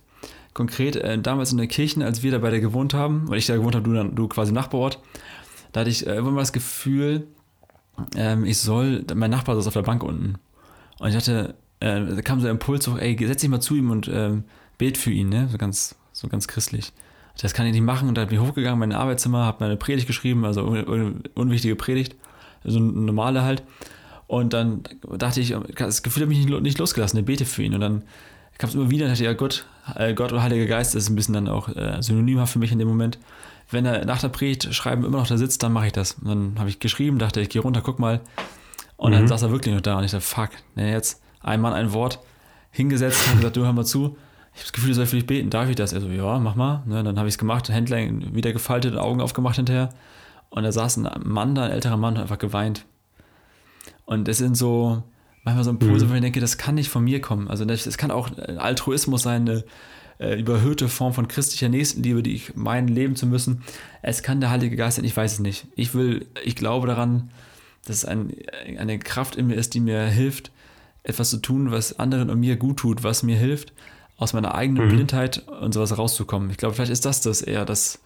konkret 0.56 0.96
äh, 0.96 1.18
damals 1.18 1.52
in 1.52 1.58
der 1.58 1.66
Kirche, 1.66 2.02
als 2.02 2.22
wir 2.22 2.32
da 2.32 2.38
beide 2.38 2.62
gewohnt 2.62 2.94
haben, 2.94 3.28
weil 3.28 3.36
ich 3.36 3.46
da 3.46 3.54
gewohnt 3.54 3.74
habe, 3.74 3.84
du, 3.84 3.92
dann, 3.92 4.14
du 4.14 4.26
quasi 4.26 4.52
Nachbarort, 4.52 4.98
da 5.72 5.80
hatte 5.80 5.90
ich 5.90 6.06
äh, 6.06 6.14
irgendwann 6.14 6.34
mal 6.34 6.40
das 6.40 6.54
Gefühl, 6.54 7.26
ähm, 8.16 8.46
ich 8.46 8.58
soll, 8.58 9.04
mein 9.14 9.30
Nachbar 9.30 9.54
saß 9.54 9.66
auf 9.66 9.74
der 9.74 9.82
Bank 9.82 10.02
unten. 10.02 10.36
Und 10.98 11.08
ich 11.10 11.14
hatte, 11.14 11.54
äh, 11.80 12.00
da 12.06 12.22
kam 12.22 12.40
so 12.40 12.44
der 12.44 12.52
Impuls, 12.52 12.86
so, 12.86 12.96
ey, 12.96 13.16
setz 13.26 13.42
dich 13.42 13.50
mal 13.50 13.60
zu 13.60 13.76
ihm 13.76 13.90
und 13.90 14.08
ähm, 14.08 14.44
bet 14.78 14.96
für 14.96 15.10
ihn, 15.10 15.28
ne? 15.28 15.46
So 15.52 15.58
ganz, 15.58 15.94
so 16.12 16.26
ganz 16.26 16.48
christlich. 16.48 16.94
Das 17.38 17.52
kann 17.52 17.66
ich 17.66 17.72
nicht 17.72 17.82
machen. 17.82 18.08
Und 18.08 18.16
da 18.16 18.24
bin 18.24 18.40
ich 18.40 18.40
hochgegangen 18.40 18.82
in 18.82 18.88
mein 18.88 18.98
Arbeitszimmer, 18.98 19.44
habe 19.44 19.58
meine 19.60 19.76
Predigt 19.76 20.06
geschrieben, 20.06 20.46
also 20.46 20.62
un 20.62 21.22
unwichtige 21.34 21.76
Predigt, 21.76 22.16
so 22.64 22.78
eine 22.78 22.86
normale 22.86 23.42
halt. 23.42 23.62
Und 24.26 24.54
dann 24.54 24.84
dachte 25.18 25.42
ich, 25.42 25.54
das 25.76 26.02
Gefühl 26.02 26.22
hat 26.22 26.30
mich 26.30 26.46
nicht 26.46 26.78
losgelassen, 26.78 27.18
ich 27.18 27.26
bete 27.26 27.44
für 27.44 27.62
ihn. 27.62 27.74
Und 27.74 27.80
dann 27.80 28.04
kam 28.58 28.68
es 28.68 28.74
immer 28.74 28.90
wieder, 28.90 29.06
dachte 29.06 29.22
ich, 29.22 29.26
ja 29.26 29.32
Gott, 29.34 29.66
äh, 29.94 30.14
Gott 30.14 30.32
oder 30.32 30.42
Heiliger 30.42 30.66
Geist 30.66 30.94
ist 30.94 31.08
ein 31.08 31.16
bisschen 31.16 31.34
dann 31.34 31.48
auch 31.48 31.68
äh, 31.68 32.00
synonymhaft 32.00 32.52
für 32.52 32.58
mich 32.58 32.72
in 32.72 32.78
dem 32.78 32.88
Moment. 32.88 33.18
Wenn 33.70 33.84
er 33.84 34.04
nach 34.04 34.20
der 34.20 34.28
Predigt 34.28 34.72
schreiben 34.74 35.04
immer 35.04 35.18
noch 35.18 35.26
da 35.26 35.36
sitzt, 35.36 35.62
dann 35.62 35.72
mache 35.72 35.86
ich 35.86 35.92
das. 35.92 36.12
Und 36.14 36.28
dann 36.28 36.54
habe 36.58 36.68
ich 36.68 36.78
geschrieben, 36.78 37.18
dachte 37.18 37.40
ich, 37.40 37.48
geh 37.48 37.58
runter, 37.58 37.80
guck 37.82 37.98
mal. 37.98 38.20
Und 38.96 39.10
mhm. 39.10 39.16
dann 39.16 39.28
saß 39.28 39.42
er 39.42 39.50
wirklich 39.50 39.74
noch 39.74 39.82
da 39.82 39.98
und 39.98 40.04
ich 40.04 40.12
dachte, 40.12 40.24
fuck, 40.24 40.50
ne, 40.74 40.90
jetzt 40.90 41.20
ein 41.40 41.60
Mann, 41.60 41.72
ein 41.72 41.92
Wort, 41.92 42.20
hingesetzt 42.70 43.28
und 43.28 43.38
gesagt, 43.38 43.56
du 43.56 43.64
hör 43.64 43.72
mal 43.72 43.84
zu. 43.84 44.16
Ich 44.54 44.60
habe 44.60 44.68
das 44.68 44.72
Gefühl, 44.72 44.88
du 44.90 44.94
sollst 44.94 45.10
für 45.10 45.16
dich 45.16 45.26
beten. 45.26 45.50
Darf 45.50 45.68
ich 45.68 45.76
das? 45.76 45.92
Er 45.92 46.00
so, 46.00 46.08
ja, 46.08 46.38
mach 46.38 46.54
mal. 46.54 46.82
Ne, 46.86 47.02
dann 47.02 47.18
habe 47.18 47.28
ich 47.28 47.34
es 47.34 47.38
gemacht, 47.38 47.68
Händler 47.68 47.98
wieder 48.32 48.52
gefaltet, 48.52 48.96
Augen 48.96 49.20
aufgemacht 49.20 49.56
hinterher. 49.56 49.90
Und 50.48 50.62
da 50.62 50.72
saß 50.72 50.98
ein 50.98 51.08
Mann 51.24 51.54
da, 51.54 51.64
ein 51.64 51.72
älterer 51.72 51.96
Mann, 51.96 52.14
und 52.14 52.22
einfach 52.22 52.38
geweint. 52.38 52.86
Und 54.06 54.28
das 54.28 54.38
sind 54.38 54.56
so, 54.56 55.02
manchmal 55.46 55.64
so 55.64 55.70
Impulse, 55.70 56.04
mhm. 56.04 56.10
wo 56.10 56.14
ich 56.14 56.20
denke, 56.20 56.40
das 56.40 56.58
kann 56.58 56.74
nicht 56.74 56.90
von 56.90 57.04
mir 57.04 57.20
kommen. 57.20 57.48
Also 57.48 57.64
das, 57.64 57.96
kann 57.96 58.10
auch 58.10 58.28
Altruismus 58.58 59.22
sein, 59.22 59.48
eine 59.48 59.64
äh, 60.18 60.38
überhöhte 60.38 60.88
Form 60.88 61.14
von 61.14 61.28
christlicher 61.28 61.68
Nächstenliebe, 61.68 62.22
die 62.22 62.34
ich 62.34 62.56
meinen, 62.56 62.88
leben 62.88 63.16
zu 63.16 63.26
müssen. 63.26 63.62
Es 64.02 64.22
kann 64.22 64.40
der 64.40 64.50
Heilige 64.50 64.76
Geist 64.76 64.96
sein, 64.96 65.04
ich 65.04 65.16
weiß 65.16 65.34
es 65.34 65.38
nicht. 65.38 65.68
Ich 65.76 65.94
will, 65.94 66.26
ich 66.44 66.56
glaube 66.56 66.88
daran, 66.88 67.30
dass 67.86 67.98
es 67.98 68.04
ein, 68.04 68.34
eine 68.76 68.98
Kraft 68.98 69.36
in 69.36 69.46
mir 69.46 69.54
ist, 69.54 69.74
die 69.74 69.80
mir 69.80 70.02
hilft, 70.06 70.50
etwas 71.04 71.30
zu 71.30 71.36
tun, 71.36 71.70
was 71.70 71.98
anderen 71.98 72.28
und 72.28 72.40
mir 72.40 72.56
gut 72.56 72.78
tut, 72.78 73.04
was 73.04 73.22
mir 73.22 73.36
hilft, 73.36 73.72
aus 74.16 74.32
meiner 74.32 74.56
eigenen 74.56 74.86
mhm. 74.86 74.88
Blindheit 74.88 75.46
und 75.46 75.72
sowas 75.72 75.96
rauszukommen. 75.96 76.50
Ich 76.50 76.56
glaube, 76.56 76.74
vielleicht 76.74 76.90
ist 76.90 77.04
das 77.04 77.20
das 77.20 77.40
eher, 77.40 77.64
dass 77.64 78.00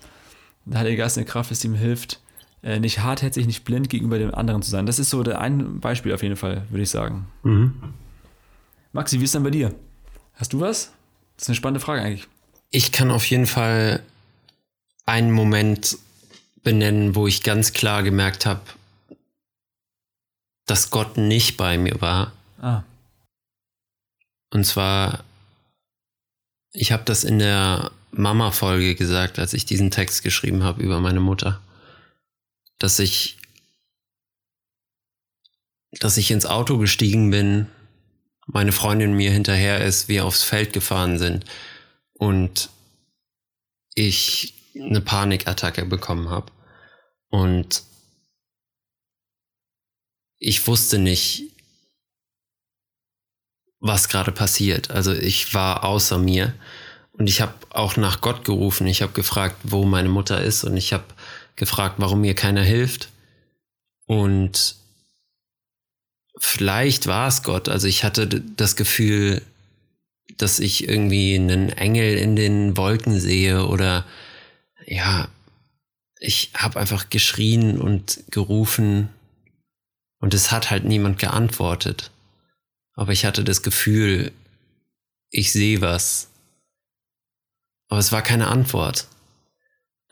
der 0.67 0.81
Heilige 0.81 0.99
Geist 0.99 1.17
eine 1.17 1.25
Kraft 1.25 1.51
ist, 1.51 1.65
die 1.65 1.69
mir 1.69 1.79
hilft, 1.79 2.15
äh, 2.15 2.17
nicht 2.63 3.01
hartherzig, 3.01 3.47
nicht 3.47 3.65
blind 3.65 3.89
gegenüber 3.89 4.19
dem 4.19 4.35
anderen 4.35 4.63
zu 4.63 4.71
sein. 4.71 4.87
Das 4.87 4.99
ist 4.99 5.11
so 5.11 5.23
der 5.23 5.41
ein 5.41 5.81
Beispiel 5.81 6.13
auf 6.13 6.23
jeden 6.23 6.37
Fall, 6.37 6.63
würde 6.69 6.83
ich 6.83 6.91
sagen. 6.91 7.27
Mhm. 7.43 7.75
Maxi, 8.93 9.21
wie 9.21 9.25
ist 9.25 9.35
denn 9.35 9.43
bei 9.43 9.51
dir? 9.51 9.75
Hast 10.35 10.53
du 10.53 10.61
was? 10.61 10.93
Das 11.37 11.45
ist 11.45 11.49
eine 11.49 11.57
spannende 11.57 11.81
Frage 11.81 12.03
eigentlich. 12.03 12.27
Ich 12.71 12.93
kann 12.93 13.11
auf 13.11 13.25
jeden 13.27 13.47
Fall 13.47 14.03
einen 15.07 15.33
Moment 15.33 15.97
benennen, 16.63 17.15
wo 17.15 17.27
ich 17.27 17.43
ganz 17.43 17.73
klar 17.73 18.03
gemerkt 18.03 18.47
habe, 18.47 18.61
dass 20.67 20.91
Gott 20.91 21.17
nicht 21.17 21.57
bei 21.57 21.79
mir 21.79 22.01
war. 22.01 22.33
Ah. 22.61 22.83
Und 24.51 24.65
zwar, 24.65 25.25
ich 26.73 26.93
habe 26.93 27.05
das 27.05 27.25
in 27.25 27.39
der 27.39 27.91
Mama-Folge 28.13 28.95
gesagt, 28.95 29.39
als 29.39 29.55
ich 29.55 29.65
diesen 29.65 29.91
Text 29.91 30.23
geschrieben 30.23 30.63
habe 30.63 30.83
über 30.83 31.01
meine 31.01 31.21
Mutter 31.21 31.61
dass 32.81 32.99
ich, 32.99 33.39
dass 35.93 36.17
ich 36.17 36.33
ins 36.33 36.47
Auto 36.47 36.79
gestiegen 36.79 37.31
bin, 37.31 37.69
meine 38.47 38.73
Freundin 38.73 39.13
mir 39.13 39.31
hinterher 39.31 39.85
ist, 39.85 40.09
wir 40.09 40.25
aufs 40.25 40.43
Feld 40.43 40.73
gefahren 40.73 41.19
sind 41.19 41.45
und 42.15 42.71
ich 43.95 44.55
eine 44.75 45.01
Panikattacke 45.01 45.85
bekommen 45.85 46.31
habe. 46.31 46.51
Und 47.29 47.85
ich 50.39 50.67
wusste 50.67 50.99
nicht, 50.99 51.53
was 53.79 54.09
gerade 54.09 54.33
passiert. 54.33 54.91
Also 54.91 55.13
ich 55.13 55.55
war 55.55 55.85
außer 55.85 56.19
mir 56.19 56.55
und 57.13 57.29
ich 57.29 57.41
habe 57.41 57.55
auch 57.71 57.97
nach 57.97 58.21
Gott 58.21 58.45
gerufen. 58.45 58.87
Ich 58.87 59.03
habe 59.03 59.13
gefragt, 59.13 59.57
wo 59.65 59.85
meine 59.85 60.09
Mutter 60.09 60.43
ist 60.43 60.65
und 60.65 60.77
ich 60.77 60.93
habe 60.93 61.05
gefragt, 61.61 61.97
warum 61.99 62.23
mir 62.23 62.35
keiner 62.35 62.65
hilft. 62.65 63.11
Und 64.07 64.75
vielleicht 66.37 67.07
war 67.07 67.29
es 67.29 67.45
Gott. 67.45 67.69
Also 67.69 67.87
ich 67.87 68.03
hatte 68.03 68.27
das 68.27 68.75
Gefühl, 68.75 69.43
dass 70.37 70.59
ich 70.59 70.89
irgendwie 70.89 71.37
einen 71.37 71.69
Engel 71.69 72.17
in 72.17 72.35
den 72.35 72.77
Wolken 72.77 73.21
sehe 73.21 73.67
oder 73.67 74.05
ja, 74.87 75.29
ich 76.19 76.51
habe 76.55 76.81
einfach 76.81 77.11
geschrien 77.11 77.79
und 77.79 78.25
gerufen 78.31 79.11
und 80.19 80.35
es 80.35 80.51
hat 80.51 80.71
halt 80.71 80.85
niemand 80.85 81.19
geantwortet. 81.19 82.11
Aber 82.95 83.13
ich 83.13 83.25
hatte 83.25 83.45
das 83.45 83.63
Gefühl, 83.63 84.33
ich 85.31 85.53
sehe 85.53 85.81
was. 85.81 86.29
Aber 87.89 88.01
es 88.01 88.13
war 88.13 88.23
keine 88.23 88.49
Antwort. 88.49 89.07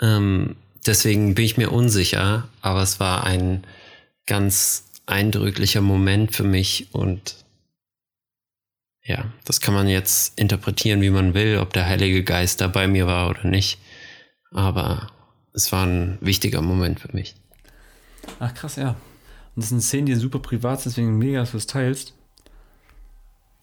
Ähm, 0.01 0.57
deswegen 0.89 1.35
bin 1.35 1.45
ich 1.45 1.57
mir 1.57 1.71
unsicher, 1.71 2.49
aber 2.61 2.83
es 2.83 2.99
war 2.99 3.25
ein 3.25 3.65
ganz 4.27 4.85
eindrücklicher 5.07 5.81
Moment 5.81 6.35
für 6.35 6.45
mich 6.45 6.89
und 6.93 7.37
ja, 9.03 9.33
das 9.45 9.61
kann 9.61 9.73
man 9.73 9.89
jetzt 9.89 10.39
interpretieren, 10.39 11.01
wie 11.01 11.11
man 11.11 11.33
will, 11.33 11.59
ob 11.59 11.73
der 11.73 11.87
Heilige 11.87 12.25
Geist 12.25 12.61
da 12.61 12.69
bei 12.69 12.87
mir 12.87 13.07
war 13.07 13.31
oder 13.31 13.45
nicht. 13.45 13.79
Aber 14.51 15.11
es 15.55 15.73
war 15.73 15.87
ein 15.87 16.19
wichtiger 16.21 16.61
Moment 16.61 17.01
für 17.01 17.15
mich. 17.15 17.35
Ach 18.39 18.53
krass, 18.53 18.77
ja. 18.77 18.91
Und 19.55 19.63
das 19.63 19.71
sind 19.71 19.81
Szenen, 19.81 20.07
die 20.07 20.15
super 20.15 20.41
privat 20.41 20.83
sind, 20.83 20.93
deswegen 20.93 21.17
mega, 21.17 21.41
dass 21.41 21.53
du 21.53 21.57
es 21.57 21.67
teilst. 21.67 22.13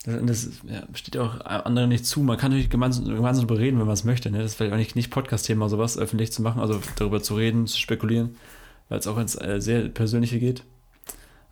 Das, 0.06 0.50
ja, 0.70 0.84
steht 0.94 1.18
auch 1.18 1.42
anderen 1.42 1.90
nicht 1.90 2.06
zu. 2.06 2.22
Man 2.22 2.38
kann 2.38 2.52
natürlich 2.52 2.70
gemeinsam, 2.70 3.06
gemeinsam 3.06 3.48
darüber 3.48 3.60
reden, 3.60 3.80
wenn 3.80 3.88
man 3.88 3.94
es 3.94 4.04
möchte. 4.04 4.30
Ne? 4.30 4.38
Das 4.38 4.52
ist 4.52 4.56
vielleicht 4.56 4.74
auch 4.74 4.78
nicht, 4.78 4.96
nicht 4.96 5.10
Podcast-Thema, 5.10 5.68
sowas 5.68 5.98
öffentlich 5.98 6.32
zu 6.32 6.44
machen, 6.44 6.62
also 6.62 6.80
darüber 6.96 7.24
zu 7.24 7.36
reden, 7.36 7.66
zu 7.66 7.80
spekulieren, 7.80 8.36
weil 8.88 9.00
es 9.00 9.08
auch 9.08 9.18
ins 9.18 9.36
äh, 9.36 9.60
sehr 9.60 9.90
Persönliche 9.90 10.40
geht. 10.40 10.64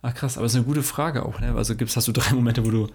Ach 0.02 0.14
krass, 0.14 0.36
aber 0.36 0.46
es 0.46 0.52
ist 0.52 0.56
eine 0.56 0.66
gute 0.66 0.82
Frage 0.82 1.24
auch. 1.24 1.40
Ne? 1.40 1.54
Also 1.54 1.74
gibt's, 1.74 1.96
hast 1.96 2.06
du 2.06 2.12
drei 2.12 2.32
Momente, 2.32 2.64
wo 2.64 2.70
du 2.70 2.88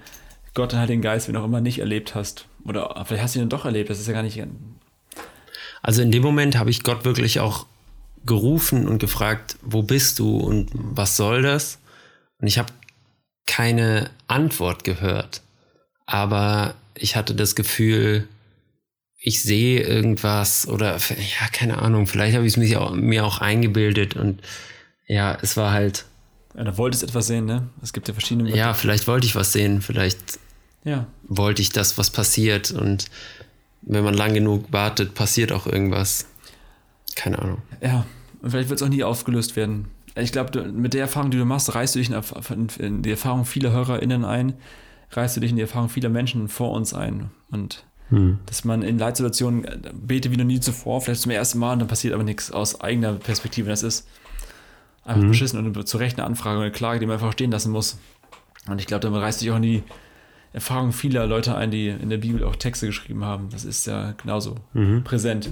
Gott 0.54 0.74
und 0.74 0.80
halt 0.80 0.90
den 0.90 1.02
Geist, 1.02 1.28
wie 1.28 1.36
auch 1.36 1.46
immer, 1.46 1.62
nicht 1.62 1.80
erlebt 1.80 2.16
hast. 2.16 2.46
Oder 2.66 3.04
vielleicht 3.06 3.24
hast 3.24 3.36
du 3.36 3.40
ihn 3.40 3.44
dann 3.44 3.50
doch 3.50 3.66
erlebt, 3.66 3.90
das 3.90 4.00
ist 4.00 4.08
ja 4.08 4.14
gar 4.14 4.24
nicht. 4.24 4.42
Also 5.82 6.02
in 6.02 6.12
dem 6.12 6.24
Moment 6.24 6.58
habe 6.58 6.70
ich 6.70 6.84
Gott 6.84 7.06
wirklich 7.06 7.40
auch 7.40 7.66
gerufen 8.26 8.88
und 8.88 9.00
gefragt, 9.00 9.58
wo 9.62 9.82
bist 9.84 10.20
du 10.20 10.38
und 10.38 10.70
was 10.74 11.18
soll 11.18 11.42
das? 11.42 11.80
Und 12.42 12.48
ich 12.48 12.58
habe 12.60 12.72
keine 13.46 14.10
Antwort 14.28 14.84
gehört. 14.84 15.42
Aber 16.10 16.74
ich 16.96 17.16
hatte 17.16 17.36
das 17.36 17.56
Gefühl, 17.56 18.28
ich 19.22 19.44
sehe 19.44 19.82
irgendwas 19.82 20.68
oder 20.68 20.98
ja, 20.98 21.48
keine 21.52 21.80
Ahnung, 21.80 22.08
vielleicht 22.08 22.36
habe 22.36 22.48
ich 22.48 22.54
es 22.54 22.58
mir 22.58 22.82
auch, 22.82 22.92
mir 22.94 23.26
auch 23.26 23.40
eingebildet 23.40 24.16
und 24.16 24.42
ja, 25.06 25.38
es 25.42 25.56
war 25.56 25.72
halt 25.72 26.06
ja, 26.56 26.64
da 26.64 26.78
wolltest 26.78 27.04
etwas 27.04 27.28
sehen, 27.28 27.46
ne? 27.46 27.70
Es 27.84 27.94
gibt 27.94 28.08
ja 28.08 28.14
verschiedene. 28.14 28.50
Ja, 28.56 28.74
vielleicht 28.74 29.08
wollte 29.08 29.28
ich 29.28 29.36
was 29.36 29.54
sehen, 29.54 29.84
vielleicht 29.84 30.40
ja. 30.84 31.06
wollte 31.28 31.62
ich 31.62 31.70
das, 31.70 32.00
was 32.00 32.10
passiert. 32.10 32.72
Und 32.72 33.06
wenn 33.84 34.04
man 34.04 34.16
lang 34.16 34.34
genug 34.34 34.66
wartet, 34.72 35.14
passiert 35.14 35.52
auch 35.52 35.68
irgendwas. 35.68 36.26
Keine 37.16 37.40
Ahnung. 37.40 37.62
Ja, 37.82 38.06
und 38.42 38.50
vielleicht 38.50 38.70
wird 38.70 38.82
es 38.82 38.86
auch 38.86 38.90
nie 38.90 39.04
aufgelöst 39.04 39.56
werden. 39.56 39.90
Ich 40.16 40.32
glaube, 40.32 40.64
mit 40.72 40.96
der 40.96 41.02
Erfahrung, 41.02 41.30
die 41.30 41.38
du 41.38 41.46
machst, 41.46 41.74
reißt 41.76 41.96
du 41.96 42.00
dich 42.00 42.10
in 42.80 43.04
die 43.04 43.12
Erfahrung 43.12 43.46
vieler 43.46 43.72
HörerInnen 43.72 44.26
ein, 44.26 44.54
reißt 45.12 45.36
du 45.36 45.42
dich 45.42 45.52
in 45.52 45.56
die 45.56 45.64
Erfahrung 45.64 45.90
vieler 45.90 46.10
Menschen 46.10 46.48
vor 46.48 46.72
uns 46.72 46.94
ein. 46.94 47.32
Und 47.52 47.84
hm. 48.10 48.40
dass 48.46 48.64
man 48.64 48.82
in 48.82 48.98
Leitsituationen 48.98 49.66
betet 49.94 50.32
wie 50.32 50.38
noch 50.38 50.46
nie 50.46 50.60
zuvor, 50.60 51.02
vielleicht 51.02 51.22
zum 51.22 51.32
ersten 51.32 51.60
Mal, 51.60 51.74
und 51.74 51.80
dann 51.80 51.88
passiert 51.88 52.14
aber 52.14 52.24
nichts 52.24 52.52
aus 52.52 52.82
eigener 52.82 53.14
Perspektive. 53.14 53.70
Das 53.70 53.84
ist 53.84 54.08
einfach 55.04 55.24
mhm. 55.24 55.30
beschissen 55.30 55.60
und 55.60 55.88
zu 55.88 55.98
Recht 55.98 56.18
eine 56.20 56.28
Anfrage 56.28 56.58
oder 56.58 56.66
eine 56.66 56.72
Klage, 56.72 57.00
die 57.00 57.06
man 57.06 57.16
einfach 57.16 57.34
stehen 57.34 57.52
lassen 57.52 57.72
muss. 57.72 57.98
Und 58.68 58.80
ich 58.80 58.88
glaube, 58.88 59.02
damit 59.02 59.22
reißt 59.22 59.40
sich 59.40 59.50
auch 59.52 59.56
in 59.56 59.64
die 59.64 59.84
Erfahrung 60.54 60.92
vieler 60.92 61.26
Leute 61.28 61.56
ein, 61.56 61.72
die 61.72 61.88
in 61.88 62.10
der 62.10 62.18
Bibel 62.18 62.44
auch 62.44 62.56
Texte 62.56 62.88
geschrieben 62.88 63.24
haben. 63.24 63.50
Das 63.52 63.66
ist 63.66 63.86
ja 63.88 64.14
genauso 64.14 64.56
mhm. 64.74 65.04
präsent. 65.04 65.52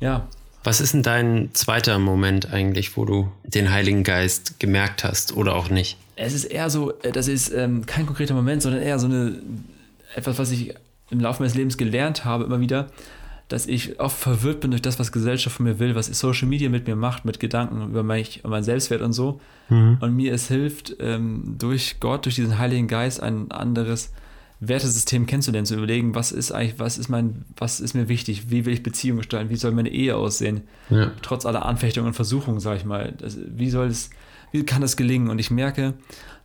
Ja. 0.00 0.28
Was 0.64 0.80
ist 0.80 0.94
denn 0.94 1.02
dein 1.02 1.50
zweiter 1.54 1.98
Moment 1.98 2.52
eigentlich, 2.52 2.96
wo 2.96 3.04
du 3.04 3.32
den 3.44 3.70
Heiligen 3.72 4.04
Geist 4.04 4.60
gemerkt 4.60 5.04
hast 5.04 5.36
oder 5.36 5.54
auch 5.54 5.70
nicht? 5.70 5.98
Es 6.16 6.34
ist 6.34 6.44
eher 6.44 6.70
so, 6.70 6.92
äh, 7.02 7.12
das 7.12 7.28
ist 7.28 7.52
ähm, 7.52 7.86
kein 7.86 8.06
konkreter 8.06 8.34
Moment, 8.34 8.62
sondern 8.62 8.82
eher 8.82 8.98
so 8.98 9.06
eine 9.06 9.40
etwas, 10.14 10.38
was 10.38 10.50
ich 10.50 10.74
im 11.10 11.20
Laufe 11.20 11.42
meines 11.42 11.54
Lebens 11.54 11.76
gelernt 11.76 12.24
habe, 12.24 12.44
immer 12.44 12.60
wieder, 12.60 12.90
dass 13.48 13.66
ich 13.66 14.00
oft 14.00 14.16
verwirrt 14.16 14.60
bin 14.60 14.70
durch 14.70 14.82
das, 14.82 14.98
was 14.98 15.12
Gesellschaft 15.12 15.56
von 15.56 15.64
mir 15.64 15.78
will, 15.78 15.94
was 15.94 16.06
Social 16.06 16.48
Media 16.48 16.70
mit 16.70 16.86
mir 16.86 16.96
macht, 16.96 17.24
mit 17.24 17.40
Gedanken 17.40 17.82
über 17.90 18.02
mich, 18.02 18.38
über 18.38 18.48
meinen 18.48 18.62
Selbstwert 18.62 19.02
und 19.02 19.12
so. 19.12 19.40
Mhm. 19.68 19.98
Und 20.00 20.16
mir 20.16 20.32
es 20.32 20.48
hilft, 20.48 20.96
ähm, 21.00 21.56
durch 21.58 21.96
Gott, 22.00 22.24
durch 22.24 22.36
diesen 22.36 22.58
Heiligen 22.58 22.88
Geist 22.88 23.22
ein 23.22 23.50
anderes 23.50 24.12
Wertesystem 24.64 25.26
kennenzulernen, 25.26 25.66
zu 25.66 25.74
überlegen, 25.74 26.14
was 26.14 26.30
ist 26.30 26.52
eigentlich, 26.52 26.78
was 26.78 26.96
ist 26.96 27.08
mein, 27.08 27.44
was 27.56 27.80
ist 27.80 27.94
mir 27.94 28.08
wichtig, 28.08 28.50
wie 28.50 28.64
will 28.64 28.72
ich 28.72 28.84
Beziehungen 28.84 29.18
gestalten, 29.18 29.50
wie 29.50 29.56
soll 29.56 29.72
meine 29.72 29.90
Ehe 29.90 30.16
aussehen, 30.16 30.62
ja. 30.88 31.10
trotz 31.20 31.46
aller 31.46 31.66
Anfechtungen 31.66 32.08
und 32.08 32.14
Versuchungen, 32.14 32.60
sage 32.60 32.78
ich 32.78 32.84
mal. 32.84 33.12
Das, 33.18 33.36
wie 33.44 33.70
soll 33.70 33.88
es, 33.88 34.10
wie 34.52 34.64
kann 34.64 34.80
das 34.80 34.96
gelingen? 34.96 35.30
Und 35.30 35.40
ich 35.40 35.50
merke, 35.50 35.94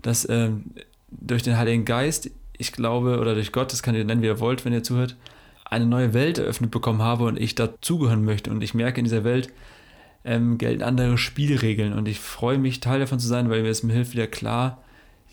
dass 0.02 0.28
ähm, 0.30 0.72
durch 1.12 1.44
den 1.44 1.58
Heiligen 1.58 1.86
Geist, 1.86 2.32
ich 2.58 2.72
glaube, 2.72 3.20
oder 3.20 3.36
durch 3.36 3.52
Gott, 3.52 3.72
das 3.72 3.84
kann 3.84 3.94
ihr 3.94 4.04
nennen, 4.04 4.24
wie 4.24 4.28
ihr 4.28 4.40
wollt, 4.40 4.66
wenn 4.66 4.74
ihr 4.74 4.84
zuhört, 4.84 5.16
eine 5.66 5.86
neue 5.86 6.16
Welt 6.16 6.40
eröffnet 6.40 6.72
bekommen 6.72 7.04
habe 7.04 7.26
und 7.26 7.40
ich 7.40 7.54
dazugehören 7.54 8.26
möchte. 8.26 8.50
Und 8.50 8.64
ich 8.64 8.74
merke, 8.74 9.00
in 9.00 9.04
dieser 9.04 9.24
Welt 9.24 9.54
ähm, 10.26 10.58
gelten 10.58 10.82
andere 10.82 11.20
Spielregeln. 11.20 11.94
Und 11.94 12.08
ich 12.08 12.20
freue 12.20 12.58
mich, 12.58 12.80
Teil 12.80 13.00
davon 13.00 13.20
zu 13.20 13.28
sein, 13.28 13.52
weil 13.52 13.62
mir 13.62 13.70
es 13.70 13.84
mir 13.84 13.94
hilft, 13.94 14.14
wieder 14.14 14.28
klar, 14.28 14.82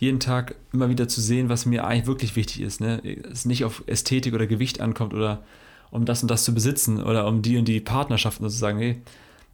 jeden 0.04 0.20
Tag 0.20 0.54
immer 0.72 0.88
wieder 0.88 1.08
zu 1.08 1.20
sehen, 1.20 1.48
was 1.48 1.66
mir 1.66 1.86
eigentlich 1.86 2.06
wirklich 2.06 2.36
wichtig 2.36 2.60
ist. 2.60 2.80
Ne? 2.80 3.00
Es 3.30 3.44
nicht 3.44 3.64
auf 3.64 3.82
Ästhetik 3.86 4.34
oder 4.34 4.46
Gewicht 4.46 4.80
ankommt 4.80 5.14
oder 5.14 5.42
um 5.90 6.04
das 6.04 6.22
und 6.22 6.30
das 6.30 6.44
zu 6.44 6.54
besitzen 6.54 7.02
oder 7.02 7.26
um 7.26 7.42
die 7.42 7.56
und 7.56 7.66
die 7.66 7.80
Partnerschaften 7.80 8.44
sozusagen. 8.44 8.78
Hey, 8.78 9.02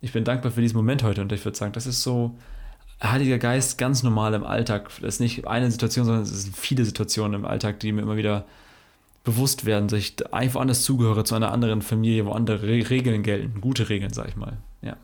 ich 0.00 0.12
bin 0.12 0.24
dankbar 0.24 0.52
für 0.52 0.60
diesen 0.60 0.76
Moment 0.76 1.02
heute 1.02 1.20
und 1.20 1.32
ich 1.32 1.44
würde 1.44 1.56
sagen, 1.56 1.72
das 1.72 1.86
ist 1.86 2.02
so 2.02 2.36
Heiliger 3.02 3.38
Geist 3.38 3.78
ganz 3.78 4.02
normal 4.02 4.34
im 4.34 4.44
Alltag. 4.44 4.90
Das 5.00 5.14
ist 5.14 5.20
nicht 5.20 5.46
eine 5.46 5.70
Situation, 5.70 6.04
sondern 6.04 6.24
es 6.24 6.42
sind 6.42 6.56
viele 6.56 6.84
Situationen 6.84 7.40
im 7.40 7.46
Alltag, 7.46 7.80
die 7.80 7.92
mir 7.92 8.02
immer 8.02 8.16
wieder 8.16 8.44
bewusst 9.24 9.64
werden, 9.64 9.88
dass 9.88 9.98
ich 9.98 10.32
einfach 10.32 10.60
anders 10.60 10.82
zugehöre 10.82 11.24
zu 11.24 11.34
einer 11.34 11.52
anderen 11.52 11.82
Familie, 11.82 12.26
wo 12.26 12.32
andere 12.32 12.62
Regeln 12.62 13.22
gelten, 13.22 13.60
gute 13.60 13.88
Regeln, 13.88 14.12
sag 14.12 14.28
ich 14.28 14.36
mal. 14.36 14.58
Ja. 14.82 14.96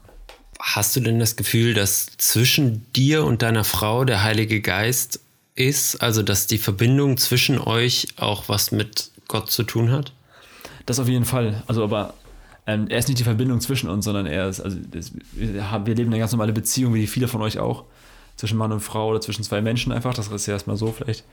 Hast 0.61 0.97
du 0.97 1.01
denn 1.01 1.19
das 1.19 1.37
Gefühl, 1.37 1.75
dass 1.75 2.07
zwischen 2.19 2.87
dir 2.95 3.25
und 3.25 3.43
deiner 3.43 3.65
Frau 3.65 4.05
der 4.05 4.23
Heilige 4.23 4.61
Geist 4.61 5.21
ist, 5.57 5.97
also 6.03 6.23
dass 6.23 6.47
die 6.47 6.59
Verbindung 6.59 7.17
zwischen 7.17 7.59
euch 7.59 8.09
auch 8.17 8.49
was 8.49 8.71
mit 8.71 9.11
Gott 9.27 9.51
zu 9.51 9.65
tun 9.65 9.91
hat? 9.91 10.13
Das 10.85 11.01
auf 11.01 11.09
jeden 11.09 11.25
Fall. 11.25 11.63
Also, 11.67 11.83
aber 11.83 12.15
ähm, 12.67 12.87
er 12.89 12.99
ist 12.99 13.09
nicht 13.09 13.19
die 13.19 13.25
Verbindung 13.25 13.61
zwischen 13.61 13.89
uns, 13.89 14.05
sondern 14.05 14.27
er 14.27 14.49
ist, 14.49 14.61
also 14.61 14.77
das, 14.91 15.13
wir, 15.33 15.95
leben 15.95 16.11
eine 16.11 16.19
ganz 16.19 16.33
normale 16.33 16.53
Beziehung, 16.53 16.95
wie 16.95 17.07
viele 17.07 17.27
von 17.27 17.43
euch 17.43 17.59
auch, 17.59 17.85
zwischen 18.37 18.59
Mann 18.59 18.71
und 18.71 18.81
Frau 18.81 19.09
oder 19.09 19.21
zwischen 19.21 19.43
zwei 19.45 19.63
Menschen 19.63 19.93
einfach. 19.93 20.15
Das 20.15 20.29
ist 20.29 20.47
ja 20.47 20.55
erstmal 20.55 20.77
so 20.77 20.93
vielleicht 20.93 21.25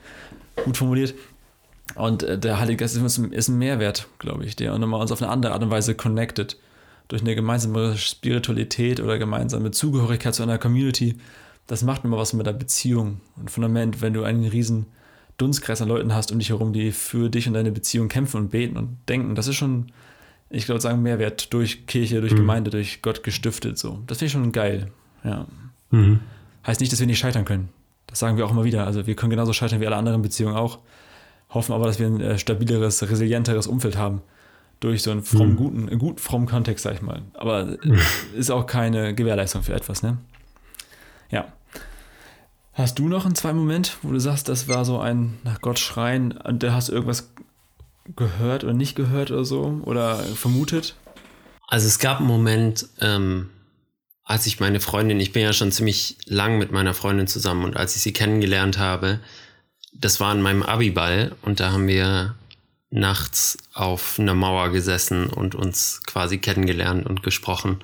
gut 0.63 0.77
formuliert. 0.77 1.13
Und 1.95 2.23
äh, 2.23 2.38
der 2.39 2.59
Heilige 2.59 2.77
Geist 2.77 2.95
ist, 2.95 3.17
ist 3.17 3.47
ein 3.49 3.57
Mehrwert, 3.57 4.07
glaube 4.19 4.45
ich, 4.45 4.55
der 4.55 4.73
uns 4.73 5.12
auf 5.12 5.21
eine 5.21 5.29
andere 5.29 5.53
Art 5.53 5.63
und 5.63 5.69
Weise 5.69 5.95
connected. 5.95 6.57
Durch 7.09 7.21
eine 7.21 7.36
gemeinsame 7.36 7.97
Spiritualität 7.97 9.01
oder 9.01 9.17
gemeinsame 9.17 9.71
Zugehörigkeit 9.71 10.33
zu 10.33 10.41
einer 10.41 10.57
Community. 10.57 11.17
Das 11.67 11.84
macht 11.84 12.04
immer 12.04 12.17
was 12.17 12.34
mit 12.34 12.45
der 12.45 12.54
Beziehung. 12.54 13.21
Und 13.36 13.52
Fundament, 13.52 14.02
wenn 14.02 14.13
du 14.13 14.23
einen 14.23 14.45
riesen 14.45 14.88
Dunstkreis 15.38 15.82
an 15.82 15.88
Leuten 15.88 16.13
hast 16.13 16.32
um 16.32 16.39
dich 16.39 16.49
herum, 16.49 16.73
die 16.73 16.91
für 16.91 17.30
dich 17.30 17.47
und 17.47 17.54
deine 17.54 17.71
Beziehung 17.71 18.08
kämpfen 18.08 18.38
und 18.38 18.52
beten 18.52 18.78
und 18.78 18.97
denken, 19.10 19.36
das 19.36 19.47
ist 19.47 19.56
schon, 19.56 19.91
ich 20.49 20.65
glaube, 20.65 20.82
sagen 20.82 21.02
Mehrwert 21.02 21.54
durch 21.54 21.88
Kirche, 21.88 22.21
durch 22.21 22.34
mhm. 22.34 22.38
Gemeinde, 22.38 22.69
durch 22.69 23.02
Gott 23.02 23.23
gestiftet. 23.23 23.78
So. 23.78 23.99
Das 24.08 24.19
finde 24.19 24.28
ich 24.28 24.32
schon 24.34 24.52
geil. 24.52 24.91
Ja. 25.23 25.47
Mhm. 25.91 26.19
Heißt 26.67 26.82
nicht, 26.82 26.91
dass 26.91 26.99
wir 26.99 27.08
nicht 27.08 27.19
scheitern 27.19 27.45
können. 27.45 27.69
Das 28.08 28.19
sagen 28.19 28.38
wir 28.38 28.45
auch 28.45 28.52
immer 28.52 28.63
wieder. 28.63 28.86
Also 28.86 29.08
wir 29.08 29.15
können 29.15 29.32
genauso 29.32 29.54
scheitern 29.54 29.82
wie 29.82 29.88
alle 29.88 29.95
anderen 29.95 30.21
Beziehungen 30.21 30.56
auch 30.56 30.80
hoffen 31.54 31.73
aber, 31.73 31.86
dass 31.86 31.99
wir 31.99 32.08
ein 32.08 32.21
äh, 32.21 32.38
stabileres, 32.38 33.02
resilienteres 33.10 33.67
Umfeld 33.67 33.97
haben. 33.97 34.21
Durch 34.80 35.01
so 35.01 35.11
einen 35.11 35.24
fromm, 35.24 35.51
mhm. 35.51 35.55
guten, 35.55 35.99
guten, 35.99 36.18
frommen 36.18 36.47
Kontext, 36.47 36.84
sag 36.84 36.95
ich 36.95 37.01
mal. 37.01 37.22
Aber 37.36 37.78
ist 38.36 38.51
auch 38.51 38.66
keine 38.66 39.16
Gewährleistung 39.16 39.64
für 39.64 39.74
etwas, 39.74 40.03
ne? 40.03 40.18
Ja. 41.34 41.51
Hast 42.73 42.99
du 42.99 43.07
noch 43.07 43.25
einen 43.25 43.36
zweiten 43.36 43.57
Moment, 43.57 43.97
wo 44.01 44.11
du 44.11 44.19
sagst, 44.19 44.49
das 44.49 44.67
war 44.67 44.86
so 44.86 44.99
ein 44.99 45.38
nach 45.43 45.61
Gott 45.61 45.79
schreien 45.79 46.31
und 46.31 46.63
da 46.63 46.73
hast 46.73 46.89
du 46.89 46.93
irgendwas 46.93 47.31
gehört 48.15 48.63
oder 48.63 48.73
nicht 48.73 48.95
gehört 48.95 49.31
oder 49.31 49.45
so 49.45 49.81
oder 49.84 50.17
vermutet? 50.17 50.95
Also 51.67 51.88
es 51.88 51.99
gab 51.99 52.19
einen 52.19 52.27
Moment, 52.27 52.88
ähm, 52.99 53.49
als 54.23 54.45
ich 54.45 54.59
meine 54.59 54.79
Freundin, 54.79 55.19
ich 55.19 55.31
bin 55.31 55.43
ja 55.43 55.53
schon 55.53 55.71
ziemlich 55.71 56.17
lang 56.25 56.57
mit 56.57 56.71
meiner 56.71 56.93
Freundin 56.93 57.27
zusammen 57.27 57.63
und 57.63 57.77
als 57.77 57.95
ich 57.95 58.01
sie 58.01 58.13
kennengelernt 58.13 58.77
habe, 58.77 59.19
das 59.93 60.19
war 60.19 60.31
an 60.31 60.41
meinem 60.41 60.63
Abiball 60.63 61.36
und 61.41 61.59
da 61.59 61.71
haben 61.71 61.88
wir 61.88 62.36
nachts 62.89 63.57
auf 63.73 64.19
einer 64.19 64.36
Mauer 64.36 64.69
gesessen 64.69 65.27
und 65.27 65.55
uns 65.55 66.01
quasi 66.05 66.38
kennengelernt 66.38 67.05
und 67.05 67.23
gesprochen. 67.23 67.84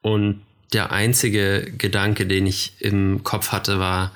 Und 0.00 0.42
der 0.74 0.92
einzige 0.92 1.72
Gedanke, 1.78 2.26
den 2.26 2.46
ich 2.46 2.74
im 2.80 3.22
Kopf 3.24 3.52
hatte, 3.52 3.78
war, 3.78 4.12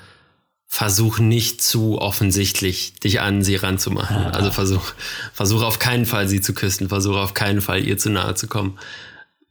versuch 0.67 1.17
nicht 1.17 1.63
zu 1.63 1.99
offensichtlich 1.99 2.93
dich 2.93 3.21
an 3.21 3.43
sie 3.43 3.55
ranzumachen. 3.55 4.17
Also 4.27 4.51
versuch, 4.51 4.93
versuch 5.33 5.63
auf 5.63 5.79
keinen 5.79 6.05
Fall 6.05 6.27
sie 6.27 6.41
zu 6.41 6.53
küssen, 6.53 6.89
versuch 6.89 7.15
auf 7.15 7.33
keinen 7.33 7.61
Fall 7.61 7.83
ihr 7.83 7.97
zu 7.97 8.11
nahe 8.11 8.35
zu 8.35 8.47
kommen. 8.47 8.77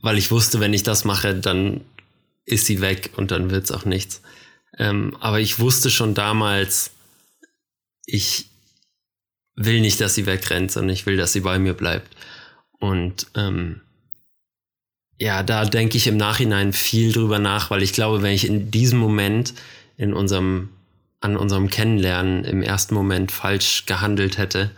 Weil 0.00 0.16
ich 0.16 0.30
wusste, 0.30 0.60
wenn 0.60 0.72
ich 0.72 0.84
das 0.84 1.04
mache, 1.04 1.34
dann 1.34 1.80
ist 2.44 2.66
sie 2.66 2.80
weg 2.80 3.10
und 3.16 3.32
dann 3.32 3.50
wird's 3.50 3.72
auch 3.72 3.84
nichts. 3.84 4.22
Ähm, 4.78 5.16
aber 5.18 5.40
ich 5.40 5.58
wusste 5.58 5.90
schon 5.90 6.14
damals, 6.14 6.92
ich 8.06 8.46
will 9.56 9.80
nicht, 9.80 10.00
dass 10.00 10.14
sie 10.14 10.24
wegrennt, 10.24 10.70
sondern 10.70 10.94
ich 10.94 11.04
will, 11.04 11.16
dass 11.16 11.32
sie 11.32 11.40
bei 11.40 11.58
mir 11.58 11.74
bleibt. 11.74 12.16
Und 12.78 13.26
ähm, 13.34 13.80
ja, 15.18 15.42
da 15.42 15.64
denke 15.64 15.96
ich 15.96 16.06
im 16.06 16.16
Nachhinein 16.16 16.72
viel 16.72 17.12
drüber 17.12 17.38
nach, 17.38 17.70
weil 17.70 17.82
ich 17.82 17.92
glaube, 17.92 18.22
wenn 18.22 18.32
ich 18.32 18.46
in 18.46 18.70
diesem 18.70 18.98
Moment 18.98 19.54
in 19.96 20.14
unserem 20.14 20.70
an 21.20 21.36
unserem 21.36 21.68
Kennenlernen 21.68 22.44
im 22.44 22.62
ersten 22.62 22.94
Moment 22.94 23.32
falsch 23.32 23.86
gehandelt 23.86 24.38
hätte, 24.38 24.70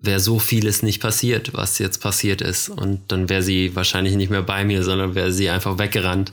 wäre 0.00 0.18
so 0.18 0.38
vieles 0.38 0.82
nicht 0.82 1.00
passiert, 1.00 1.52
was 1.52 1.78
jetzt 1.78 1.98
passiert 1.98 2.40
ist. 2.40 2.70
Und 2.70 3.12
dann 3.12 3.28
wäre 3.28 3.42
sie 3.42 3.76
wahrscheinlich 3.76 4.16
nicht 4.16 4.30
mehr 4.30 4.42
bei 4.42 4.64
mir, 4.64 4.82
sondern 4.82 5.14
wäre 5.14 5.32
sie 5.32 5.50
einfach 5.50 5.78
weggerannt. 5.78 6.32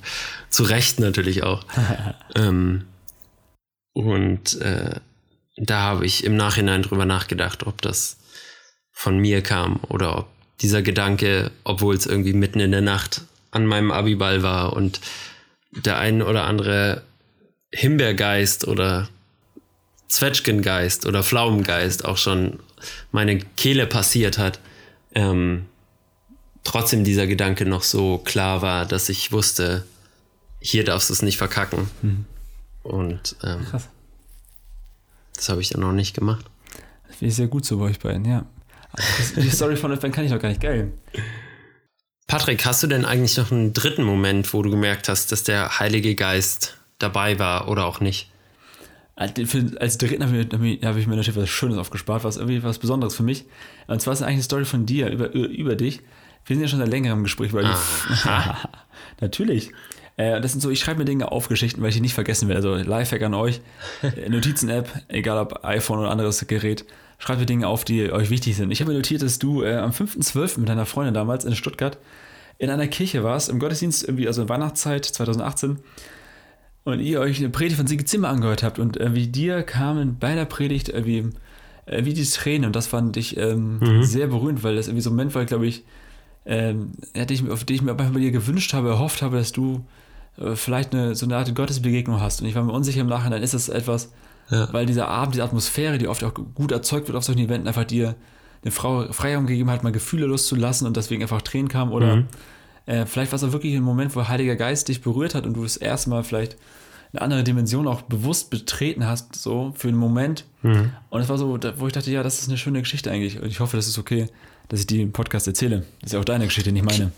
Zu 0.50 0.64
Recht 0.64 1.00
natürlich 1.00 1.44
auch. 1.44 1.66
ähm, 2.36 2.86
und 3.94 4.60
äh, 4.62 4.96
da 5.58 5.82
habe 5.82 6.06
ich 6.06 6.24
im 6.24 6.36
Nachhinein 6.36 6.84
drüber 6.84 7.06
nachgedacht, 7.06 7.68
ob 7.68 7.82
das 7.82 8.18
von 8.92 9.20
mir 9.20 9.42
kam 9.42 9.80
oder 9.90 10.18
ob 10.18 10.28
dieser 10.62 10.82
Gedanke, 10.82 11.52
obwohl 11.64 11.96
es 11.96 12.06
irgendwie 12.06 12.34
mitten 12.34 12.60
in 12.60 12.72
der 12.72 12.82
Nacht 12.82 13.22
an 13.52 13.66
meinem 13.66 13.92
Abiball 13.92 14.44
war 14.44 14.74
und 14.74 15.02
der 15.72 15.98
ein 15.98 16.22
oder 16.22 16.46
andere 16.46 17.04
Himbeergeist 17.72 18.68
oder 18.68 19.10
Zwetschgengeist 20.08 21.06
oder 21.06 21.24
Pflaumengeist 21.24 22.06
auch 22.06 22.18
schon 22.18 22.60
meine 23.12 23.40
Kehle 23.40 23.86
passiert 23.88 24.38
hat, 24.38 24.60
ähm, 25.14 25.66
trotzdem 26.64 27.04
dieser 27.04 27.28
Gedanke 27.28 27.66
noch 27.66 27.84
so 27.84 28.18
klar 28.20 28.62
war, 28.62 28.86
dass 28.86 29.10
ich 29.10 29.32
wusste, 29.32 29.86
hier 30.60 30.84
darfst 30.84 31.10
du 31.10 31.14
es 31.14 31.22
nicht 31.22 31.38
verkacken. 31.38 31.90
Mhm. 32.02 32.26
Und 32.84 33.36
ähm, 33.44 33.66
das 35.36 35.50
habe 35.50 35.62
ich 35.62 35.70
dann 35.70 35.82
noch 35.82 35.92
nicht 35.92 36.14
gemacht. 36.14 36.46
Das 37.08 37.18
finde 37.18 37.30
ich 37.30 37.36
sehr 37.36 37.48
gut 37.48 37.66
so 37.66 37.78
bei 37.78 37.86
euch 37.86 38.00
beiden, 38.00 38.26
ja. 38.26 38.46
Die 39.36 39.50
Story 39.50 39.76
von 39.76 39.92
Advent 39.92 40.16
kann 40.16 40.26
ich 40.26 40.32
noch 40.32 40.40
gar 40.40 40.50
nicht 40.50 40.62
geil. 40.62 40.92
Patrick, 42.28 42.66
hast 42.66 42.84
du 42.84 42.88
denn 42.88 43.06
eigentlich 43.06 43.38
noch 43.38 43.52
einen 43.52 43.74
dritten 43.74 44.04
Moment, 44.04 44.54
wo 44.54 44.62
du 44.62 44.70
gemerkt 44.70 45.08
hast, 45.08 45.32
dass 45.32 45.44
der 45.44 45.80
Heilige 45.80 46.16
Geist 46.16 46.78
dabei 47.00 47.40
war 47.40 47.70
oder 47.70 47.86
auch 47.86 48.00
nicht? 48.00 48.30
Als 49.16 49.98
dritten 49.98 50.24
habe 50.24 50.68
ich, 50.68 50.86
hab 50.86 50.96
ich 50.96 51.08
mir 51.08 51.16
natürlich 51.16 51.40
was 51.40 51.50
Schönes 51.50 51.78
aufgespart, 51.78 52.24
was 52.24 52.38
irgendwie 52.38 52.62
was 52.62 52.78
Besonderes 52.78 53.16
für 53.16 53.24
mich. 53.24 53.46
Und 53.88 54.00
zwar 54.00 54.14
ist 54.14 54.20
es 54.20 54.24
eigentlich 54.24 54.36
eine 54.36 54.44
Story 54.44 54.66
von 54.66 54.86
dir, 54.86 55.10
über, 55.10 55.34
über 55.34 55.76
dich. 55.76 56.02
Wir 56.46 56.56
sind 56.56 56.62
ja 56.62 56.68
schon 56.68 56.80
seit 56.80 56.90
längerem 56.90 57.24
Gespräch, 57.24 57.52
weil 57.52 57.66
ah. 57.66 58.70
natürlich. 59.22 59.72
Äh, 60.18 60.40
das 60.42 60.52
sind 60.52 60.62
so, 60.62 60.70
ich 60.70 60.80
schreibe 60.80 61.00
mir 61.00 61.06
Dinge 61.06 61.32
auf 61.32 61.48
Geschichten, 61.48 61.82
weil 61.82 61.90
ich 61.90 61.96
die 61.96 62.02
nicht 62.02 62.14
vergessen 62.14 62.48
will. 62.48 62.56
Also 62.56 62.76
Lifehack 62.76 63.24
an 63.24 63.34
euch, 63.34 63.62
äh, 64.02 64.30
Notizen-App, 64.30 64.88
egal 65.08 65.40
ob 65.40 65.64
iPhone 65.64 66.00
oder 66.00 66.12
anderes 66.12 66.46
Gerät, 66.46 66.86
schreibt 67.18 67.40
mir 67.40 67.46
Dinge 67.46 67.68
auf, 67.68 67.84
die 67.84 68.12
euch 68.12 68.30
wichtig 68.30 68.56
sind. 68.56 68.72
Ich 68.72 68.82
habe 68.82 68.92
mir 68.92 68.98
notiert, 68.98 69.22
dass 69.22 69.40
du 69.40 69.64
äh, 69.64 69.78
am 69.78 69.92
5.12. 69.92 70.60
mit 70.60 70.70
deiner 70.70 70.86
Freundin 70.86 71.14
damals 71.14 71.46
in 71.46 71.56
Stuttgart 71.56 71.98
in 72.60 72.70
einer 72.70 72.88
Kirche 72.88 73.24
warst, 73.24 73.50
im 73.50 73.60
Gottesdienst, 73.60 74.04
irgendwie, 74.04 74.28
also 74.28 74.42
in 74.42 74.50
Weihnachtszeit 74.50 75.06
2018 75.06 75.80
und 76.84 77.00
ihr 77.00 77.20
euch 77.20 77.40
eine 77.40 77.50
Predigt 77.50 77.78
von 77.78 77.88
Sigi 77.88 78.06
Zimmer 78.06 78.30
angehört 78.30 78.64
habt 78.64 78.80
und 78.80 78.98
äh, 78.98 79.14
wie 79.14 79.28
dir 79.28 79.64
kamen 79.64 80.18
bei 80.20 80.36
der 80.36 80.46
Predigt 80.46 80.90
irgendwie 80.90 81.32
äh, 81.86 82.06
wie 82.06 82.14
die 82.14 82.24
Tränen 82.24 82.66
und 82.66 82.76
das 82.76 82.88
fand 82.88 83.18
ich 83.18 83.38
ähm, 83.38 83.80
mhm. 83.80 84.04
sehr 84.04 84.28
berührend, 84.28 84.64
weil 84.64 84.76
das 84.76 84.88
irgendwie 84.88 85.02
so 85.02 85.10
ein 85.10 85.14
Moment 85.14 85.36
war, 85.36 85.46
glaube 85.46 85.68
ich, 85.68 85.84
ähm, 86.46 86.92
ich, 87.14 87.50
auf 87.50 87.64
die 87.64 87.76
ich 87.76 87.82
mir 87.82 87.94
bei 87.94 88.08
dir 88.08 88.32
gewünscht 88.32 88.74
habe, 88.74 88.90
erhofft 88.90 89.22
habe, 89.22 89.38
dass 89.38 89.52
du 89.52 89.86
äh, 90.38 90.56
vielleicht 90.56 90.94
eine, 90.94 91.16
so 91.16 91.26
eine 91.26 91.36
Art 91.36 91.54
Gottesbegegnung 91.54 92.22
hast. 92.22 92.42
Und 92.42 92.48
ich 92.48 92.56
war 92.56 92.64
mir 92.64 92.72
unsicher 92.72 93.02
im 93.02 93.08
Nachhinein, 93.08 93.44
ist 93.44 93.54
das 93.54 93.70
etwas, 93.70 94.12
ja. 94.50 94.72
weil 94.72 94.86
dieser 94.86 95.08
Abend, 95.08 95.36
diese 95.36 95.44
Atmosphäre, 95.44 95.98
die 95.98 96.08
oft 96.08 96.24
auch 96.24 96.34
gut 96.34 96.72
erzeugt 96.72 97.08
wird 97.08 97.18
auf 97.18 97.24
solchen 97.24 97.42
Eventen, 97.42 97.68
einfach 97.68 97.86
dir 97.86 98.16
eine 98.64 98.72
Frau 98.72 99.12
Freiraum 99.12 99.48
gegeben 99.48 99.70
hat, 99.70 99.84
mal 99.84 99.92
Gefühle 99.92 100.26
loszulassen 100.26 100.88
und 100.88 100.98
deswegen 100.98 101.22
einfach 101.22 101.42
Tränen 101.42 101.70
kam 101.70 101.92
oder 101.92 102.18
mhm. 102.18 102.26
äh, 102.86 103.06
vielleicht 103.06 103.32
war 103.32 103.38
es 103.38 103.44
auch 103.44 103.52
wirklich 103.52 103.76
ein 103.76 103.84
Moment, 103.84 104.16
wo 104.16 104.28
Heiliger 104.28 104.56
Geist 104.56 104.88
dich 104.88 105.02
berührt 105.02 105.36
hat 105.36 105.46
und 105.46 105.54
du 105.54 105.64
das 105.64 105.78
erste 105.78 106.10
Mal 106.10 106.24
vielleicht 106.24 106.58
eine 107.14 107.22
andere 107.22 107.44
Dimension 107.44 107.88
auch 107.88 108.02
bewusst 108.02 108.50
betreten 108.50 109.06
hast, 109.06 109.36
so 109.36 109.74
für 109.76 109.88
einen 109.88 109.98
Moment. 109.98 110.46
Mhm. 110.62 110.92
Und 111.10 111.22
es 111.22 111.30
war 111.30 111.38
so, 111.38 111.58
wo 111.78 111.88
ich 111.88 111.94
dachte, 111.94 112.12
ja, 112.12 112.24
das 112.24 112.40
ist 112.40 112.50
eine 112.50 112.58
schöne 112.58 112.82
Geschichte 112.82 113.12
eigentlich. 113.12 113.40
Und 113.42 113.48
ich 113.48 113.60
hoffe, 113.60 113.78
das 113.78 113.88
ist 113.88 113.98
okay, 113.98 114.28
dass 114.68 114.82
ich 114.82 114.88
die 114.88 115.02
im 115.02 115.12
Podcast 115.12 115.48
erzähle. 115.48 115.86
Das 116.02 116.08
ist 116.08 116.14
ja 116.14 116.20
auch 116.20 116.26
deine 116.26 116.46
Geschichte, 116.46 116.72
nicht 116.72 116.86
meine. 116.86 117.12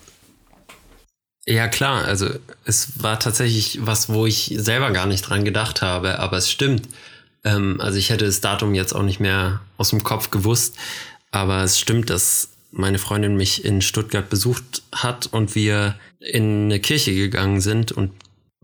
Ja, 1.48 1.68
klar. 1.68 2.06
Also, 2.06 2.30
es 2.66 3.02
war 3.02 3.20
tatsächlich 3.20 3.80
was, 3.82 4.10
wo 4.10 4.26
ich 4.28 4.54
selber 4.58 4.92
gar 4.92 5.08
nicht 5.08 5.22
dran 5.22 5.46
gedacht 5.46 5.82
habe, 5.82 6.20
aber 6.20 6.38
es 6.38 6.52
stimmt. 6.52 6.88
Ähm, 7.44 7.80
also, 7.80 7.98
ich 7.98 8.10
hätte 8.10 8.26
das 8.26 8.42
Datum 8.42 8.74
jetzt 8.76 8.94
auch 8.94 9.04
nicht 9.04 9.20
mehr 9.20 9.62
aus 9.78 9.90
dem 9.90 10.04
Kopf 10.04 10.32
gewusst, 10.32 10.76
aber 11.32 11.64
es 11.64 11.80
stimmt, 11.80 12.10
dass 12.10 12.50
meine 12.72 13.00
Freundin 13.00 13.36
mich 13.36 13.66
in 13.66 13.82
Stuttgart 13.82 14.30
besucht 14.30 14.84
hat 14.92 15.28
und 15.28 15.56
wir 15.56 15.96
in 16.20 16.66
eine 16.66 16.80
Kirche 16.80 17.14
gegangen 17.14 17.62
sind 17.62 17.92
und 17.92 18.12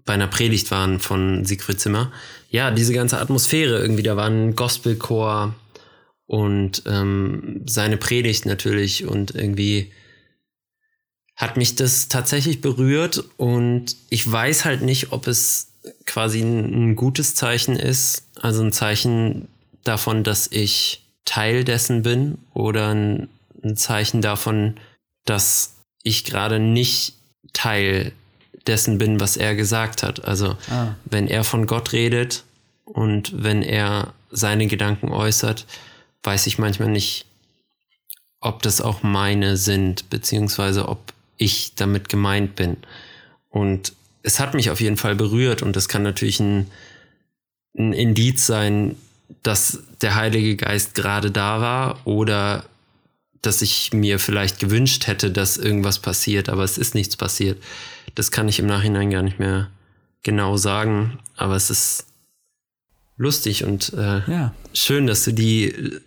bei 0.06 0.14
einer 0.14 0.28
Predigt 0.28 0.70
waren 0.72 1.00
von 1.00 1.46
Siegfried 1.46 1.80
Zimmer. 1.80 2.12
Ja, 2.50 2.70
diese 2.70 2.94
ganze 2.94 3.20
Atmosphäre 3.20 3.80
irgendwie, 3.80 4.04
da 4.04 4.16
war 4.16 4.30
ein 4.30 4.56
Gospelchor 4.56 5.56
und 6.28 6.84
ähm, 6.86 7.64
seine 7.66 7.98
Predigt 7.98 8.46
natürlich 8.46 9.06
und 9.06 9.34
irgendwie 9.34 9.92
hat 11.36 11.58
mich 11.58 11.76
das 11.76 12.08
tatsächlich 12.08 12.62
berührt 12.62 13.24
und 13.38 13.96
ich 14.10 14.32
weiß 14.32 14.64
halt 14.64 14.82
nicht, 14.82 15.12
ob 15.12 15.28
es 15.28 15.75
quasi 16.06 16.42
ein, 16.42 16.92
ein 16.92 16.96
gutes 16.96 17.36
Zeichen 17.36 17.76
ist, 17.76 18.24
also 18.42 18.64
ein 18.64 18.72
Zeichen 18.72 19.48
davon, 19.84 20.24
dass 20.24 20.48
ich 20.52 21.04
Teil 21.26 21.64
dessen 21.64 22.04
bin 22.04 22.38
oder 22.54 22.90
ein, 22.90 23.30
ein 23.64 23.76
Zeichen 23.78 24.22
davon, 24.22 24.76
dass 25.26 25.76
ich 26.04 26.24
gerade 26.24 26.60
nicht 26.60 27.16
Teil 27.54 28.12
dessen 28.68 28.98
bin, 28.98 29.20
was 29.20 29.38
er 29.38 29.56
gesagt 29.56 30.04
hat. 30.04 30.26
Also 30.26 30.58
ah. 30.70 30.96
wenn 31.06 31.28
er 31.28 31.44
von 31.44 31.68
Gott 31.68 31.94
redet 31.94 32.44
und 32.86 33.44
wenn 33.44 33.62
er 33.62 34.14
seine 34.32 34.68
Gedanken 34.68 35.12
äußert, 35.12 35.66
weiß 36.24 36.48
ich 36.48 36.58
manchmal 36.58 36.90
nicht, 36.90 37.26
ob 38.40 38.62
das 38.62 38.82
auch 38.82 39.04
meine 39.04 39.58
sind, 39.58 40.10
beziehungsweise 40.10 40.88
ob 40.88 41.14
ich 41.38 41.76
damit 41.76 42.10
gemeint 42.10 42.56
bin. 42.56 42.78
Und 43.50 43.94
es 44.26 44.40
hat 44.40 44.56
mich 44.56 44.72
auf 44.72 44.82
jeden 44.82 44.98
Fall 44.98 45.16
berührt 45.16 45.62
und 45.62 45.76
das 45.76 45.88
kann 45.88 46.02
natürlich 46.02 46.40
ein, 46.40 46.68
ein 47.78 47.94
Indiz 47.94 48.46
sein, 48.48 48.96
dass 49.44 49.84
der 50.02 50.16
Heilige 50.16 50.56
Geist 50.56 50.96
gerade 50.96 51.30
da 51.30 51.62
war 51.62 52.08
oder 52.08 52.66
dass 53.42 53.62
ich 53.62 53.94
mir 53.94 54.18
vielleicht 54.18 54.60
gewünscht 54.60 55.06
hätte, 55.06 55.30
dass 55.30 55.58
irgendwas 55.58 56.00
passiert, 56.00 56.50
aber 56.50 56.64
es 56.64 56.80
ist 56.80 56.96
nichts 56.96 57.16
passiert. 57.16 57.62
Das 58.16 58.32
kann 58.32 58.48
ich 58.48 58.58
im 58.58 58.66
Nachhinein 58.66 59.12
gar 59.12 59.22
nicht 59.22 59.38
mehr 59.38 59.70
genau 60.24 60.58
sagen, 60.58 61.20
aber 61.36 61.56
es 61.56 61.70
ist 61.70 62.08
lustig 63.18 63.64
und 63.64 63.94
äh, 63.94 64.30
ja. 64.30 64.56
schön, 64.74 65.06
dass 65.06 65.24
du 65.24 65.34
die 65.34 66.00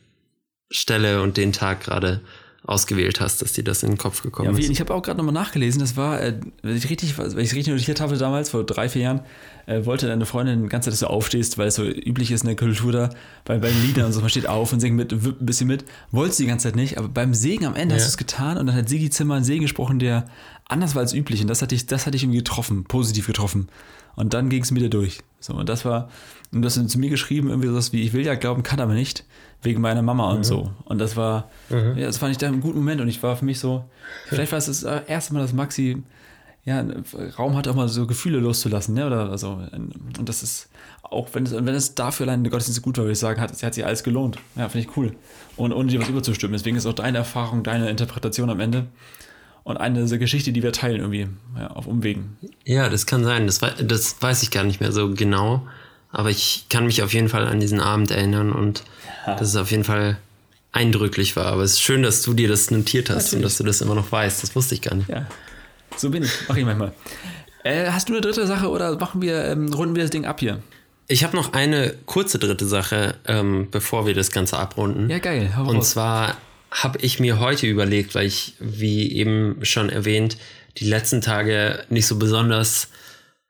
Stelle 0.70 1.22
und 1.22 1.36
den 1.36 1.52
Tag 1.52 1.84
gerade 1.84 2.20
ausgewählt 2.64 3.20
hast, 3.20 3.40
dass 3.40 3.52
dir 3.52 3.64
das 3.64 3.82
in 3.82 3.90
den 3.90 3.98
Kopf 3.98 4.22
gekommen 4.22 4.52
ja, 4.52 4.58
ist. 4.58 4.68
Ich 4.68 4.80
habe 4.80 4.92
auch 4.92 5.02
gerade 5.02 5.16
nochmal 5.16 5.32
nachgelesen, 5.32 5.80
das 5.80 5.96
war, 5.96 6.20
äh, 6.20 6.38
wenn 6.62 6.76
ich 6.76 6.90
richtig, 6.90 7.16
wenn 7.16 7.38
ich 7.38 7.54
richtig 7.54 7.68
notiert 7.68 8.00
habe 8.00 8.16
damals, 8.16 8.50
vor 8.50 8.64
drei, 8.64 8.88
vier 8.88 9.02
Jahren, 9.02 9.20
äh, 9.66 9.84
wollte 9.86 10.06
deine 10.06 10.26
Freundin 10.26 10.64
die 10.64 10.68
ganze 10.68 10.86
Zeit, 10.86 10.94
dass 10.94 11.00
du 11.00 11.06
aufstehst, 11.06 11.56
weil 11.56 11.68
es 11.68 11.76
so 11.76 11.84
üblich 11.84 12.30
ist 12.30 12.42
in 12.42 12.48
der 12.48 12.56
Kultur 12.56 12.92
da, 12.92 13.10
bei, 13.44 13.58
beim 13.58 13.72
Liedern 13.82 14.06
und 14.06 14.12
so, 14.12 14.20
man 14.20 14.28
steht 14.28 14.48
auf 14.48 14.72
und 14.72 14.80
singt 14.80 14.96
mit, 14.96 15.24
wippt 15.24 15.40
ein 15.40 15.46
bisschen 15.46 15.68
mit. 15.68 15.84
Wollte 16.10 16.34
sie 16.34 16.44
die 16.44 16.48
ganze 16.48 16.68
Zeit 16.68 16.76
nicht, 16.76 16.98
aber 16.98 17.08
beim 17.08 17.32
Segen 17.32 17.64
am 17.64 17.76
Ende 17.76 17.94
ja. 17.94 18.00
hast 18.00 18.06
du 18.06 18.10
es 18.10 18.16
getan 18.18 18.58
und 18.58 18.66
dann 18.66 18.74
hat 18.74 18.88
Sigi 18.88 19.08
Zimmer 19.08 19.36
einen 19.36 19.44
Segen 19.44 19.62
gesprochen, 19.62 19.98
der 19.98 20.26
anders 20.66 20.94
war 20.94 21.02
als 21.02 21.14
üblich 21.14 21.40
und 21.40 21.48
das 21.48 21.62
hatte 21.62 21.74
ich, 21.74 21.86
das 21.86 22.06
hatte 22.06 22.16
ich 22.16 22.24
irgendwie 22.24 22.38
getroffen, 22.38 22.84
positiv 22.84 23.26
getroffen. 23.26 23.68
Und 24.16 24.34
dann 24.34 24.48
ging 24.48 24.64
es 24.64 24.74
wieder 24.74 24.88
durch. 24.88 25.20
So, 25.38 25.54
und 25.54 25.68
das 25.68 25.84
war, 25.84 26.10
und 26.50 26.62
du 26.62 26.66
hast 26.66 26.88
zu 26.88 26.98
mir 26.98 27.08
geschrieben, 27.08 27.50
irgendwie 27.50 27.68
sowas 27.68 27.92
wie, 27.92 28.02
ich 28.02 28.12
will 28.12 28.26
ja 28.26 28.34
glauben, 28.34 28.64
kann 28.64 28.80
aber 28.80 28.94
nicht 28.94 29.24
wegen 29.62 29.80
meiner 29.80 30.02
Mama 30.02 30.30
und 30.30 30.38
mhm. 30.38 30.44
so. 30.44 30.70
Und 30.84 30.98
das 30.98 31.16
war, 31.16 31.50
mhm. 31.68 31.96
ja, 31.96 32.06
das 32.06 32.18
fand 32.18 32.32
ich 32.32 32.38
da 32.38 32.46
einen 32.46 32.60
guten 32.60 32.78
Moment 32.78 33.00
und 33.00 33.08
ich 33.08 33.22
war 33.22 33.36
für 33.36 33.44
mich 33.44 33.58
so, 33.58 33.84
vielleicht 34.26 34.52
war 34.52 34.58
es 34.58 34.66
das 34.66 34.82
erste 34.82 35.34
Mal, 35.34 35.40
dass 35.40 35.52
Maxi 35.52 36.02
ja, 36.64 36.84
Raum 37.38 37.56
hat, 37.56 37.66
auch 37.66 37.74
mal 37.74 37.88
so 37.88 38.06
Gefühle 38.06 38.40
loszulassen, 38.40 38.94
ne? 38.94 39.06
Oder 39.06 39.38
so. 39.38 39.58
Und 39.72 40.28
das 40.28 40.42
ist, 40.42 40.68
auch 41.02 41.28
wenn 41.32 41.44
es, 41.44 41.52
wenn 41.52 41.68
es 41.68 41.94
dafür 41.94 42.26
allein 42.26 42.44
der 42.44 42.50
Gottesdienst 42.50 42.82
gut 42.82 42.98
war, 42.98 43.04
würde 43.04 43.12
ich 43.12 43.18
sagen, 43.18 43.40
hat, 43.40 43.62
hat 43.62 43.74
sich 43.74 43.86
alles 43.86 44.02
gelohnt. 44.02 44.38
Ja, 44.54 44.68
finde 44.68 44.86
ich 44.86 44.96
cool. 44.96 45.14
Und 45.56 45.72
ohne 45.72 45.90
dir 45.90 46.00
was 46.00 46.10
überzustimmen. 46.10 46.52
Deswegen 46.52 46.76
ist 46.76 46.84
auch 46.84 46.92
deine 46.92 47.18
Erfahrung, 47.18 47.62
deine 47.62 47.88
Interpretation 47.88 48.50
am 48.50 48.60
Ende 48.60 48.86
und 49.64 49.78
eine 49.78 50.06
Geschichte, 50.18 50.52
die 50.52 50.62
wir 50.62 50.72
teilen 50.72 51.00
irgendwie, 51.00 51.28
ja, 51.58 51.68
auf 51.68 51.86
Umwegen. 51.86 52.36
Ja, 52.64 52.90
das 52.90 53.06
kann 53.06 53.24
sein. 53.24 53.46
Das, 53.46 53.60
das 53.60 54.16
weiß 54.20 54.42
ich 54.42 54.50
gar 54.50 54.64
nicht 54.64 54.80
mehr 54.80 54.92
so 54.92 55.14
genau. 55.14 55.66
Aber 56.10 56.30
ich 56.30 56.66
kann 56.68 56.86
mich 56.86 57.02
auf 57.02 57.12
jeden 57.12 57.28
Fall 57.28 57.46
an 57.46 57.60
diesen 57.60 57.80
Abend 57.80 58.10
erinnern 58.10 58.52
und 58.52 58.82
ja. 59.26 59.34
dass 59.34 59.48
es 59.48 59.56
auf 59.56 59.70
jeden 59.70 59.84
Fall 59.84 60.18
eindrücklich 60.72 61.36
war. 61.36 61.46
Aber 61.46 61.62
es 61.62 61.72
ist 61.72 61.82
schön, 61.82 62.02
dass 62.02 62.22
du 62.22 62.34
dir 62.34 62.48
das 62.48 62.70
notiert 62.70 63.10
hast 63.10 63.16
Natürlich. 63.16 63.34
und 63.34 63.42
dass 63.42 63.56
du 63.58 63.64
das 63.64 63.80
immer 63.80 63.94
noch 63.94 64.10
weißt. 64.10 64.42
Das 64.42 64.54
wusste 64.54 64.74
ich 64.74 64.82
gar 64.82 64.94
nicht. 64.94 65.08
Ja, 65.08 65.26
so 65.96 66.10
bin 66.10 66.22
ich. 66.22 66.32
Mach 66.48 66.56
ich 66.56 66.64
manchmal. 66.64 66.92
Äh, 67.64 67.90
hast 67.90 68.08
du 68.08 68.12
eine 68.14 68.20
dritte 68.20 68.46
Sache 68.46 68.70
oder 68.70 68.96
machen 68.98 69.20
wir, 69.20 69.44
ähm, 69.44 69.72
runden 69.72 69.94
wir 69.94 70.02
das 70.02 70.10
Ding 70.10 70.24
ab 70.24 70.40
hier? 70.40 70.62
Ich 71.08 71.24
habe 71.24 71.36
noch 71.36 71.54
eine 71.54 71.94
kurze 72.06 72.38
dritte 72.38 72.66
Sache, 72.66 73.16
ähm, 73.26 73.68
bevor 73.70 74.06
wir 74.06 74.14
das 74.14 74.30
Ganze 74.30 74.58
abrunden. 74.58 75.08
Ja, 75.08 75.18
geil. 75.18 75.54
Hau 75.56 75.62
Und 75.62 75.76
raus. 75.76 75.90
zwar 75.90 76.36
habe 76.70 76.98
ich 77.00 77.18
mir 77.18 77.40
heute 77.40 77.66
überlegt, 77.66 78.14
weil 78.14 78.26
ich, 78.26 78.54
wie 78.60 79.12
eben 79.12 79.58
schon 79.62 79.88
erwähnt, 79.88 80.36
die 80.76 80.84
letzten 80.84 81.20
Tage 81.22 81.84
nicht 81.88 82.06
so 82.06 82.16
besonders, 82.16 82.88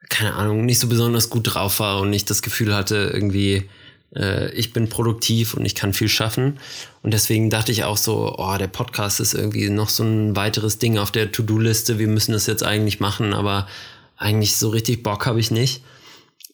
keine 0.08 0.34
Ahnung, 0.34 0.64
nicht 0.64 0.78
so 0.78 0.88
besonders 0.88 1.30
gut 1.30 1.54
drauf 1.54 1.80
war 1.80 2.00
und 2.00 2.10
nicht 2.10 2.30
das 2.30 2.42
Gefühl 2.42 2.74
hatte, 2.74 3.10
irgendwie, 3.12 3.68
äh, 4.14 4.50
ich 4.52 4.72
bin 4.72 4.88
produktiv 4.88 5.54
und 5.54 5.64
ich 5.64 5.74
kann 5.74 5.92
viel 5.92 6.08
schaffen. 6.08 6.58
Und 7.02 7.12
deswegen 7.12 7.50
dachte 7.50 7.72
ich 7.72 7.84
auch 7.84 7.96
so, 7.96 8.34
oh, 8.38 8.56
der 8.58 8.68
Podcast 8.68 9.20
ist 9.20 9.34
irgendwie 9.34 9.68
noch 9.70 9.88
so 9.88 10.04
ein 10.04 10.36
weiteres 10.36 10.78
Ding 10.78 10.98
auf 10.98 11.10
der 11.10 11.32
To-Do-Liste. 11.32 11.98
Wir 11.98 12.08
müssen 12.08 12.32
das 12.32 12.46
jetzt 12.46 12.64
eigentlich 12.64 13.00
machen, 13.00 13.34
aber 13.34 13.68
eigentlich 14.16 14.56
so 14.56 14.70
richtig 14.70 15.02
Bock 15.02 15.26
habe 15.26 15.40
ich 15.40 15.50
nicht. 15.50 15.82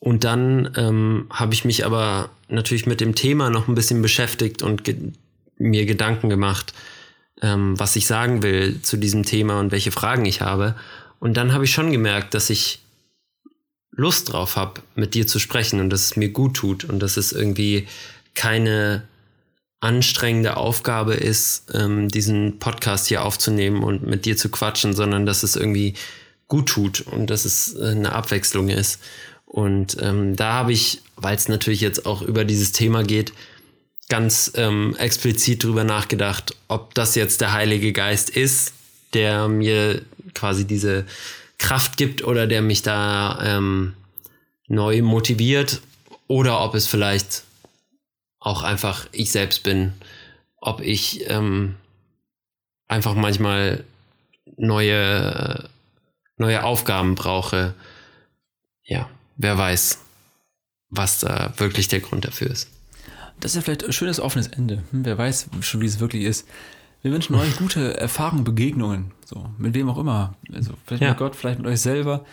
Und 0.00 0.24
dann 0.24 0.70
ähm, 0.76 1.26
habe 1.30 1.54
ich 1.54 1.64
mich 1.64 1.86
aber 1.86 2.28
natürlich 2.48 2.86
mit 2.86 3.00
dem 3.00 3.14
Thema 3.14 3.48
noch 3.48 3.68
ein 3.68 3.74
bisschen 3.74 4.02
beschäftigt 4.02 4.62
und 4.62 4.84
ge 4.84 4.96
mir 5.56 5.86
Gedanken 5.86 6.28
gemacht, 6.28 6.74
ähm, 7.40 7.78
was 7.78 7.94
ich 7.94 8.06
sagen 8.06 8.42
will 8.42 8.82
zu 8.82 8.96
diesem 8.96 9.22
Thema 9.22 9.60
und 9.60 9.70
welche 9.70 9.92
Fragen 9.92 10.26
ich 10.26 10.40
habe. 10.40 10.74
Und 11.20 11.36
dann 11.36 11.52
habe 11.52 11.64
ich 11.64 11.72
schon 11.72 11.92
gemerkt, 11.92 12.34
dass 12.34 12.50
ich 12.50 12.83
Lust 13.96 14.32
drauf 14.32 14.56
habe, 14.56 14.82
mit 14.94 15.14
dir 15.14 15.26
zu 15.26 15.38
sprechen 15.38 15.80
und 15.80 15.90
dass 15.90 16.02
es 16.02 16.16
mir 16.16 16.30
gut 16.30 16.54
tut 16.54 16.84
und 16.84 17.00
dass 17.00 17.16
es 17.16 17.32
irgendwie 17.32 17.86
keine 18.34 19.04
anstrengende 19.80 20.56
Aufgabe 20.56 21.14
ist, 21.14 21.70
ähm, 21.74 22.08
diesen 22.08 22.58
Podcast 22.58 23.06
hier 23.06 23.22
aufzunehmen 23.22 23.84
und 23.84 24.06
mit 24.06 24.24
dir 24.24 24.36
zu 24.36 24.48
quatschen, 24.48 24.94
sondern 24.94 25.26
dass 25.26 25.42
es 25.42 25.56
irgendwie 25.56 25.94
gut 26.48 26.68
tut 26.68 27.02
und 27.02 27.28
dass 27.28 27.44
es 27.44 27.76
äh, 27.76 27.88
eine 27.88 28.12
Abwechslung 28.12 28.68
ist. 28.70 29.00
Und 29.44 29.96
ähm, 30.00 30.36
da 30.36 30.54
habe 30.54 30.72
ich, 30.72 31.02
weil 31.16 31.36
es 31.36 31.48
natürlich 31.48 31.80
jetzt 31.80 32.06
auch 32.06 32.22
über 32.22 32.44
dieses 32.44 32.72
Thema 32.72 33.04
geht, 33.04 33.32
ganz 34.08 34.52
ähm, 34.54 34.96
explizit 34.98 35.62
drüber 35.62 35.84
nachgedacht, 35.84 36.56
ob 36.68 36.94
das 36.94 37.14
jetzt 37.14 37.40
der 37.40 37.52
Heilige 37.52 37.92
Geist 37.92 38.30
ist, 38.30 38.72
der 39.12 39.48
mir 39.48 40.02
quasi 40.34 40.64
diese 40.64 41.04
Kraft 41.58 41.96
gibt 41.96 42.24
oder 42.24 42.46
der 42.46 42.62
mich 42.62 42.82
da 42.82 43.38
ähm, 43.42 43.94
neu 44.66 45.02
motiviert 45.02 45.80
oder 46.26 46.60
ob 46.60 46.74
es 46.74 46.86
vielleicht 46.86 47.44
auch 48.38 48.62
einfach 48.62 49.06
ich 49.12 49.30
selbst 49.30 49.62
bin, 49.62 49.92
ob 50.60 50.80
ich 50.80 51.28
ähm, 51.30 51.76
einfach 52.88 53.14
manchmal 53.14 53.84
neue, 54.56 55.68
neue 56.36 56.64
Aufgaben 56.64 57.14
brauche. 57.14 57.74
Ja 58.84 59.08
wer 59.36 59.58
weiß, 59.58 59.98
was 60.90 61.20
da 61.20 61.52
wirklich 61.56 61.88
der 61.88 62.00
Grund 62.00 62.24
dafür 62.24 62.50
ist. 62.50 62.68
Das 63.40 63.52
ist 63.52 63.56
ja 63.56 63.62
vielleicht 63.62 63.84
ein 63.84 63.92
schönes 63.92 64.20
offenes 64.20 64.48
Ende. 64.48 64.82
Hm, 64.90 65.04
wer 65.04 65.18
weiß 65.18 65.48
schon, 65.60 65.80
wie 65.80 65.86
es 65.86 66.00
wirklich 66.00 66.24
ist. 66.24 66.46
Wir 67.04 67.12
wünschen 67.12 67.34
euch 67.34 67.58
gute 67.58 68.00
Erfahrungen, 68.00 68.44
Begegnungen. 68.44 69.10
So, 69.26 69.44
mit 69.58 69.74
wem 69.74 69.90
auch 69.90 69.98
immer. 69.98 70.36
Also 70.50 70.72
vielleicht 70.86 71.02
ja. 71.02 71.10
mit 71.10 71.18
Gott, 71.18 71.36
vielleicht 71.36 71.58
mit 71.58 71.68
euch 71.68 71.82
selber. 71.82 72.24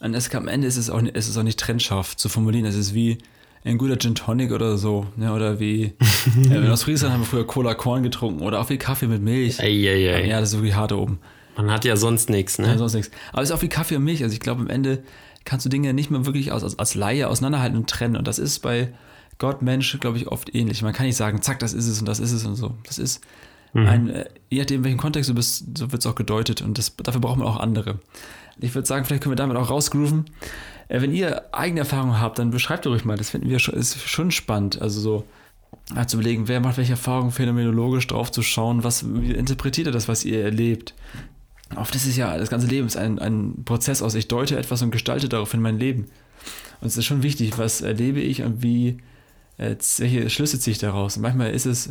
Und 0.00 0.14
es, 0.14 0.34
am 0.34 0.48
Ende 0.48 0.66
ist 0.66 0.78
es, 0.78 0.90
auch, 0.90 1.00
ist 1.00 1.28
es 1.28 1.36
auch 1.36 1.44
nicht 1.44 1.60
trennscharf 1.60 2.16
zu 2.16 2.28
formulieren. 2.28 2.66
Es 2.66 2.74
ist 2.74 2.92
wie 2.92 3.18
ein 3.64 3.78
guter 3.78 3.96
Gin 3.96 4.16
Tonic 4.16 4.50
oder 4.50 4.78
so. 4.78 5.06
Ne? 5.14 5.32
Oder 5.32 5.60
wie 5.60 5.94
äh, 6.50 6.56
in 6.56 6.68
Ostfriesland 6.72 7.14
haben 7.14 7.20
wir 7.20 7.26
früher 7.26 7.46
Cola 7.46 7.74
Korn 7.74 8.02
getrunken 8.02 8.42
oder 8.42 8.58
auch 8.58 8.68
wie 8.68 8.78
Kaffee 8.78 9.06
mit 9.06 9.22
Milch. 9.22 9.60
Ei, 9.60 9.66
ei, 9.66 10.12
ei. 10.12 10.26
Ja, 10.26 10.40
das 10.40 10.54
ist 10.54 10.56
wirklich 10.56 10.74
hart 10.74 10.90
oben. 10.90 11.20
Man 11.56 11.70
hat 11.70 11.84
ja 11.84 11.94
sonst 11.94 12.30
nichts, 12.30 12.58
ne? 12.58 12.66
Ja, 12.66 12.78
sonst 12.78 12.94
nichts. 12.94 13.12
Aber 13.30 13.42
es 13.42 13.50
ist 13.50 13.54
auch 13.54 13.62
wie 13.62 13.68
Kaffee 13.68 13.94
und 13.94 14.02
Milch. 14.02 14.24
Also 14.24 14.32
ich 14.32 14.40
glaube, 14.40 14.62
am 14.62 14.70
Ende 14.70 15.04
kannst 15.44 15.66
du 15.66 15.70
Dinge 15.70 15.94
nicht 15.94 16.10
mehr 16.10 16.26
wirklich 16.26 16.52
als, 16.52 16.64
als, 16.64 16.76
als 16.80 16.96
Laie 16.96 17.28
auseinanderhalten 17.28 17.78
und 17.78 17.88
trennen. 17.88 18.16
Und 18.16 18.26
das 18.26 18.40
ist 18.40 18.58
bei 18.58 18.92
Gott, 19.38 19.62
Mensch, 19.62 19.96
glaube 20.00 20.18
ich, 20.18 20.26
oft 20.26 20.52
ähnlich. 20.52 20.82
Man 20.82 20.94
kann 20.94 21.06
nicht 21.06 21.16
sagen, 21.16 21.42
zack, 21.42 21.60
das 21.60 21.74
ist 21.74 21.86
es 21.86 22.00
und 22.00 22.06
das 22.06 22.18
ist 22.18 22.32
es 22.32 22.44
und 22.44 22.56
so. 22.56 22.74
Das 22.82 22.98
ist 22.98 23.20
mhm. 23.72 23.86
ein, 23.86 24.08
äh, 24.10 24.24
je 24.48 24.60
nachdem, 24.60 24.78
in 24.78 24.84
welchem 24.84 24.98
Kontext 24.98 25.30
du 25.30 25.34
bist, 25.34 25.78
so 25.78 25.92
wird 25.92 26.02
es 26.02 26.06
auch 26.06 26.14
gedeutet. 26.14 26.62
Und 26.62 26.78
das, 26.78 26.94
dafür 26.96 27.20
braucht 27.20 27.38
man 27.38 27.46
auch 27.46 27.58
andere. 27.58 27.98
Ich 28.60 28.74
würde 28.74 28.86
sagen, 28.86 29.04
vielleicht 29.04 29.22
können 29.22 29.32
wir 29.32 29.36
damit 29.36 29.56
auch 29.56 29.70
rausgrooven. 29.70 30.26
Äh, 30.88 31.00
wenn 31.00 31.12
ihr 31.12 31.54
eigene 31.54 31.80
Erfahrungen 31.80 32.20
habt, 32.20 32.38
dann 32.38 32.50
beschreibt 32.50 32.86
ruhig 32.86 33.04
mal. 33.04 33.16
Das 33.16 33.30
finden 33.30 33.48
wir 33.48 33.58
schon, 33.58 33.74
ist 33.74 34.00
schon 34.08 34.30
spannend. 34.30 34.80
Also 34.80 35.00
so 35.00 35.24
zu 36.06 36.18
überlegen, 36.18 36.46
wer 36.46 36.60
macht 36.60 36.76
welche 36.76 36.92
Erfahrungen 36.92 37.32
phänomenologisch 37.32 38.06
drauf 38.06 38.30
zu 38.30 38.42
schauen, 38.42 38.84
was 38.84 39.04
wie 39.12 39.32
interpretiert 39.32 39.88
ihr 39.88 39.92
das, 39.92 40.06
was 40.06 40.24
ihr 40.24 40.44
erlebt 40.44 40.94
oft 41.76 41.94
ist 41.94 42.06
es 42.06 42.16
ja, 42.16 42.36
das 42.36 42.50
ganze 42.50 42.66
Leben 42.66 42.86
ist 42.86 42.96
ein, 42.96 43.18
ein 43.18 43.64
Prozess 43.64 44.02
aus, 44.02 44.14
ich 44.14 44.28
deute 44.28 44.58
etwas 44.58 44.82
und 44.82 44.90
gestalte 44.90 45.28
daraufhin 45.28 45.60
mein 45.60 45.78
Leben. 45.78 46.06
Und 46.80 46.88
es 46.88 46.96
ist 46.96 47.04
schon 47.04 47.22
wichtig, 47.22 47.58
was 47.58 47.80
erlebe 47.80 48.20
ich 48.20 48.42
und 48.42 48.62
wie, 48.62 48.98
äh, 49.58 49.76
welche 49.98 50.30
Schlüsse 50.30 50.58
ziehe 50.58 50.72
ich 50.72 50.78
daraus. 50.78 51.16
Und 51.16 51.22
manchmal 51.22 51.50
ist 51.50 51.66
es 51.66 51.90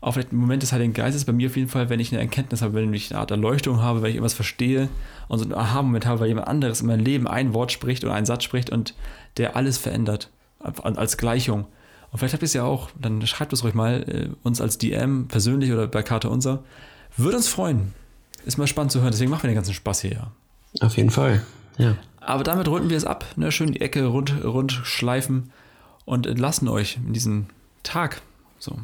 auch 0.00 0.12
vielleicht 0.12 0.32
ein 0.32 0.36
Moment 0.36 0.62
des 0.62 0.72
Heiligen 0.72 0.92
Geistes, 0.94 1.24
bei 1.24 1.32
mir 1.32 1.48
auf 1.48 1.56
jeden 1.56 1.68
Fall, 1.68 1.90
wenn 1.90 2.00
ich 2.00 2.12
eine 2.12 2.20
Erkenntnis 2.20 2.62
habe, 2.62 2.74
wenn 2.74 2.92
ich 2.94 3.10
eine 3.10 3.20
Art 3.20 3.30
Erleuchtung 3.30 3.82
habe, 3.82 4.00
weil 4.00 4.10
ich 4.10 4.16
irgendwas 4.16 4.34
verstehe 4.34 4.88
und 5.28 5.38
so 5.38 5.44
einen 5.44 5.54
Aha-Moment 5.54 6.06
habe, 6.06 6.20
weil 6.20 6.28
jemand 6.28 6.48
anderes 6.48 6.80
in 6.80 6.86
meinem 6.86 7.04
Leben 7.04 7.28
ein 7.28 7.52
Wort 7.52 7.70
spricht 7.70 8.04
oder 8.04 8.14
einen 8.14 8.26
Satz 8.26 8.44
spricht 8.44 8.70
und 8.70 8.94
der 9.36 9.56
alles 9.56 9.78
verändert, 9.78 10.30
als 10.58 11.16
Gleichung. 11.16 11.66
Und 12.10 12.18
vielleicht 12.18 12.34
habt 12.34 12.42
ihr 12.42 12.46
es 12.46 12.54
ja 12.54 12.64
auch, 12.64 12.90
dann 12.98 13.24
schreibt 13.26 13.52
es 13.52 13.62
ruhig 13.62 13.74
mal, 13.74 14.02
äh, 14.08 14.28
uns 14.42 14.60
als 14.60 14.78
DM 14.78 15.28
persönlich 15.28 15.72
oder 15.72 15.86
bei 15.86 16.02
Karte 16.02 16.28
Unser. 16.28 16.64
Würde 17.16 17.36
uns 17.36 17.48
freuen 17.48 17.92
ist 18.44 18.58
mal 18.58 18.66
spannend 18.66 18.92
zu 18.92 19.00
hören. 19.00 19.10
Deswegen 19.10 19.30
machen 19.30 19.44
wir 19.44 19.50
den 19.50 19.56
ganzen 19.56 19.74
Spaß 19.74 20.00
hier. 20.00 20.28
Auf 20.80 20.96
jeden 20.96 21.10
Fall, 21.10 21.42
ja. 21.78 21.96
Aber 22.20 22.44
damit 22.44 22.68
runden 22.68 22.90
wir 22.90 22.96
es 22.96 23.04
ab. 23.04 23.24
Ne? 23.36 23.50
Schön 23.50 23.72
die 23.72 23.80
Ecke 23.80 24.06
rund, 24.06 24.44
rund 24.44 24.72
schleifen 24.72 25.50
und 26.04 26.26
entlassen 26.26 26.68
euch 26.68 26.98
in 27.04 27.12
diesen 27.12 27.46
Tag. 27.82 28.22
So. 28.58 28.78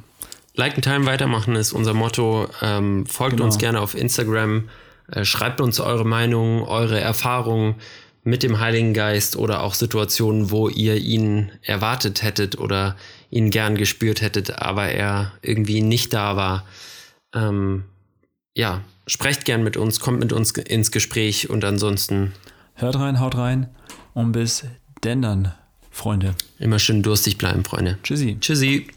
Like 0.56 0.74
and 0.74 0.84
Time 0.84 1.06
weitermachen 1.06 1.54
ist 1.54 1.72
unser 1.72 1.94
Motto. 1.94 2.48
Ähm, 2.62 3.06
folgt 3.06 3.36
genau. 3.36 3.44
uns 3.44 3.58
gerne 3.58 3.80
auf 3.80 3.94
Instagram. 3.94 4.68
Äh, 5.08 5.24
schreibt 5.24 5.60
uns 5.60 5.80
eure 5.80 6.04
Meinung, 6.04 6.62
eure 6.62 6.98
Erfahrungen 6.98 7.76
mit 8.24 8.42
dem 8.42 8.58
Heiligen 8.58 8.92
Geist 8.92 9.36
oder 9.36 9.62
auch 9.62 9.74
Situationen, 9.74 10.50
wo 10.50 10.68
ihr 10.68 10.96
ihn 10.96 11.52
erwartet 11.62 12.22
hättet 12.22 12.58
oder 12.58 12.96
ihn 13.30 13.50
gern 13.50 13.76
gespürt 13.76 14.20
hättet, 14.20 14.58
aber 14.58 14.88
er 14.88 15.32
irgendwie 15.42 15.80
nicht 15.80 16.12
da 16.12 16.36
war. 16.36 16.66
Ähm, 17.34 17.84
ja, 18.56 18.82
sprecht 19.06 19.44
gern 19.44 19.62
mit 19.62 19.76
uns, 19.76 20.00
kommt 20.00 20.18
mit 20.18 20.32
uns 20.32 20.50
ins 20.52 20.90
Gespräch 20.90 21.50
und 21.50 21.64
ansonsten. 21.64 22.32
Hört 22.74 22.98
rein, 22.98 23.20
haut 23.20 23.36
rein 23.36 23.68
und 24.12 24.32
bis 24.32 24.64
denn 25.04 25.22
dann, 25.22 25.52
Freunde. 25.90 26.34
Immer 26.58 26.80
schön 26.80 27.02
durstig 27.02 27.38
bleiben, 27.38 27.64
Freunde. 27.64 27.98
Tschüssi. 28.02 28.38
Tschüssi. 28.40 28.88